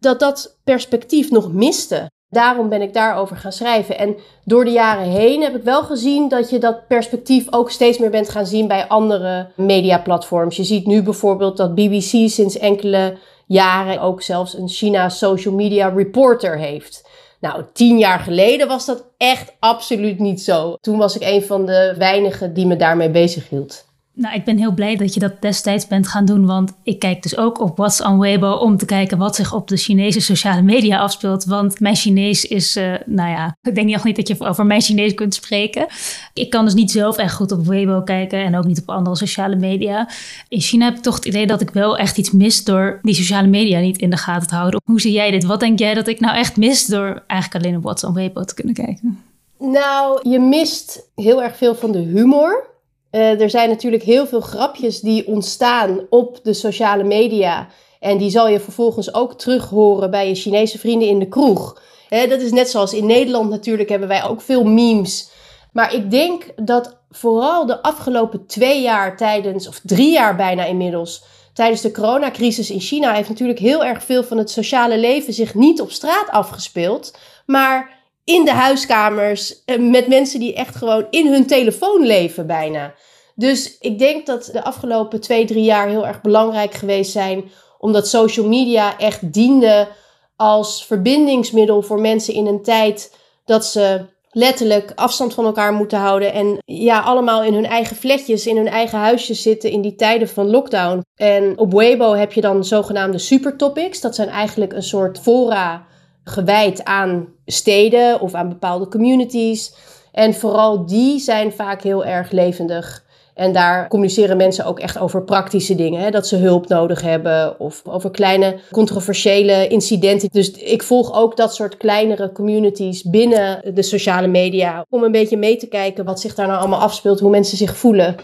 dat 0.00 0.20
dat 0.20 0.56
perspectief 0.64 1.30
nog 1.30 1.52
miste. 1.52 2.10
Daarom 2.28 2.68
ben 2.68 2.82
ik 2.82 2.94
daarover 2.94 3.36
gaan 3.36 3.52
schrijven. 3.52 3.98
En 3.98 4.16
door 4.44 4.64
de 4.64 4.70
jaren 4.70 5.08
heen 5.08 5.42
heb 5.42 5.56
ik 5.56 5.62
wel 5.62 5.82
gezien 5.82 6.28
dat 6.28 6.50
je 6.50 6.58
dat 6.58 6.86
perspectief 6.86 7.46
ook 7.50 7.70
steeds 7.70 7.98
meer 7.98 8.10
bent 8.10 8.28
gaan 8.28 8.46
zien 8.46 8.68
bij 8.68 8.88
andere 8.88 9.50
mediaplatforms. 9.56 10.56
Je 10.56 10.64
ziet 10.64 10.86
nu 10.86 11.02
bijvoorbeeld 11.02 11.56
dat 11.56 11.74
BBC 11.74 12.28
sinds 12.28 12.58
enkele 12.58 13.18
jaren 13.46 14.00
ook 14.00 14.22
zelfs 14.22 14.54
een 14.54 14.68
China 14.68 15.08
social 15.08 15.54
media 15.54 15.88
reporter 15.88 16.58
heeft. 16.58 17.08
Nou, 17.40 17.64
tien 17.72 17.98
jaar 17.98 18.18
geleden 18.18 18.68
was 18.68 18.86
dat 18.86 19.04
echt 19.16 19.52
absoluut 19.58 20.18
niet 20.18 20.40
zo. 20.40 20.76
Toen 20.80 20.98
was 20.98 21.16
ik 21.16 21.22
een 21.22 21.42
van 21.42 21.66
de 21.66 21.94
weinigen 21.98 22.54
die 22.54 22.66
me 22.66 22.76
daarmee 22.76 23.10
bezig 23.10 23.48
hield. 23.48 23.88
Nou, 24.14 24.34
ik 24.34 24.44
ben 24.44 24.58
heel 24.58 24.72
blij 24.72 24.96
dat 24.96 25.14
je 25.14 25.20
dat 25.20 25.42
destijds 25.42 25.86
bent 25.86 26.08
gaan 26.08 26.24
doen, 26.24 26.46
want 26.46 26.72
ik 26.82 26.98
kijk 26.98 27.22
dus 27.22 27.36
ook 27.36 27.60
op 27.60 27.76
What's 27.76 28.02
on 28.02 28.18
Weibo 28.18 28.52
om 28.52 28.76
te 28.76 28.84
kijken 28.84 29.18
wat 29.18 29.36
zich 29.36 29.54
op 29.54 29.68
de 29.68 29.76
Chinese 29.76 30.20
sociale 30.20 30.62
media 30.62 30.98
afspeelt. 30.98 31.44
Want 31.44 31.80
mijn 31.80 31.96
Chinees 31.96 32.44
is, 32.44 32.76
uh, 32.76 32.94
nou 33.06 33.30
ja, 33.30 33.56
ik 33.68 33.74
denk 33.74 33.90
nog 33.90 34.04
niet 34.04 34.16
dat 34.16 34.28
je 34.28 34.36
over 34.38 34.66
mijn 34.66 34.80
Chinees 34.80 35.14
kunt 35.14 35.34
spreken. 35.34 35.86
Ik 36.32 36.50
kan 36.50 36.64
dus 36.64 36.74
niet 36.74 36.90
zelf 36.90 37.16
echt 37.16 37.34
goed 37.34 37.52
op 37.52 37.66
Weibo 37.66 38.02
kijken 38.02 38.44
en 38.44 38.56
ook 38.56 38.64
niet 38.64 38.80
op 38.80 38.88
andere 38.88 39.16
sociale 39.16 39.56
media. 39.56 40.08
In 40.48 40.60
China 40.60 40.84
heb 40.84 40.96
ik 40.96 41.02
toch 41.02 41.14
het 41.14 41.24
idee 41.24 41.46
dat 41.46 41.60
ik 41.60 41.70
wel 41.70 41.98
echt 41.98 42.18
iets 42.18 42.30
mis 42.30 42.64
door 42.64 42.98
die 43.02 43.14
sociale 43.14 43.48
media 43.48 43.80
niet 43.80 43.98
in 43.98 44.10
de 44.10 44.16
gaten 44.16 44.48
te 44.48 44.54
houden. 44.54 44.80
Hoe 44.84 45.00
zie 45.00 45.12
jij 45.12 45.30
dit? 45.30 45.44
Wat 45.44 45.60
denk 45.60 45.78
jij 45.78 45.94
dat 45.94 46.08
ik 46.08 46.20
nou 46.20 46.36
echt 46.36 46.56
mis 46.56 46.86
door 46.86 47.22
eigenlijk 47.26 47.64
alleen 47.64 47.76
op 47.76 47.82
What's 47.82 48.04
on 48.04 48.14
Weibo 48.14 48.44
te 48.44 48.54
kunnen 48.54 48.74
kijken? 48.74 49.22
Nou, 49.58 50.28
je 50.28 50.38
mist 50.38 51.10
heel 51.14 51.42
erg 51.42 51.56
veel 51.56 51.74
van 51.74 51.92
de 51.92 51.98
humor. 51.98 52.69
Uh, 53.12 53.40
er 53.40 53.50
zijn 53.50 53.68
natuurlijk 53.68 54.02
heel 54.02 54.26
veel 54.26 54.40
grapjes 54.40 55.00
die 55.00 55.26
ontstaan 55.26 56.00
op 56.10 56.38
de 56.42 56.52
sociale 56.52 57.04
media. 57.04 57.68
En 58.00 58.18
die 58.18 58.30
zal 58.30 58.48
je 58.48 58.60
vervolgens 58.60 59.14
ook 59.14 59.38
terug 59.38 59.68
horen 59.68 60.10
bij 60.10 60.28
je 60.28 60.34
Chinese 60.34 60.78
vrienden 60.78 61.08
in 61.08 61.18
de 61.18 61.28
kroeg. 61.28 61.82
Dat 62.08 62.40
is 62.40 62.50
net 62.50 62.70
zoals 62.70 62.92
in 62.92 63.06
Nederland 63.06 63.50
natuurlijk 63.50 63.88
hebben 63.88 64.08
wij 64.08 64.24
ook 64.24 64.40
veel 64.40 64.64
memes. 64.64 65.30
Maar 65.72 65.94
ik 65.94 66.10
denk 66.10 66.44
dat 66.56 66.96
vooral 67.10 67.66
de 67.66 67.82
afgelopen 67.82 68.46
twee 68.46 68.82
jaar 68.82 69.16
tijdens, 69.16 69.68
of 69.68 69.80
drie 69.84 70.12
jaar 70.12 70.36
bijna 70.36 70.64
inmiddels, 70.64 71.24
tijdens 71.52 71.80
de 71.80 71.90
coronacrisis 71.90 72.70
in 72.70 72.80
China 72.80 73.12
heeft 73.12 73.28
natuurlijk 73.28 73.58
heel 73.58 73.84
erg 73.84 74.04
veel 74.04 74.24
van 74.24 74.38
het 74.38 74.50
sociale 74.50 74.98
leven 74.98 75.32
zich 75.32 75.54
niet 75.54 75.80
op 75.80 75.90
straat 75.90 76.28
afgespeeld, 76.30 77.18
maar 77.46 77.99
in 78.30 78.44
de 78.44 78.52
huiskamers 78.52 79.64
eh, 79.64 79.78
met 79.78 80.08
mensen 80.08 80.40
die 80.40 80.54
echt 80.54 80.76
gewoon 80.76 81.06
in 81.10 81.26
hun 81.26 81.46
telefoon 81.46 82.06
leven 82.06 82.46
bijna. 82.46 82.94
Dus 83.34 83.78
ik 83.78 83.98
denk 83.98 84.26
dat 84.26 84.48
de 84.52 84.64
afgelopen 84.64 85.20
twee, 85.20 85.44
drie 85.44 85.64
jaar 85.64 85.88
heel 85.88 86.06
erg 86.06 86.20
belangrijk 86.20 86.74
geweest 86.74 87.12
zijn, 87.12 87.50
omdat 87.78 88.08
social 88.08 88.46
media 88.46 88.98
echt 88.98 89.32
diende 89.32 89.88
als 90.36 90.86
verbindingsmiddel 90.86 91.82
voor 91.82 92.00
mensen 92.00 92.34
in 92.34 92.46
een 92.46 92.62
tijd 92.62 93.16
dat 93.44 93.64
ze 93.64 94.04
letterlijk 94.30 94.92
afstand 94.94 95.34
van 95.34 95.44
elkaar 95.44 95.72
moeten 95.72 95.98
houden 95.98 96.32
en 96.32 96.58
ja, 96.64 97.00
allemaal 97.00 97.42
in 97.42 97.54
hun 97.54 97.66
eigen 97.66 97.96
flatjes, 97.96 98.46
in 98.46 98.56
hun 98.56 98.68
eigen 98.68 98.98
huisjes 98.98 99.42
zitten 99.42 99.70
in 99.70 99.80
die 99.80 99.94
tijden 99.94 100.28
van 100.28 100.50
lockdown. 100.50 101.04
En 101.14 101.58
op 101.58 101.72
Weibo 101.72 102.12
heb 102.12 102.32
je 102.32 102.40
dan 102.40 102.64
zogenaamde 102.64 103.18
supertopics. 103.18 104.00
Dat 104.00 104.14
zijn 104.14 104.28
eigenlijk 104.28 104.72
een 104.72 104.82
soort 104.82 105.18
fora 105.18 105.86
gewijd 106.24 106.84
aan 106.84 107.28
steden 107.50 108.20
of 108.20 108.34
aan 108.34 108.48
bepaalde 108.48 108.88
communities. 108.88 109.74
En 110.12 110.34
vooral 110.34 110.86
die 110.86 111.18
zijn 111.18 111.52
vaak 111.52 111.82
heel 111.82 112.04
erg 112.04 112.30
levendig. 112.30 113.04
En 113.34 113.52
daar 113.52 113.88
communiceren 113.88 114.36
mensen 114.36 114.64
ook 114.64 114.78
echt 114.78 114.98
over 114.98 115.22
praktische 115.22 115.74
dingen. 115.74 116.00
Hè? 116.00 116.10
Dat 116.10 116.26
ze 116.26 116.36
hulp 116.36 116.68
nodig 116.68 117.02
hebben 117.02 117.60
of 117.60 117.82
over 117.84 118.10
kleine 118.10 118.58
controversiële 118.70 119.68
incidenten. 119.68 120.28
Dus 120.32 120.50
ik 120.50 120.82
volg 120.82 121.14
ook 121.14 121.36
dat 121.36 121.54
soort 121.54 121.76
kleinere 121.76 122.32
communities 122.32 123.02
binnen 123.02 123.74
de 123.74 123.82
sociale 123.82 124.26
media. 124.26 124.84
Om 124.88 125.02
een 125.02 125.12
beetje 125.12 125.36
mee 125.36 125.56
te 125.56 125.66
kijken 125.66 126.04
wat 126.04 126.20
zich 126.20 126.34
daar 126.34 126.46
nou 126.46 126.58
allemaal 126.58 126.80
afspeelt, 126.80 127.20
hoe 127.20 127.30
mensen 127.30 127.56
zich 127.56 127.76
voelen. 127.76 128.16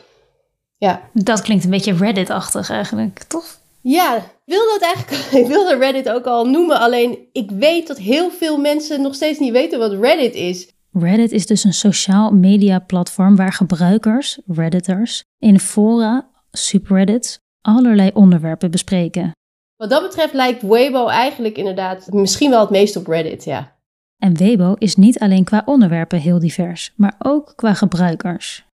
Ja. 0.79 1.01
Dat 1.13 1.43
klinkt 1.43 1.65
een 1.65 1.71
beetje 1.71 1.97
Reddit-achtig 1.97 2.71
eigenlijk, 2.71 3.23
toch? 3.29 3.59
Ja, 3.89 4.17
ik 4.17 4.23
wilde 4.45 4.73
het 4.73 4.83
eigenlijk, 4.83 5.25
ik 5.43 5.47
wilde 5.47 5.77
Reddit 5.77 6.09
ook 6.09 6.25
al 6.25 6.49
noemen. 6.49 6.81
Alleen 6.81 7.19
ik 7.33 7.51
weet 7.51 7.87
dat 7.87 7.99
heel 7.99 8.31
veel 8.31 8.59
mensen 8.59 9.03
nog 9.03 9.15
steeds 9.15 9.39
niet 9.39 9.53
weten 9.53 9.79
wat 9.79 9.93
Reddit 9.93 10.35
is. 10.35 10.75
Reddit 10.93 11.33
is 11.33 11.47
dus 11.47 11.65
een 11.65 11.75
sociaal 11.75 12.31
media 12.31 12.79
platform 12.79 13.37
waar 13.37 13.53
gebruikers, 13.53 14.39
redditors, 14.47 15.25
in 15.39 15.61
fora, 15.61 16.29
subreddits, 16.51 17.39
allerlei 17.61 18.11
onderwerpen 18.15 18.71
bespreken. 18.71 19.31
Wat 19.77 19.91
dat 19.91 20.03
betreft 20.03 20.35
lijkt 20.35 20.63
Weibo 20.63 21.07
eigenlijk 21.07 21.57
inderdaad 21.57 22.13
misschien 22.13 22.51
wel 22.51 22.61
het 22.61 22.71
meest 22.71 22.97
op 22.97 23.07
Reddit, 23.07 23.45
ja. 23.45 23.77
En 24.17 24.39
Weibo 24.39 24.75
is 24.79 24.97
niet 24.97 25.19
alleen 25.19 25.45
qua 25.45 25.63
onderwerpen 25.65 26.19
heel 26.19 26.39
divers, 26.39 26.93
maar 26.97 27.15
ook 27.19 27.53
qua 27.57 27.75
gebruikers. 27.75 28.66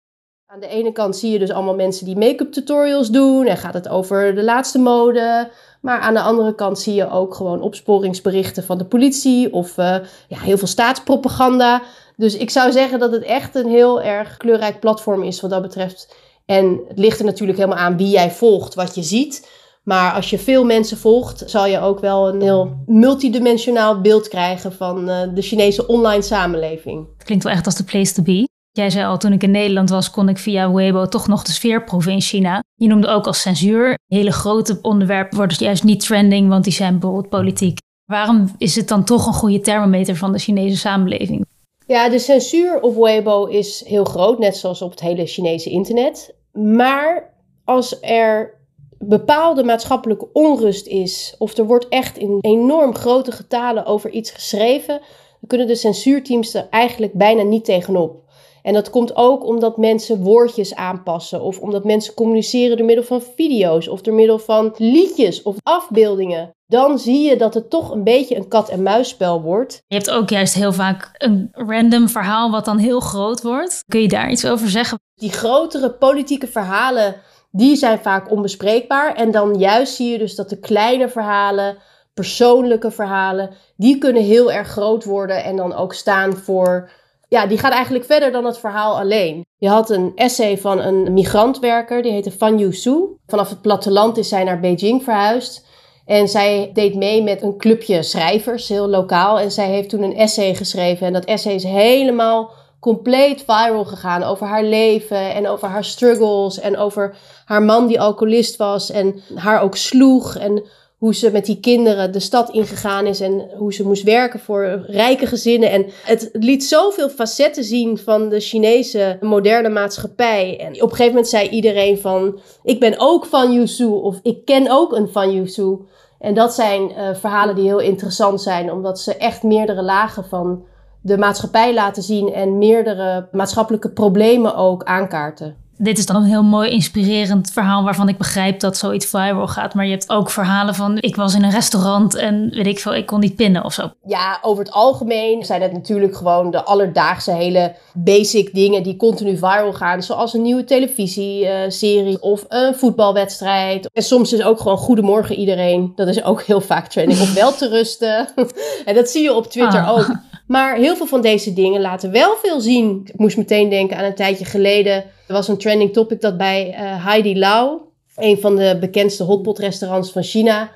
Aan 0.53 0.59
de 0.59 0.67
ene 0.67 0.91
kant 0.91 1.17
zie 1.17 1.31
je 1.31 1.39
dus 1.39 1.51
allemaal 1.51 1.75
mensen 1.75 2.05
die 2.05 2.17
make-up 2.17 2.51
tutorials 2.51 3.09
doen 3.09 3.45
en 3.45 3.57
gaat 3.57 3.73
het 3.73 3.89
over 3.89 4.35
de 4.35 4.43
laatste 4.43 4.79
mode. 4.79 5.49
Maar 5.81 5.99
aan 5.99 6.13
de 6.13 6.21
andere 6.21 6.55
kant 6.55 6.79
zie 6.79 6.93
je 6.93 7.09
ook 7.09 7.35
gewoon 7.35 7.61
opsporingsberichten 7.61 8.63
van 8.63 8.77
de 8.77 8.85
politie 8.85 9.53
of 9.53 9.77
uh, 9.77 9.85
ja, 10.27 10.39
heel 10.39 10.57
veel 10.57 10.67
staatspropaganda. 10.67 11.81
Dus 12.15 12.35
ik 12.35 12.49
zou 12.49 12.71
zeggen 12.71 12.99
dat 12.99 13.11
het 13.11 13.23
echt 13.23 13.55
een 13.55 13.67
heel 13.67 14.01
erg 14.01 14.37
kleurrijk 14.37 14.79
platform 14.79 15.23
is 15.23 15.41
wat 15.41 15.49
dat 15.49 15.61
betreft. 15.61 16.15
En 16.45 16.81
het 16.87 16.99
ligt 16.99 17.19
er 17.19 17.25
natuurlijk 17.25 17.57
helemaal 17.57 17.83
aan 17.83 17.97
wie 17.97 18.09
jij 18.09 18.31
volgt, 18.31 18.73
wat 18.73 18.95
je 18.95 19.03
ziet. 19.03 19.49
Maar 19.83 20.13
als 20.13 20.29
je 20.29 20.39
veel 20.39 20.65
mensen 20.65 20.97
volgt, 20.97 21.43
zal 21.45 21.65
je 21.65 21.79
ook 21.79 21.99
wel 21.99 22.27
een 22.27 22.41
heel 22.41 22.83
multidimensionaal 22.85 24.01
beeld 24.01 24.27
krijgen 24.27 24.73
van 24.73 25.09
uh, 25.09 25.21
de 25.33 25.41
Chinese 25.41 25.87
online 25.87 26.21
samenleving. 26.21 27.07
Het 27.17 27.23
klinkt 27.23 27.43
wel 27.43 27.53
echt 27.53 27.65
als 27.65 27.75
de 27.75 27.83
place 27.83 28.13
to 28.13 28.23
be. 28.23 28.50
Jij 28.73 28.89
zei 28.89 29.05
al, 29.05 29.17
toen 29.17 29.33
ik 29.33 29.43
in 29.43 29.51
Nederland 29.51 29.89
was, 29.89 30.11
kon 30.11 30.29
ik 30.29 30.37
via 30.37 30.71
Weibo 30.71 31.05
toch 31.05 31.27
nog 31.27 31.43
de 31.43 31.51
sfeer 31.51 31.83
proeven 31.83 32.11
in 32.11 32.21
China. 32.21 32.63
Je 32.75 32.87
noemde 32.87 33.07
ook 33.07 33.27
als 33.27 33.41
censuur. 33.41 33.97
Hele 34.07 34.31
grote 34.31 34.79
onderwerpen 34.81 35.37
worden 35.37 35.57
juist 35.59 35.83
niet 35.83 36.05
trending, 36.05 36.49
want 36.49 36.63
die 36.63 36.73
zijn 36.73 36.99
bijvoorbeeld 36.99 37.29
politiek. 37.29 37.79
Waarom 38.05 38.55
is 38.57 38.75
het 38.75 38.87
dan 38.87 39.03
toch 39.03 39.27
een 39.27 39.33
goede 39.33 39.59
thermometer 39.59 40.15
van 40.15 40.31
de 40.31 40.39
Chinese 40.39 40.77
samenleving? 40.77 41.45
Ja, 41.87 42.09
de 42.09 42.19
censuur 42.19 42.81
op 42.81 42.95
Weibo 42.95 43.45
is 43.45 43.83
heel 43.87 44.03
groot, 44.03 44.39
net 44.39 44.57
zoals 44.57 44.81
op 44.81 44.91
het 44.91 44.99
hele 44.99 45.25
Chinese 45.25 45.69
internet. 45.69 46.35
Maar 46.51 47.33
als 47.63 48.01
er 48.01 48.59
bepaalde 48.97 49.63
maatschappelijke 49.63 50.27
onrust 50.33 50.87
is, 50.87 51.35
of 51.37 51.57
er 51.57 51.65
wordt 51.65 51.87
echt 51.87 52.17
in 52.17 52.37
enorm 52.41 52.95
grote 52.95 53.31
getalen 53.31 53.85
over 53.85 54.09
iets 54.09 54.31
geschreven, 54.31 54.99
dan 55.39 55.47
kunnen 55.47 55.67
de 55.67 55.75
censuurteams 55.75 56.53
er 56.53 56.67
eigenlijk 56.69 57.13
bijna 57.13 57.43
niet 57.43 57.65
tegenop. 57.65 58.20
En 58.61 58.73
dat 58.73 58.89
komt 58.89 59.15
ook 59.15 59.45
omdat 59.45 59.77
mensen 59.77 60.21
woordjes 60.21 60.75
aanpassen. 60.75 61.41
Of 61.41 61.59
omdat 61.59 61.83
mensen 61.83 62.13
communiceren 62.13 62.77
door 62.77 62.85
middel 62.85 63.05
van 63.05 63.21
video's. 63.35 63.87
Of 63.87 64.01
door 64.01 64.13
middel 64.13 64.39
van 64.39 64.73
liedjes 64.77 65.41
of 65.41 65.55
afbeeldingen. 65.63 66.51
Dan 66.67 66.99
zie 66.99 67.29
je 67.29 67.37
dat 67.37 67.53
het 67.53 67.69
toch 67.69 67.91
een 67.91 68.03
beetje 68.03 68.35
een 68.35 68.47
kat-en-muisspel 68.47 69.41
wordt. 69.41 69.83
Je 69.87 69.95
hebt 69.95 70.09
ook 70.09 70.29
juist 70.29 70.53
heel 70.53 70.73
vaak 70.73 71.09
een 71.17 71.49
random 71.51 72.09
verhaal 72.09 72.51
wat 72.51 72.65
dan 72.65 72.77
heel 72.77 72.99
groot 72.99 73.41
wordt. 73.41 73.83
Kun 73.87 74.01
je 74.01 74.07
daar 74.07 74.31
iets 74.31 74.45
over 74.45 74.69
zeggen? 74.69 74.99
Die 75.15 75.31
grotere 75.31 75.91
politieke 75.91 76.47
verhalen, 76.47 77.15
die 77.51 77.75
zijn 77.75 77.99
vaak 77.99 78.31
onbespreekbaar. 78.31 79.15
En 79.15 79.31
dan 79.31 79.57
juist 79.57 79.95
zie 79.95 80.11
je 80.11 80.17
dus 80.17 80.35
dat 80.35 80.49
de 80.49 80.59
kleine 80.59 81.09
verhalen, 81.09 81.77
persoonlijke 82.13 82.91
verhalen, 82.91 83.49
die 83.75 83.97
kunnen 83.97 84.23
heel 84.23 84.51
erg 84.51 84.67
groot 84.67 85.03
worden. 85.03 85.43
En 85.43 85.55
dan 85.55 85.73
ook 85.73 85.93
staan 85.93 86.37
voor 86.37 86.89
ja, 87.31 87.45
die 87.45 87.57
gaat 87.57 87.71
eigenlijk 87.71 88.05
verder 88.05 88.31
dan 88.31 88.45
het 88.45 88.57
verhaal 88.57 88.99
alleen. 88.99 89.45
Je 89.57 89.69
had 89.69 89.89
een 89.89 90.11
essay 90.15 90.57
van 90.57 90.79
een 90.79 91.13
migrantwerker, 91.13 92.01
die 92.01 92.11
heette 92.11 92.31
Fan 92.31 92.57
Yu 92.57 92.73
Su. 92.73 93.17
Vanaf 93.27 93.49
het 93.49 93.61
platteland 93.61 94.17
is 94.17 94.29
zij 94.29 94.43
naar 94.43 94.59
Beijing 94.59 95.03
verhuisd. 95.03 95.65
En 96.05 96.27
zij 96.27 96.69
deed 96.73 96.95
mee 96.95 97.23
met 97.23 97.41
een 97.41 97.57
clubje 97.57 98.03
schrijvers, 98.03 98.67
heel 98.67 98.87
lokaal. 98.87 99.39
En 99.39 99.51
zij 99.51 99.69
heeft 99.69 99.89
toen 99.89 100.03
een 100.03 100.15
essay 100.15 100.55
geschreven. 100.55 101.07
En 101.07 101.13
dat 101.13 101.25
essay 101.25 101.53
is 101.53 101.63
helemaal 101.63 102.51
compleet 102.79 103.43
viral 103.45 103.85
gegaan 103.85 104.23
over 104.23 104.47
haar 104.47 104.63
leven 104.63 105.33
en 105.33 105.47
over 105.47 105.67
haar 105.67 105.83
struggles 105.83 106.59
en 106.59 106.77
over 106.77 107.15
haar 107.45 107.63
man 107.63 107.87
die 107.87 108.01
alcoholist 108.01 108.55
was 108.55 108.91
en 108.91 109.21
haar 109.35 109.61
ook 109.61 109.75
sloeg 109.75 110.35
en 110.35 110.63
hoe 111.01 111.15
ze 111.15 111.31
met 111.31 111.45
die 111.45 111.59
kinderen 111.59 112.11
de 112.11 112.19
stad 112.19 112.49
ingegaan 112.49 113.05
is 113.05 113.19
en 113.19 113.49
hoe 113.57 113.73
ze 113.73 113.87
moest 113.87 114.03
werken 114.03 114.39
voor 114.39 114.83
rijke 114.87 115.25
gezinnen. 115.25 115.71
En 115.71 115.85
het 116.03 116.29
liet 116.33 116.63
zoveel 116.63 117.09
facetten 117.09 117.63
zien 117.63 117.97
van 117.97 118.29
de 118.29 118.39
Chinese 118.39 119.17
moderne 119.21 119.69
maatschappij. 119.69 120.59
En 120.59 120.67
op 120.67 120.81
een 120.81 120.89
gegeven 120.89 121.07
moment 121.07 121.27
zei 121.27 121.49
iedereen 121.49 121.97
van, 121.97 122.39
ik 122.63 122.79
ben 122.79 122.93
ook 122.97 123.25
van 123.25 123.53
Yusu 123.53 123.85
of 123.85 124.19
ik 124.23 124.45
ken 124.45 124.71
ook 124.71 124.91
een 124.91 125.09
van 125.09 125.31
Yusu. 125.31 125.77
En 126.19 126.33
dat 126.33 126.53
zijn 126.53 126.91
uh, 126.91 127.15
verhalen 127.15 127.55
die 127.55 127.65
heel 127.65 127.79
interessant 127.79 128.41
zijn, 128.41 128.71
omdat 128.71 128.99
ze 128.99 129.17
echt 129.17 129.43
meerdere 129.43 129.83
lagen 129.83 130.25
van 130.25 130.63
de 131.01 131.17
maatschappij 131.17 131.73
laten 131.73 132.03
zien 132.03 132.33
en 132.33 132.57
meerdere 132.57 133.27
maatschappelijke 133.31 133.89
problemen 133.89 134.55
ook 134.55 134.83
aankaarten 134.83 135.55
dit 135.83 135.97
is 135.97 136.05
dan 136.05 136.15
een 136.15 136.23
heel 136.23 136.43
mooi 136.43 136.69
inspirerend 136.69 137.51
verhaal 137.51 137.83
waarvan 137.83 138.09
ik 138.09 138.17
begrijp 138.17 138.59
dat 138.59 138.77
zoiets 138.77 139.05
viral 139.05 139.47
gaat. 139.47 139.73
Maar 139.73 139.85
je 139.85 139.91
hebt 139.91 140.09
ook 140.09 140.29
verhalen 140.29 140.75
van 140.75 140.97
ik 140.99 141.15
was 141.15 141.35
in 141.35 141.43
een 141.43 141.51
restaurant 141.51 142.15
en 142.15 142.49
weet 142.49 142.67
ik 142.67 142.79
veel, 142.79 142.95
ik 142.95 143.05
kon 143.05 143.19
niet 143.19 143.35
pinnen 143.35 143.63
of 143.63 143.73
zo. 143.73 143.91
Ja, 144.05 144.39
over 144.41 144.63
het 144.63 144.73
algemeen 144.73 145.45
zijn 145.45 145.61
het 145.61 145.71
natuurlijk 145.71 146.15
gewoon 146.15 146.51
de 146.51 146.63
alledaagse 146.63 147.31
hele 147.31 147.75
basic 147.93 148.53
dingen 148.53 148.83
die 148.83 148.95
continu 148.95 149.37
viral 149.37 149.73
gaan. 149.73 150.03
Zoals 150.03 150.33
een 150.33 150.41
nieuwe 150.41 150.63
televisieserie 150.63 152.21
of 152.21 152.45
een 152.47 152.75
voetbalwedstrijd. 152.75 153.89
En 153.93 154.03
soms 154.03 154.33
is 154.33 154.43
ook 154.43 154.59
gewoon 154.59 154.77
goedemorgen 154.77 155.35
iedereen. 155.35 155.91
Dat 155.95 156.07
is 156.07 156.23
ook 156.23 156.41
heel 156.41 156.61
vaak 156.61 156.87
trending. 156.87 157.19
Of 157.19 157.33
wel 157.33 157.53
te 157.53 157.69
rusten. 157.69 158.27
en 158.85 158.95
dat 158.95 159.09
zie 159.09 159.23
je 159.23 159.33
op 159.33 159.47
Twitter 159.47 159.81
ah. 159.81 159.97
ook. 159.97 160.07
Maar 160.51 160.75
heel 160.75 160.95
veel 160.95 161.05
van 161.05 161.21
deze 161.21 161.53
dingen 161.53 161.81
laten 161.81 162.11
wel 162.11 162.35
veel 162.35 162.61
zien. 162.61 163.01
Ik 163.05 163.19
moest 163.19 163.37
meteen 163.37 163.69
denken 163.69 163.97
aan 163.97 164.03
een 164.03 164.15
tijdje 164.15 164.45
geleden. 164.45 164.93
Er 165.27 165.33
was 165.33 165.47
een 165.47 165.57
trending 165.57 165.93
topic 165.93 166.21
dat 166.21 166.37
bij 166.37 166.67
uh, 166.69 167.05
Heidi 167.05 167.39
Lau, 167.39 167.79
een 168.15 168.39
van 168.39 168.55
de 168.55 168.77
bekendste 168.79 169.23
hotpot 169.23 169.59
restaurants 169.59 170.11
van 170.11 170.23
China, 170.23 170.71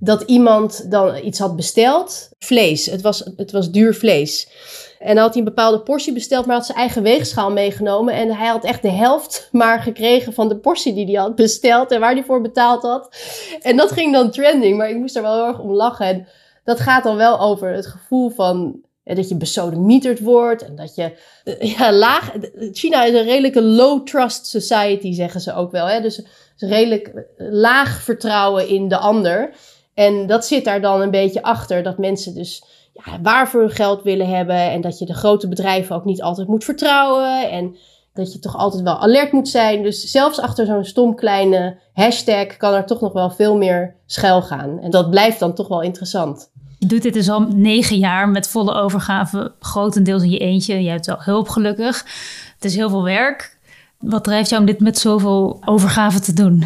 dat 0.00 0.22
iemand 0.22 0.90
dan 0.90 1.24
iets 1.24 1.38
had 1.38 1.56
besteld. 1.56 2.30
Vlees. 2.38 2.86
Het 2.86 3.02
was, 3.02 3.30
het 3.36 3.52
was 3.52 3.70
duur 3.70 3.94
vlees. 3.94 4.48
En 4.98 5.14
dan 5.14 5.24
had 5.24 5.34
hij 5.34 5.38
een 5.38 5.48
bepaalde 5.48 5.80
portie 5.80 6.12
besteld, 6.12 6.46
maar 6.46 6.56
had 6.56 6.66
zijn 6.66 6.78
eigen 6.78 7.02
weegschaal 7.02 7.50
meegenomen. 7.50 8.14
En 8.14 8.34
hij 8.36 8.48
had 8.48 8.64
echt 8.64 8.82
de 8.82 8.90
helft 8.90 9.48
maar 9.52 9.82
gekregen 9.82 10.32
van 10.32 10.48
de 10.48 10.56
portie 10.56 10.94
die 10.94 11.06
hij 11.06 11.14
had 11.14 11.34
besteld 11.34 11.90
en 11.90 12.00
waar 12.00 12.12
hij 12.14 12.24
voor 12.24 12.40
betaald 12.40 12.82
had. 12.82 13.16
En 13.60 13.76
dat 13.76 13.92
ging 13.92 14.12
dan 14.12 14.30
trending, 14.30 14.76
maar 14.76 14.90
ik 14.90 14.96
moest 14.96 15.16
er 15.16 15.22
wel 15.22 15.34
heel 15.34 15.46
erg 15.46 15.60
om 15.60 15.72
lachen. 15.72 16.06
En 16.06 16.28
dat 16.64 16.80
gaat 16.80 17.04
dan 17.04 17.16
wel 17.16 17.40
over 17.40 17.72
het 17.72 17.86
gevoel 17.86 18.30
van 18.30 18.80
dat 19.04 19.28
je 19.28 19.36
besodemieterd 19.36 20.20
wordt 20.20 20.64
en 20.64 20.76
dat 20.76 20.94
je 20.94 21.12
eh, 21.44 21.78
ja, 21.78 21.92
laag. 21.92 22.32
China 22.72 23.04
is 23.04 23.14
een 23.14 23.24
redelijke 23.24 23.62
low 23.62 24.06
trust 24.06 24.46
society, 24.46 25.12
zeggen 25.12 25.40
ze 25.40 25.54
ook 25.54 25.70
wel. 25.70 25.86
Hè? 25.86 26.00
Dus 26.00 26.22
redelijk 26.56 27.26
laag 27.36 28.02
vertrouwen 28.02 28.68
in 28.68 28.88
de 28.88 28.96
ander. 28.96 29.54
En 29.94 30.26
dat 30.26 30.46
zit 30.46 30.64
daar 30.64 30.80
dan 30.80 31.00
een 31.00 31.10
beetje 31.10 31.42
achter, 31.42 31.82
dat 31.82 31.98
mensen 31.98 32.34
dus 32.34 32.64
ja, 32.92 33.20
waar 33.22 33.48
voor 33.48 33.60
hun 33.60 33.70
geld 33.70 34.02
willen 34.02 34.28
hebben 34.28 34.70
en 34.70 34.80
dat 34.80 34.98
je 34.98 35.06
de 35.06 35.14
grote 35.14 35.48
bedrijven 35.48 35.96
ook 35.96 36.04
niet 36.04 36.22
altijd 36.22 36.48
moet 36.48 36.64
vertrouwen 36.64 37.50
en 37.50 37.76
dat 38.14 38.32
je 38.32 38.38
toch 38.38 38.56
altijd 38.56 38.82
wel 38.82 38.98
alert 38.98 39.32
moet 39.32 39.48
zijn. 39.48 39.82
Dus 39.82 40.10
zelfs 40.10 40.40
achter 40.40 40.66
zo'n 40.66 40.84
stom 40.84 41.14
kleine 41.14 41.78
hashtag 41.92 42.56
kan 42.56 42.74
er 42.74 42.86
toch 42.86 43.00
nog 43.00 43.12
wel 43.12 43.30
veel 43.30 43.56
meer 43.56 43.96
schuil 44.06 44.42
gaan. 44.42 44.80
En 44.80 44.90
dat 44.90 45.10
blijft 45.10 45.38
dan 45.38 45.54
toch 45.54 45.68
wel 45.68 45.80
interessant. 45.80 46.51
Je 46.82 46.88
doet 46.88 47.02
dit 47.02 47.14
dus 47.14 47.28
al 47.28 47.40
negen 47.40 47.98
jaar 47.98 48.28
met 48.28 48.48
volle 48.48 48.74
overgave, 48.74 49.52
grotendeels 49.60 50.22
in 50.22 50.30
je 50.30 50.38
eentje. 50.38 50.82
Je 50.82 50.88
hebt 50.88 51.06
wel 51.06 51.22
hulp 51.22 51.48
gelukkig. 51.48 52.06
Het 52.54 52.64
is 52.64 52.74
heel 52.74 52.88
veel 52.88 53.02
werk. 53.02 53.58
Wat 53.98 54.24
drijft 54.24 54.48
jou 54.48 54.60
om 54.60 54.66
dit 54.66 54.80
met 54.80 54.98
zoveel 54.98 55.62
overgave 55.64 56.20
te 56.20 56.32
doen? 56.32 56.64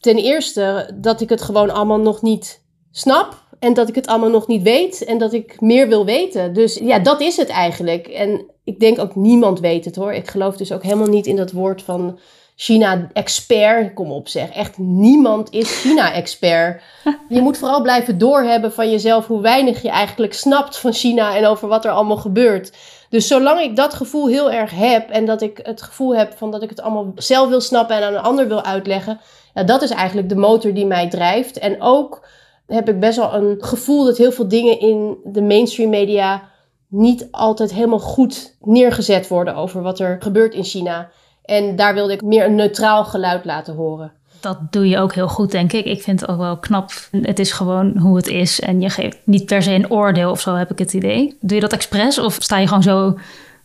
Ten 0.00 0.16
eerste 0.16 0.90
dat 0.94 1.20
ik 1.20 1.28
het 1.28 1.42
gewoon 1.42 1.70
allemaal 1.70 2.00
nog 2.00 2.22
niet 2.22 2.62
snap. 2.90 3.44
En 3.58 3.74
dat 3.74 3.88
ik 3.88 3.94
het 3.94 4.06
allemaal 4.06 4.30
nog 4.30 4.46
niet 4.46 4.62
weet. 4.62 5.04
En 5.04 5.18
dat 5.18 5.32
ik 5.32 5.60
meer 5.60 5.88
wil 5.88 6.04
weten. 6.04 6.54
Dus 6.54 6.74
ja, 6.74 6.98
dat 6.98 7.20
is 7.20 7.36
het 7.36 7.48
eigenlijk. 7.48 8.06
En 8.06 8.44
ik 8.64 8.80
denk 8.80 8.98
ook 8.98 9.14
niemand 9.14 9.60
weet 9.60 9.84
het 9.84 9.96
hoor. 9.96 10.12
Ik 10.12 10.30
geloof 10.30 10.56
dus 10.56 10.72
ook 10.72 10.82
helemaal 10.82 11.06
niet 11.06 11.26
in 11.26 11.36
dat 11.36 11.52
woord 11.52 11.82
van 11.82 12.18
China-expert. 12.56 13.94
Kom 13.94 14.10
op 14.10 14.28
zeg, 14.28 14.50
echt 14.50 14.78
niemand 14.78 15.52
is 15.52 15.80
China-expert. 15.80 16.82
Je 17.28 17.40
moet 17.40 17.58
vooral 17.58 17.82
blijven 17.82 18.18
doorhebben 18.18 18.72
van 18.72 18.90
jezelf 18.90 19.26
hoe 19.26 19.40
weinig 19.40 19.82
je 19.82 19.90
eigenlijk 19.90 20.34
snapt 20.34 20.78
van 20.78 20.92
China 20.92 21.36
en 21.36 21.46
over 21.46 21.68
wat 21.68 21.84
er 21.84 21.90
allemaal 21.90 22.16
gebeurt. 22.16 22.72
Dus 23.08 23.26
zolang 23.26 23.60
ik 23.60 23.76
dat 23.76 23.94
gevoel 23.94 24.28
heel 24.28 24.50
erg 24.50 24.70
heb 24.70 25.10
en 25.10 25.26
dat 25.26 25.42
ik 25.42 25.60
het 25.62 25.82
gevoel 25.82 26.16
heb 26.16 26.36
van 26.36 26.50
dat 26.50 26.62
ik 26.62 26.70
het 26.70 26.80
allemaal 26.80 27.12
zelf 27.14 27.48
wil 27.48 27.60
snappen 27.60 27.96
en 27.96 28.02
aan 28.02 28.14
een 28.14 28.20
ander 28.20 28.48
wil 28.48 28.62
uitleggen, 28.62 29.20
ja, 29.54 29.62
dat 29.62 29.82
is 29.82 29.90
eigenlijk 29.90 30.28
de 30.28 30.36
motor 30.36 30.74
die 30.74 30.86
mij 30.86 31.08
drijft. 31.08 31.58
En 31.58 31.82
ook 31.82 32.26
heb 32.66 32.88
ik 32.88 33.00
best 33.00 33.16
wel 33.16 33.34
een 33.34 33.56
gevoel 33.58 34.04
dat 34.04 34.16
heel 34.16 34.32
veel 34.32 34.48
dingen 34.48 34.80
in 34.80 35.16
de 35.24 35.42
mainstream 35.42 35.90
media 35.90 36.42
niet 36.88 37.28
altijd 37.30 37.72
helemaal 37.72 37.98
goed 37.98 38.56
neergezet 38.60 39.28
worden 39.28 39.54
over 39.54 39.82
wat 39.82 39.98
er 39.98 40.16
gebeurt 40.20 40.54
in 40.54 40.64
China. 40.64 41.10
En 41.46 41.76
daar 41.76 41.94
wilde 41.94 42.12
ik 42.12 42.22
meer 42.22 42.44
een 42.44 42.54
neutraal 42.54 43.04
geluid 43.04 43.44
laten 43.44 43.74
horen. 43.74 44.12
Dat 44.40 44.58
doe 44.70 44.88
je 44.88 44.98
ook 44.98 45.14
heel 45.14 45.28
goed, 45.28 45.50
denk 45.50 45.72
ik. 45.72 45.84
Ik 45.84 46.02
vind 46.02 46.20
het 46.20 46.30
ook 46.30 46.38
wel 46.38 46.58
knap. 46.58 46.90
Het 47.22 47.38
is 47.38 47.52
gewoon 47.52 47.98
hoe 47.98 48.16
het 48.16 48.26
is. 48.26 48.60
En 48.60 48.80
je 48.80 48.90
geeft 48.90 49.18
niet 49.24 49.46
per 49.46 49.62
se 49.62 49.72
een 49.72 49.90
oordeel 49.90 50.30
of 50.30 50.40
zo, 50.40 50.54
heb 50.54 50.70
ik 50.70 50.78
het 50.78 50.92
idee. 50.92 51.36
Doe 51.40 51.54
je 51.54 51.60
dat 51.60 51.72
expres 51.72 52.18
of 52.18 52.36
sta 52.40 52.58
je 52.58 52.66
gewoon 52.66 52.82
zo 52.82 53.18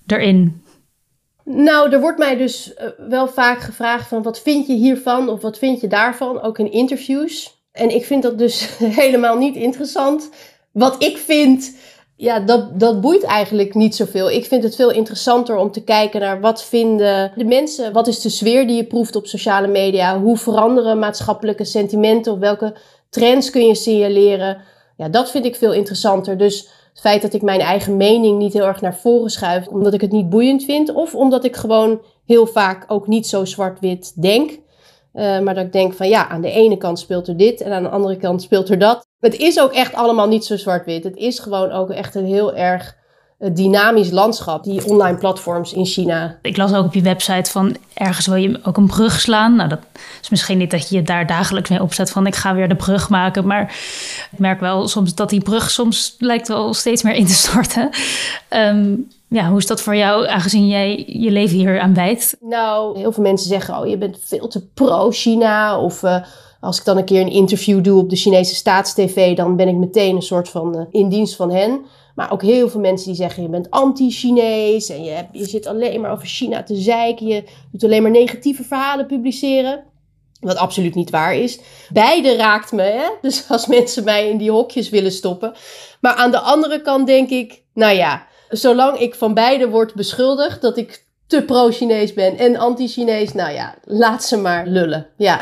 erin? 0.07 0.63
Nou, 1.43 1.91
er 1.91 1.99
wordt 1.99 2.17
mij 2.17 2.38
dus 2.38 2.73
eh, 2.73 2.88
wel 3.07 3.27
vaak 3.27 3.59
gevraagd 3.59 4.07
van 4.07 4.21
wat 4.21 4.39
vind 4.39 4.67
je 4.67 4.73
hiervan 4.73 5.29
of 5.29 5.41
wat 5.41 5.57
vind 5.57 5.82
je 5.82 5.88
daarvan, 5.88 6.41
ook 6.41 6.59
in 6.59 6.71
interviews. 6.71 7.59
En 7.71 7.95
ik 7.95 8.05
vind 8.05 8.23
dat 8.23 8.38
dus 8.38 8.69
helemaal 9.01 9.38
niet 9.38 9.55
interessant. 9.55 10.29
Wat 10.71 11.03
ik 11.03 11.17
vind, 11.17 11.75
ja, 12.22 12.39
dat, 12.39 12.80
dat 12.80 13.01
boeit 13.01 13.24
eigenlijk 13.24 13.74
niet 13.74 13.95
zoveel. 13.95 14.30
Ik 14.30 14.45
vind 14.45 14.63
het 14.63 14.76
veel 14.76 14.91
interessanter 14.91 15.55
om 15.55 15.72
te 15.72 15.84
kijken 15.84 16.19
naar 16.19 16.39
wat 16.39 16.63
vinden 16.63 17.32
de 17.36 17.45
mensen, 17.45 17.93
wat 17.93 18.07
is 18.07 18.22
de 18.22 18.30
sfeer 18.30 18.67
die 18.67 18.76
je 18.76 18.84
proeft 18.84 19.15
op 19.15 19.28
sociale 19.28 19.67
media, 19.67 20.19
hoe 20.19 20.38
veranderen 20.38 20.99
maatschappelijke 20.99 21.65
sentimenten, 21.65 22.34
of 22.34 22.39
welke 22.39 22.76
trends 23.09 23.49
kun 23.49 23.67
je 23.67 23.76
signaleren. 23.76 24.57
Ja, 24.97 25.09
dat 25.09 25.32
vind 25.32 25.45
ik 25.45 25.55
veel 25.55 25.74
interessanter. 25.74 26.38
Dus 26.38 26.69
het 26.89 26.99
feit 26.99 27.22
dat 27.22 27.34
ik 27.34 27.41
mijn 27.41 27.59
eigen 27.59 27.97
mening 27.97 28.38
niet 28.38 28.53
heel 28.53 28.65
erg 28.65 28.82
naar 28.82 28.95
voren 28.95 29.30
schuif, 29.30 29.67
omdat 29.67 29.93
ik 29.93 30.01
het 30.01 30.11
niet 30.11 30.30
boeiend 30.30 30.63
vind, 30.63 30.93
of 30.93 31.15
omdat 31.15 31.43
ik 31.43 31.55
gewoon 31.55 32.01
heel 32.26 32.47
vaak 32.47 32.86
ook 32.88 33.07
niet 33.07 33.28
zo 33.28 33.45
zwart-wit 33.45 34.22
denk. 34.22 34.49
Uh, 34.49 35.39
maar 35.39 35.55
dat 35.55 35.65
ik 35.65 35.74
denk 35.74 35.93
van 35.93 36.09
ja, 36.09 36.28
aan 36.28 36.41
de 36.41 36.51
ene 36.51 36.78
kant 36.78 36.99
speelt 36.99 37.28
er 37.28 37.38
dit 37.38 37.61
en 37.61 37.72
aan 37.72 37.84
de 37.84 37.89
andere 37.89 38.17
kant 38.17 38.41
speelt 38.41 38.69
er 38.69 38.80
dat. 38.80 39.09
Het 39.22 39.36
is 39.36 39.59
ook 39.59 39.72
echt 39.72 39.93
allemaal 39.93 40.28
niet 40.28 40.45
zo 40.45 40.57
zwart-wit. 40.57 41.03
Het 41.03 41.15
is 41.15 41.39
gewoon 41.39 41.72
ook 41.72 41.89
echt 41.89 42.15
een 42.15 42.26
heel 42.26 42.55
erg 42.55 42.95
uh, 43.39 43.49
dynamisch 43.53 44.11
landschap, 44.11 44.63
die 44.63 44.86
online 44.86 45.17
platforms 45.17 45.74
in 45.74 45.86
China. 45.86 46.38
Ik 46.41 46.57
las 46.57 46.74
ook 46.74 46.86
op 46.86 46.93
je 46.93 47.01
website 47.01 47.51
van 47.51 47.76
ergens 47.93 48.28
wil 48.28 48.36
je 48.36 48.59
ook 48.63 48.78
een 48.78 48.88
brug 48.88 49.19
slaan. 49.19 49.55
Nou, 49.55 49.69
dat 49.69 49.80
is 50.22 50.30
misschien 50.30 50.57
niet 50.57 50.72
dat 50.72 50.89
je 50.89 50.95
je 50.95 51.01
daar 51.01 51.28
dagelijks 51.28 51.69
mee 51.69 51.82
opzet 51.82 52.11
van 52.11 52.28
ik 52.28 52.36
ga 52.36 52.55
weer 52.55 52.69
de 52.69 52.76
brug 52.76 53.09
maken. 53.09 53.47
Maar 53.47 53.61
ik 54.32 54.39
merk 54.39 54.59
wel 54.59 54.88
soms 54.88 55.15
dat 55.15 55.30
die 55.30 55.41
brug 55.41 55.69
soms 55.69 56.15
lijkt 56.19 56.47
wel 56.47 56.74
steeds 56.74 57.03
meer 57.03 57.13
in 57.13 57.26
te 57.26 57.34
storten. 57.34 57.89
Um, 58.49 59.07
ja, 59.28 59.49
hoe 59.49 59.57
is 59.57 59.67
dat 59.67 59.82
voor 59.82 59.95
jou, 59.95 60.28
aangezien 60.28 60.67
jij 60.67 61.03
je 61.07 61.32
leven 61.32 61.57
hier 61.57 61.80
aan 61.80 61.93
wijdt? 61.93 62.38
Nou, 62.39 62.99
heel 62.99 63.11
veel 63.11 63.24
mensen 63.24 63.47
zeggen, 63.47 63.78
oh, 63.78 63.88
je 63.88 63.97
bent 63.97 64.17
veel 64.22 64.47
te 64.47 64.67
pro-China. 64.67 65.80
Of 65.80 66.03
uh, 66.03 66.15
als 66.62 66.78
ik 66.78 66.86
dan 66.86 66.97
een 66.97 67.05
keer 67.05 67.22
een 67.22 67.32
interview 67.32 67.84
doe 67.84 68.01
op 68.01 68.09
de 68.09 68.16
Chinese 68.16 68.55
staatstv, 68.55 69.36
dan 69.36 69.55
ben 69.55 69.68
ik 69.68 69.76
meteen 69.76 70.16
een 70.16 70.22
soort 70.22 70.49
van 70.49 70.78
uh, 70.78 70.82
in 70.91 71.09
dienst 71.09 71.36
van 71.36 71.51
hen. 71.51 71.86
Maar 72.16 72.32
ook 72.32 72.41
heel 72.41 72.70
veel 72.70 72.80
mensen 72.80 73.07
die 73.07 73.16
zeggen, 73.16 73.43
je 73.43 73.49
bent 73.49 73.70
anti-Chinees 73.70 74.89
en 74.89 75.03
je, 75.03 75.26
je 75.32 75.45
zit 75.45 75.68
alleen 75.68 76.01
maar 76.01 76.12
over 76.12 76.28
China 76.28 76.64
te 76.64 76.76
zeiken. 76.76 77.28
Je 77.28 77.43
doet 77.72 77.84
alleen 77.84 78.01
maar 78.01 78.12
negatieve 78.12 78.64
verhalen 78.64 79.05
publiceren. 79.05 79.84
Wat 80.39 80.57
absoluut 80.57 80.95
niet 80.95 81.09
waar 81.09 81.36
is. 81.36 81.59
Beide 81.93 82.36
raakt 82.36 82.72
me, 82.72 82.82
hè? 82.82 83.09
Dus 83.22 83.45
als 83.49 83.68
mensen 83.68 84.03
mij 84.03 84.30
in 84.30 84.38
die 84.38 84.51
hokjes 84.51 84.89
willen 84.89 85.12
stoppen. 85.12 85.53
Maar 86.01 86.14
aan 86.14 86.32
de 86.32 86.39
andere 86.39 86.82
kant 86.82 87.07
denk 87.07 87.30
ik, 87.30 87.64
nou 87.74 87.95
ja, 87.95 88.28
zolang 88.49 88.97
ik 88.97 89.16
van 89.16 89.34
beide 89.34 89.70
word 89.70 89.93
beschuldigd 89.93 90.62
dat 90.62 90.78
ik 90.78 91.05
te 91.32 91.41
pro-Chinees 91.41 92.13
ben 92.13 92.38
en 92.38 92.57
anti-Chinees, 92.57 93.34
nou 93.34 93.53
ja, 93.53 93.75
laat 93.84 94.23
ze 94.23 94.38
maar 94.38 94.67
lullen. 94.67 95.07
Ja. 95.17 95.39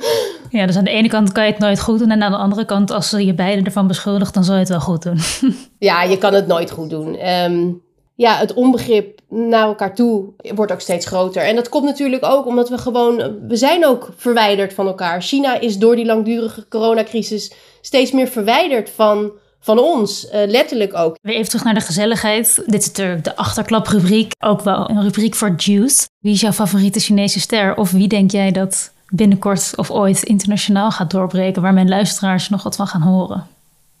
ja, 0.50 0.66
dus 0.66 0.76
aan 0.76 0.84
de 0.84 0.90
ene 0.90 1.08
kant 1.08 1.32
kan 1.32 1.44
je 1.44 1.50
het 1.50 1.60
nooit 1.60 1.80
goed 1.80 1.98
doen 1.98 2.10
en 2.10 2.22
aan 2.22 2.30
de 2.30 2.38
andere 2.38 2.64
kant, 2.64 2.90
als 2.90 3.08
ze 3.08 3.26
je 3.26 3.34
beiden 3.34 3.64
ervan 3.64 3.86
beschuldigt, 3.86 4.34
dan 4.34 4.44
zou 4.44 4.54
je 4.54 4.62
het 4.62 4.72
wel 4.72 4.80
goed 4.80 5.02
doen. 5.02 5.18
ja, 5.88 6.02
je 6.02 6.18
kan 6.18 6.34
het 6.34 6.46
nooit 6.46 6.70
goed 6.70 6.90
doen. 6.90 7.28
Um, 7.28 7.82
ja, 8.14 8.36
het 8.36 8.54
onbegrip 8.54 9.20
naar 9.28 9.66
elkaar 9.66 9.94
toe 9.94 10.32
wordt 10.54 10.72
ook 10.72 10.80
steeds 10.80 11.06
groter. 11.06 11.42
En 11.42 11.56
dat 11.56 11.68
komt 11.68 11.84
natuurlijk 11.84 12.24
ook 12.24 12.46
omdat 12.46 12.68
we 12.68 12.78
gewoon, 12.78 13.46
we 13.48 13.56
zijn 13.56 13.86
ook 13.86 14.08
verwijderd 14.16 14.72
van 14.72 14.86
elkaar. 14.86 15.22
China 15.22 15.60
is 15.60 15.78
door 15.78 15.96
die 15.96 16.06
langdurige 16.06 16.68
coronacrisis 16.68 17.52
steeds 17.80 18.12
meer 18.12 18.28
verwijderd 18.28 18.90
van 18.90 19.32
van 19.60 19.78
ons, 19.78 20.24
uh, 20.24 20.30
letterlijk 20.46 20.94
ook. 20.94 21.16
Weer 21.22 21.34
even 21.34 21.48
terug 21.48 21.64
naar 21.64 21.74
de 21.74 21.80
gezelligheid. 21.80 22.62
Dit 22.66 22.80
is 22.80 22.86
natuurlijk 22.86 23.24
de 23.24 23.36
achterklaprubriek, 23.36 24.32
ook 24.38 24.60
wel 24.60 24.90
een 24.90 25.02
rubriek 25.02 25.34
voor 25.34 25.54
juice. 25.56 26.08
Wie 26.18 26.32
is 26.32 26.40
jouw 26.40 26.52
favoriete 26.52 27.00
Chinese 27.00 27.40
ster? 27.40 27.76
Of 27.76 27.90
wie 27.90 28.08
denk 28.08 28.30
jij 28.30 28.52
dat 28.52 28.90
binnenkort 29.08 29.72
of 29.76 29.90
ooit 29.90 30.22
internationaal 30.22 30.90
gaat 30.90 31.10
doorbreken, 31.10 31.62
waar 31.62 31.74
mijn 31.74 31.88
luisteraars 31.88 32.48
nog 32.48 32.62
wat 32.62 32.76
van 32.76 32.86
gaan 32.86 33.02
horen? 33.02 33.46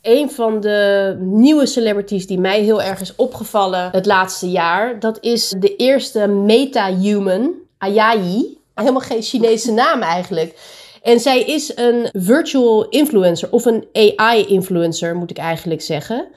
Een 0.02 0.30
van 0.30 0.60
de 0.60 1.16
nieuwe 1.20 1.66
celebrities 1.66 2.26
die 2.26 2.38
mij 2.38 2.60
heel 2.60 2.82
erg 2.82 3.00
is 3.00 3.16
opgevallen 3.16 3.88
het 3.92 4.06
laatste 4.06 4.50
jaar, 4.50 5.00
dat 5.00 5.18
is 5.20 5.54
de 5.58 5.76
eerste 5.76 6.26
meta-human, 6.26 7.50
Ayayi. 7.78 8.56
Helemaal 8.74 9.00
geen 9.00 9.22
Chinese 9.22 9.72
naam 9.72 10.02
eigenlijk. 10.02 10.58
En 11.08 11.20
zij 11.20 11.42
is 11.42 11.76
een 11.76 12.08
virtual 12.12 12.88
influencer 12.88 13.52
of 13.52 13.64
een 13.64 13.86
AI-influencer, 13.92 15.16
moet 15.16 15.30
ik 15.30 15.38
eigenlijk 15.38 15.82
zeggen. 15.82 16.28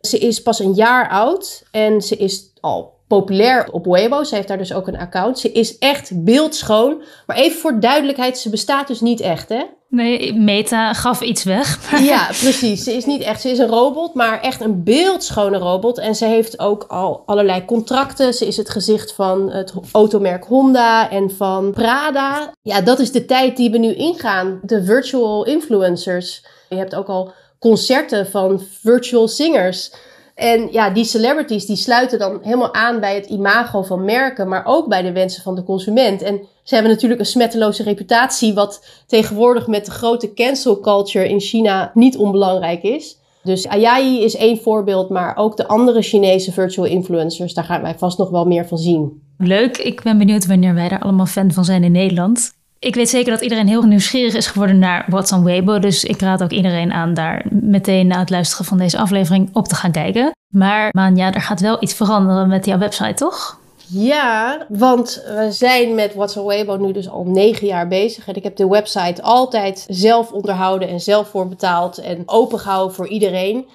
Ze 0.00 0.18
is 0.18 0.42
pas 0.42 0.58
een 0.58 0.72
jaar 0.74 1.08
oud 1.08 1.62
en 1.70 2.02
ze 2.02 2.16
is 2.16 2.52
al 2.60 2.99
populair 3.10 3.68
op 3.72 3.86
Weibo. 3.86 4.24
Ze 4.24 4.34
heeft 4.34 4.48
daar 4.48 4.58
dus 4.58 4.72
ook 4.72 4.86
een 4.88 4.98
account. 4.98 5.38
Ze 5.38 5.52
is 5.52 5.78
echt 5.78 6.24
beeldschoon. 6.24 7.02
Maar 7.26 7.36
even 7.36 7.60
voor 7.60 7.80
duidelijkheid, 7.80 8.38
ze 8.38 8.50
bestaat 8.50 8.86
dus 8.86 9.00
niet 9.00 9.20
echt, 9.20 9.48
hè? 9.48 9.62
Nee, 9.88 10.34
Meta 10.34 10.92
gaf 10.92 11.20
iets 11.20 11.44
weg. 11.44 11.90
ja, 12.12 12.26
precies. 12.26 12.84
Ze 12.84 12.92
is 12.92 13.04
niet 13.04 13.22
echt, 13.22 13.40
ze 13.40 13.50
is 13.50 13.58
een 13.58 13.68
robot, 13.68 14.14
maar 14.14 14.40
echt 14.40 14.60
een 14.60 14.82
beeldschone 14.84 15.58
robot. 15.58 15.98
En 15.98 16.14
ze 16.14 16.24
heeft 16.24 16.58
ook 16.58 16.84
al 16.88 17.22
allerlei 17.26 17.64
contracten. 17.64 18.34
Ze 18.34 18.46
is 18.46 18.56
het 18.56 18.70
gezicht 18.70 19.12
van 19.12 19.50
het 19.50 19.72
automerk 19.92 20.44
Honda 20.44 21.10
en 21.10 21.30
van 21.30 21.70
Prada. 21.72 22.52
Ja, 22.62 22.80
dat 22.80 22.98
is 22.98 23.12
de 23.12 23.24
tijd 23.24 23.56
die 23.56 23.70
we 23.70 23.78
nu 23.78 23.94
ingaan. 23.94 24.60
De 24.62 24.84
virtual 24.84 25.46
influencers. 25.46 26.46
Je 26.68 26.76
hebt 26.76 26.94
ook 26.94 27.08
al 27.08 27.32
concerten 27.58 28.26
van 28.26 28.60
virtual 28.82 29.28
singers. 29.28 29.92
En 30.40 30.68
ja, 30.70 30.90
die 30.90 31.04
celebrities 31.04 31.66
die 31.66 31.76
sluiten 31.76 32.18
dan 32.18 32.38
helemaal 32.42 32.74
aan 32.74 33.00
bij 33.00 33.14
het 33.14 33.26
imago 33.26 33.82
van 33.82 34.04
merken, 34.04 34.48
maar 34.48 34.62
ook 34.64 34.88
bij 34.88 35.02
de 35.02 35.12
wensen 35.12 35.42
van 35.42 35.54
de 35.54 35.62
consument. 35.62 36.22
En 36.22 36.40
ze 36.62 36.74
hebben 36.74 36.92
natuurlijk 36.92 37.20
een 37.20 37.26
smetteloze 37.26 37.82
reputatie, 37.82 38.54
wat 38.54 38.84
tegenwoordig 39.06 39.66
met 39.66 39.84
de 39.84 39.90
grote 39.90 40.32
cancel 40.32 40.80
culture 40.80 41.28
in 41.28 41.40
China 41.40 41.90
niet 41.94 42.16
onbelangrijk 42.16 42.82
is. 42.82 43.18
Dus 43.42 43.68
Ayayi 43.68 44.24
is 44.24 44.36
één 44.36 44.58
voorbeeld, 44.58 45.08
maar 45.08 45.36
ook 45.36 45.56
de 45.56 45.68
andere 45.68 46.02
Chinese 46.02 46.52
virtual 46.52 46.86
influencers, 46.86 47.54
daar 47.54 47.64
gaan 47.64 47.82
wij 47.82 47.94
vast 47.98 48.18
nog 48.18 48.30
wel 48.30 48.44
meer 48.44 48.66
van 48.66 48.78
zien. 48.78 49.22
Leuk, 49.38 49.78
ik 49.78 50.02
ben 50.02 50.18
benieuwd 50.18 50.46
wanneer 50.46 50.74
wij 50.74 50.88
daar 50.88 51.02
allemaal 51.02 51.26
fan 51.26 51.52
van 51.52 51.64
zijn 51.64 51.84
in 51.84 51.92
Nederland. 51.92 52.52
Ik 52.80 52.94
weet 52.94 53.08
zeker 53.08 53.32
dat 53.32 53.40
iedereen 53.40 53.68
heel 53.68 53.82
nieuwsgierig 53.82 54.34
is 54.34 54.46
geworden 54.46 54.78
naar 54.78 55.04
What's 55.08 55.32
on 55.32 55.44
Weibo. 55.44 55.78
Dus 55.78 56.04
ik 56.04 56.20
raad 56.20 56.42
ook 56.42 56.50
iedereen 56.50 56.92
aan 56.92 57.14
daar 57.14 57.44
meteen 57.50 58.06
na 58.06 58.18
het 58.18 58.30
luisteren 58.30 58.64
van 58.64 58.78
deze 58.78 58.98
aflevering 58.98 59.48
op 59.52 59.68
te 59.68 59.74
gaan 59.74 59.92
kijken. 59.92 60.32
Maar 60.48 60.88
Manja, 60.90 61.32
er 61.32 61.40
gaat 61.40 61.60
wel 61.60 61.82
iets 61.82 61.94
veranderen 61.94 62.48
met 62.48 62.66
jouw 62.66 62.78
website, 62.78 63.14
toch? 63.14 63.58
Ja, 63.86 64.66
want 64.68 65.22
we 65.26 65.52
zijn 65.52 65.94
met 65.94 66.14
What's 66.14 66.36
on 66.36 66.46
Weibo 66.46 66.76
nu 66.76 66.92
dus 66.92 67.08
al 67.08 67.24
negen 67.24 67.66
jaar 67.66 67.88
bezig. 67.88 68.28
En 68.28 68.34
ik 68.34 68.42
heb 68.42 68.56
de 68.56 68.68
website 68.68 69.22
altijd 69.22 69.86
zelf 69.88 70.32
onderhouden 70.32 70.88
en 70.88 71.00
zelf 71.00 71.28
voorbetaald 71.28 71.98
en 71.98 72.22
opengehouden 72.26 72.94
voor 72.94 73.08
iedereen. 73.08 73.68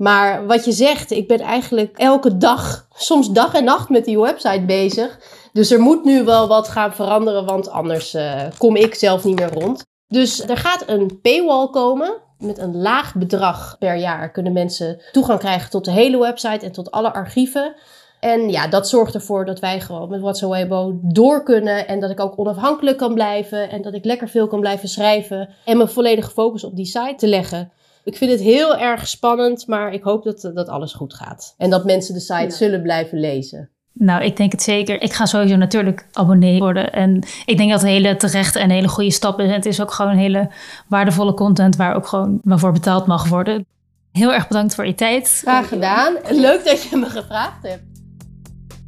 Maar 0.00 0.46
wat 0.46 0.64
je 0.64 0.72
zegt, 0.72 1.10
ik 1.10 1.28
ben 1.28 1.40
eigenlijk 1.40 1.98
elke 1.98 2.36
dag, 2.36 2.86
soms 2.94 3.30
dag 3.30 3.54
en 3.54 3.64
nacht 3.64 3.88
met 3.88 4.04
die 4.04 4.20
website 4.20 4.64
bezig. 4.66 5.18
Dus 5.52 5.70
er 5.70 5.80
moet 5.80 6.04
nu 6.04 6.24
wel 6.24 6.48
wat 6.48 6.68
gaan 6.68 6.92
veranderen, 6.92 7.44
want 7.44 7.70
anders 7.70 8.14
uh, 8.14 8.42
kom 8.58 8.76
ik 8.76 8.94
zelf 8.94 9.24
niet 9.24 9.38
meer 9.38 9.52
rond. 9.52 9.84
Dus 10.08 10.48
er 10.48 10.56
gaat 10.56 10.84
een 10.86 11.20
paywall 11.22 11.68
komen. 11.68 12.12
Met 12.38 12.58
een 12.58 12.76
laag 12.76 13.14
bedrag 13.14 13.76
per 13.78 13.96
jaar 13.96 14.30
kunnen 14.30 14.52
mensen 14.52 15.00
toegang 15.12 15.38
krijgen 15.38 15.70
tot 15.70 15.84
de 15.84 15.90
hele 15.90 16.18
website 16.18 16.64
en 16.64 16.72
tot 16.72 16.90
alle 16.90 17.12
archieven. 17.12 17.74
En 18.20 18.50
ja, 18.50 18.68
dat 18.68 18.88
zorgt 18.88 19.14
ervoor 19.14 19.44
dat 19.44 19.60
wij 19.60 19.80
gewoon 19.80 20.08
met 20.08 20.20
WhatsApp 20.20 20.92
door 21.02 21.42
kunnen. 21.42 21.88
En 21.88 22.00
dat 22.00 22.10
ik 22.10 22.20
ook 22.20 22.38
onafhankelijk 22.38 22.98
kan 22.98 23.14
blijven. 23.14 23.70
En 23.70 23.82
dat 23.82 23.94
ik 23.94 24.04
lekker 24.04 24.28
veel 24.28 24.46
kan 24.46 24.60
blijven 24.60 24.88
schrijven. 24.88 25.48
En 25.64 25.76
mijn 25.76 25.88
volledige 25.88 26.30
focus 26.30 26.64
op 26.64 26.76
die 26.76 26.86
site 26.86 27.14
te 27.16 27.28
leggen. 27.28 27.72
Ik 28.04 28.16
vind 28.16 28.30
het 28.30 28.40
heel 28.40 28.76
erg 28.76 29.08
spannend, 29.08 29.66
maar 29.66 29.92
ik 29.92 30.02
hoop 30.02 30.24
dat, 30.24 30.50
dat 30.54 30.68
alles 30.68 30.92
goed 30.92 31.14
gaat. 31.14 31.54
En 31.56 31.70
dat 31.70 31.84
mensen 31.84 32.14
de 32.14 32.20
site 32.20 32.50
zullen 32.56 32.82
blijven 32.82 33.20
lezen. 33.20 33.70
Nou, 33.92 34.24
ik 34.24 34.36
denk 34.36 34.52
het 34.52 34.62
zeker. 34.62 35.02
Ik 35.02 35.12
ga 35.12 35.26
sowieso 35.26 35.56
natuurlijk 35.56 36.06
abonnee 36.12 36.58
worden. 36.58 36.92
En 36.92 37.22
ik 37.44 37.56
denk 37.56 37.70
dat 37.70 37.80
het 37.80 37.88
een 37.88 37.96
hele 37.96 38.16
terechte 38.16 38.58
en 38.58 38.70
hele 38.70 38.88
goede 38.88 39.10
stap 39.10 39.40
is. 39.40 39.48
En 39.48 39.54
het 39.54 39.66
is 39.66 39.80
ook 39.80 39.92
gewoon 39.92 40.16
hele 40.16 40.50
waardevolle 40.88 41.34
content 41.34 41.76
waar 41.76 41.94
ook 41.94 42.06
gewoon 42.06 42.40
waarvoor 42.42 42.72
betaald 42.72 43.06
mag 43.06 43.28
worden. 43.28 43.66
Heel 44.12 44.32
erg 44.32 44.48
bedankt 44.48 44.74
voor 44.74 44.86
je 44.86 44.94
tijd. 44.94 45.38
Graag 45.42 45.68
gedaan. 45.68 46.16
Leuk 46.30 46.64
dat 46.64 46.82
je 46.82 46.96
me 46.96 47.06
gevraagd 47.06 47.62
hebt. 47.62 47.82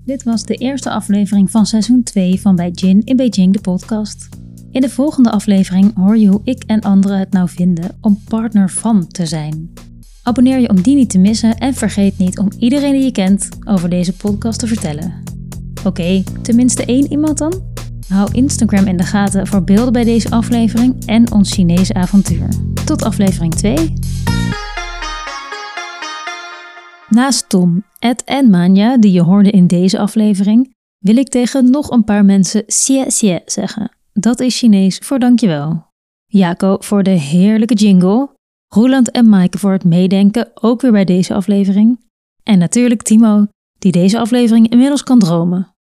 Dit 0.04 0.22
was 0.22 0.44
de 0.44 0.54
eerste 0.54 0.90
aflevering 0.90 1.50
van 1.50 1.66
seizoen 1.66 2.02
2 2.02 2.40
van 2.40 2.56
Bij 2.56 2.70
Jin 2.70 3.02
in 3.04 3.16
Beijing, 3.16 3.52
de 3.52 3.60
podcast. 3.60 4.28
In 4.72 4.80
de 4.80 4.90
volgende 4.90 5.30
aflevering 5.30 5.96
hoor 5.96 6.16
je 6.16 6.28
hoe 6.28 6.40
ik 6.44 6.62
en 6.66 6.80
anderen 6.80 7.18
het 7.18 7.32
nou 7.32 7.48
vinden 7.48 7.98
om 8.00 8.20
partner 8.28 8.70
van 8.70 9.06
te 9.06 9.26
zijn. 9.26 9.72
Abonneer 10.22 10.58
je 10.58 10.68
om 10.68 10.80
die 10.80 10.94
niet 10.94 11.10
te 11.10 11.18
missen 11.18 11.58
en 11.58 11.74
vergeet 11.74 12.18
niet 12.18 12.38
om 12.38 12.48
iedereen 12.58 12.92
die 12.92 13.02
je 13.02 13.12
kent 13.12 13.48
over 13.64 13.88
deze 13.88 14.16
podcast 14.16 14.58
te 14.58 14.66
vertellen. 14.66 15.22
Oké, 15.84 16.22
tenminste 16.42 16.84
één 16.84 17.10
iemand 17.10 17.38
dan? 17.38 17.62
Hou 18.08 18.28
Instagram 18.32 18.86
in 18.86 18.96
de 18.96 19.04
gaten 19.04 19.46
voor 19.46 19.64
beelden 19.64 19.92
bij 19.92 20.04
deze 20.04 20.30
aflevering 20.30 21.06
en 21.06 21.32
ons 21.32 21.52
Chinese 21.52 21.94
avontuur. 21.94 22.48
Tot 22.84 23.02
aflevering 23.02 23.54
2. 23.54 23.92
Naast 27.08 27.48
Tom, 27.48 27.84
Ed 27.98 28.24
en 28.24 28.50
Manja, 28.50 28.98
die 28.98 29.12
je 29.12 29.22
hoorde 29.22 29.50
in 29.50 29.66
deze 29.66 29.98
aflevering, 29.98 30.74
wil 30.98 31.16
ik 31.16 31.28
tegen 31.28 31.70
nog 31.70 31.90
een 31.90 32.04
paar 32.04 32.24
mensen 32.24 32.64
xie 32.66 33.06
xie 33.06 33.40
zeggen. 33.44 33.90
Dat 34.12 34.40
is 34.40 34.58
Chinees 34.58 34.98
voor 34.98 35.18
dankjewel. 35.18 35.86
Jaco 36.26 36.76
voor 36.80 37.02
de 37.02 37.10
heerlijke 37.10 37.74
jingle 37.74 38.30
Roland 38.74 39.10
en 39.10 39.28
Maaike 39.28 39.58
voor 39.58 39.72
het 39.72 39.84
meedenken, 39.84 40.50
ook 40.54 40.80
weer 40.80 40.92
bij 40.92 41.04
deze 41.04 41.34
aflevering. 41.34 42.00
En 42.42 42.58
natuurlijk 42.58 43.02
Timo, 43.02 43.46
die 43.78 43.92
deze 43.92 44.18
aflevering 44.18 44.68
inmiddels 44.68 45.02
kan 45.02 45.18
dromen. 45.18 45.74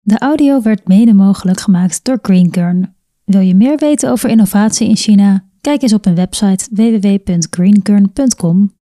De 0.00 0.18
audio 0.18 0.62
werd 0.62 0.88
mede 0.88 1.14
mogelijk 1.14 1.60
gemaakt 1.60 2.04
door 2.04 2.18
Greenkern. 2.22 2.96
Wil 3.24 3.40
je 3.40 3.54
meer 3.54 3.78
weten 3.78 4.10
over 4.10 4.30
innovatie 4.30 4.88
in 4.88 4.96
China? 4.96 5.44
Kijk 5.60 5.82
eens 5.82 5.92
op 5.92 6.04
hun 6.04 6.14
website 6.14 6.68
www.greenkern.com. 6.70 8.72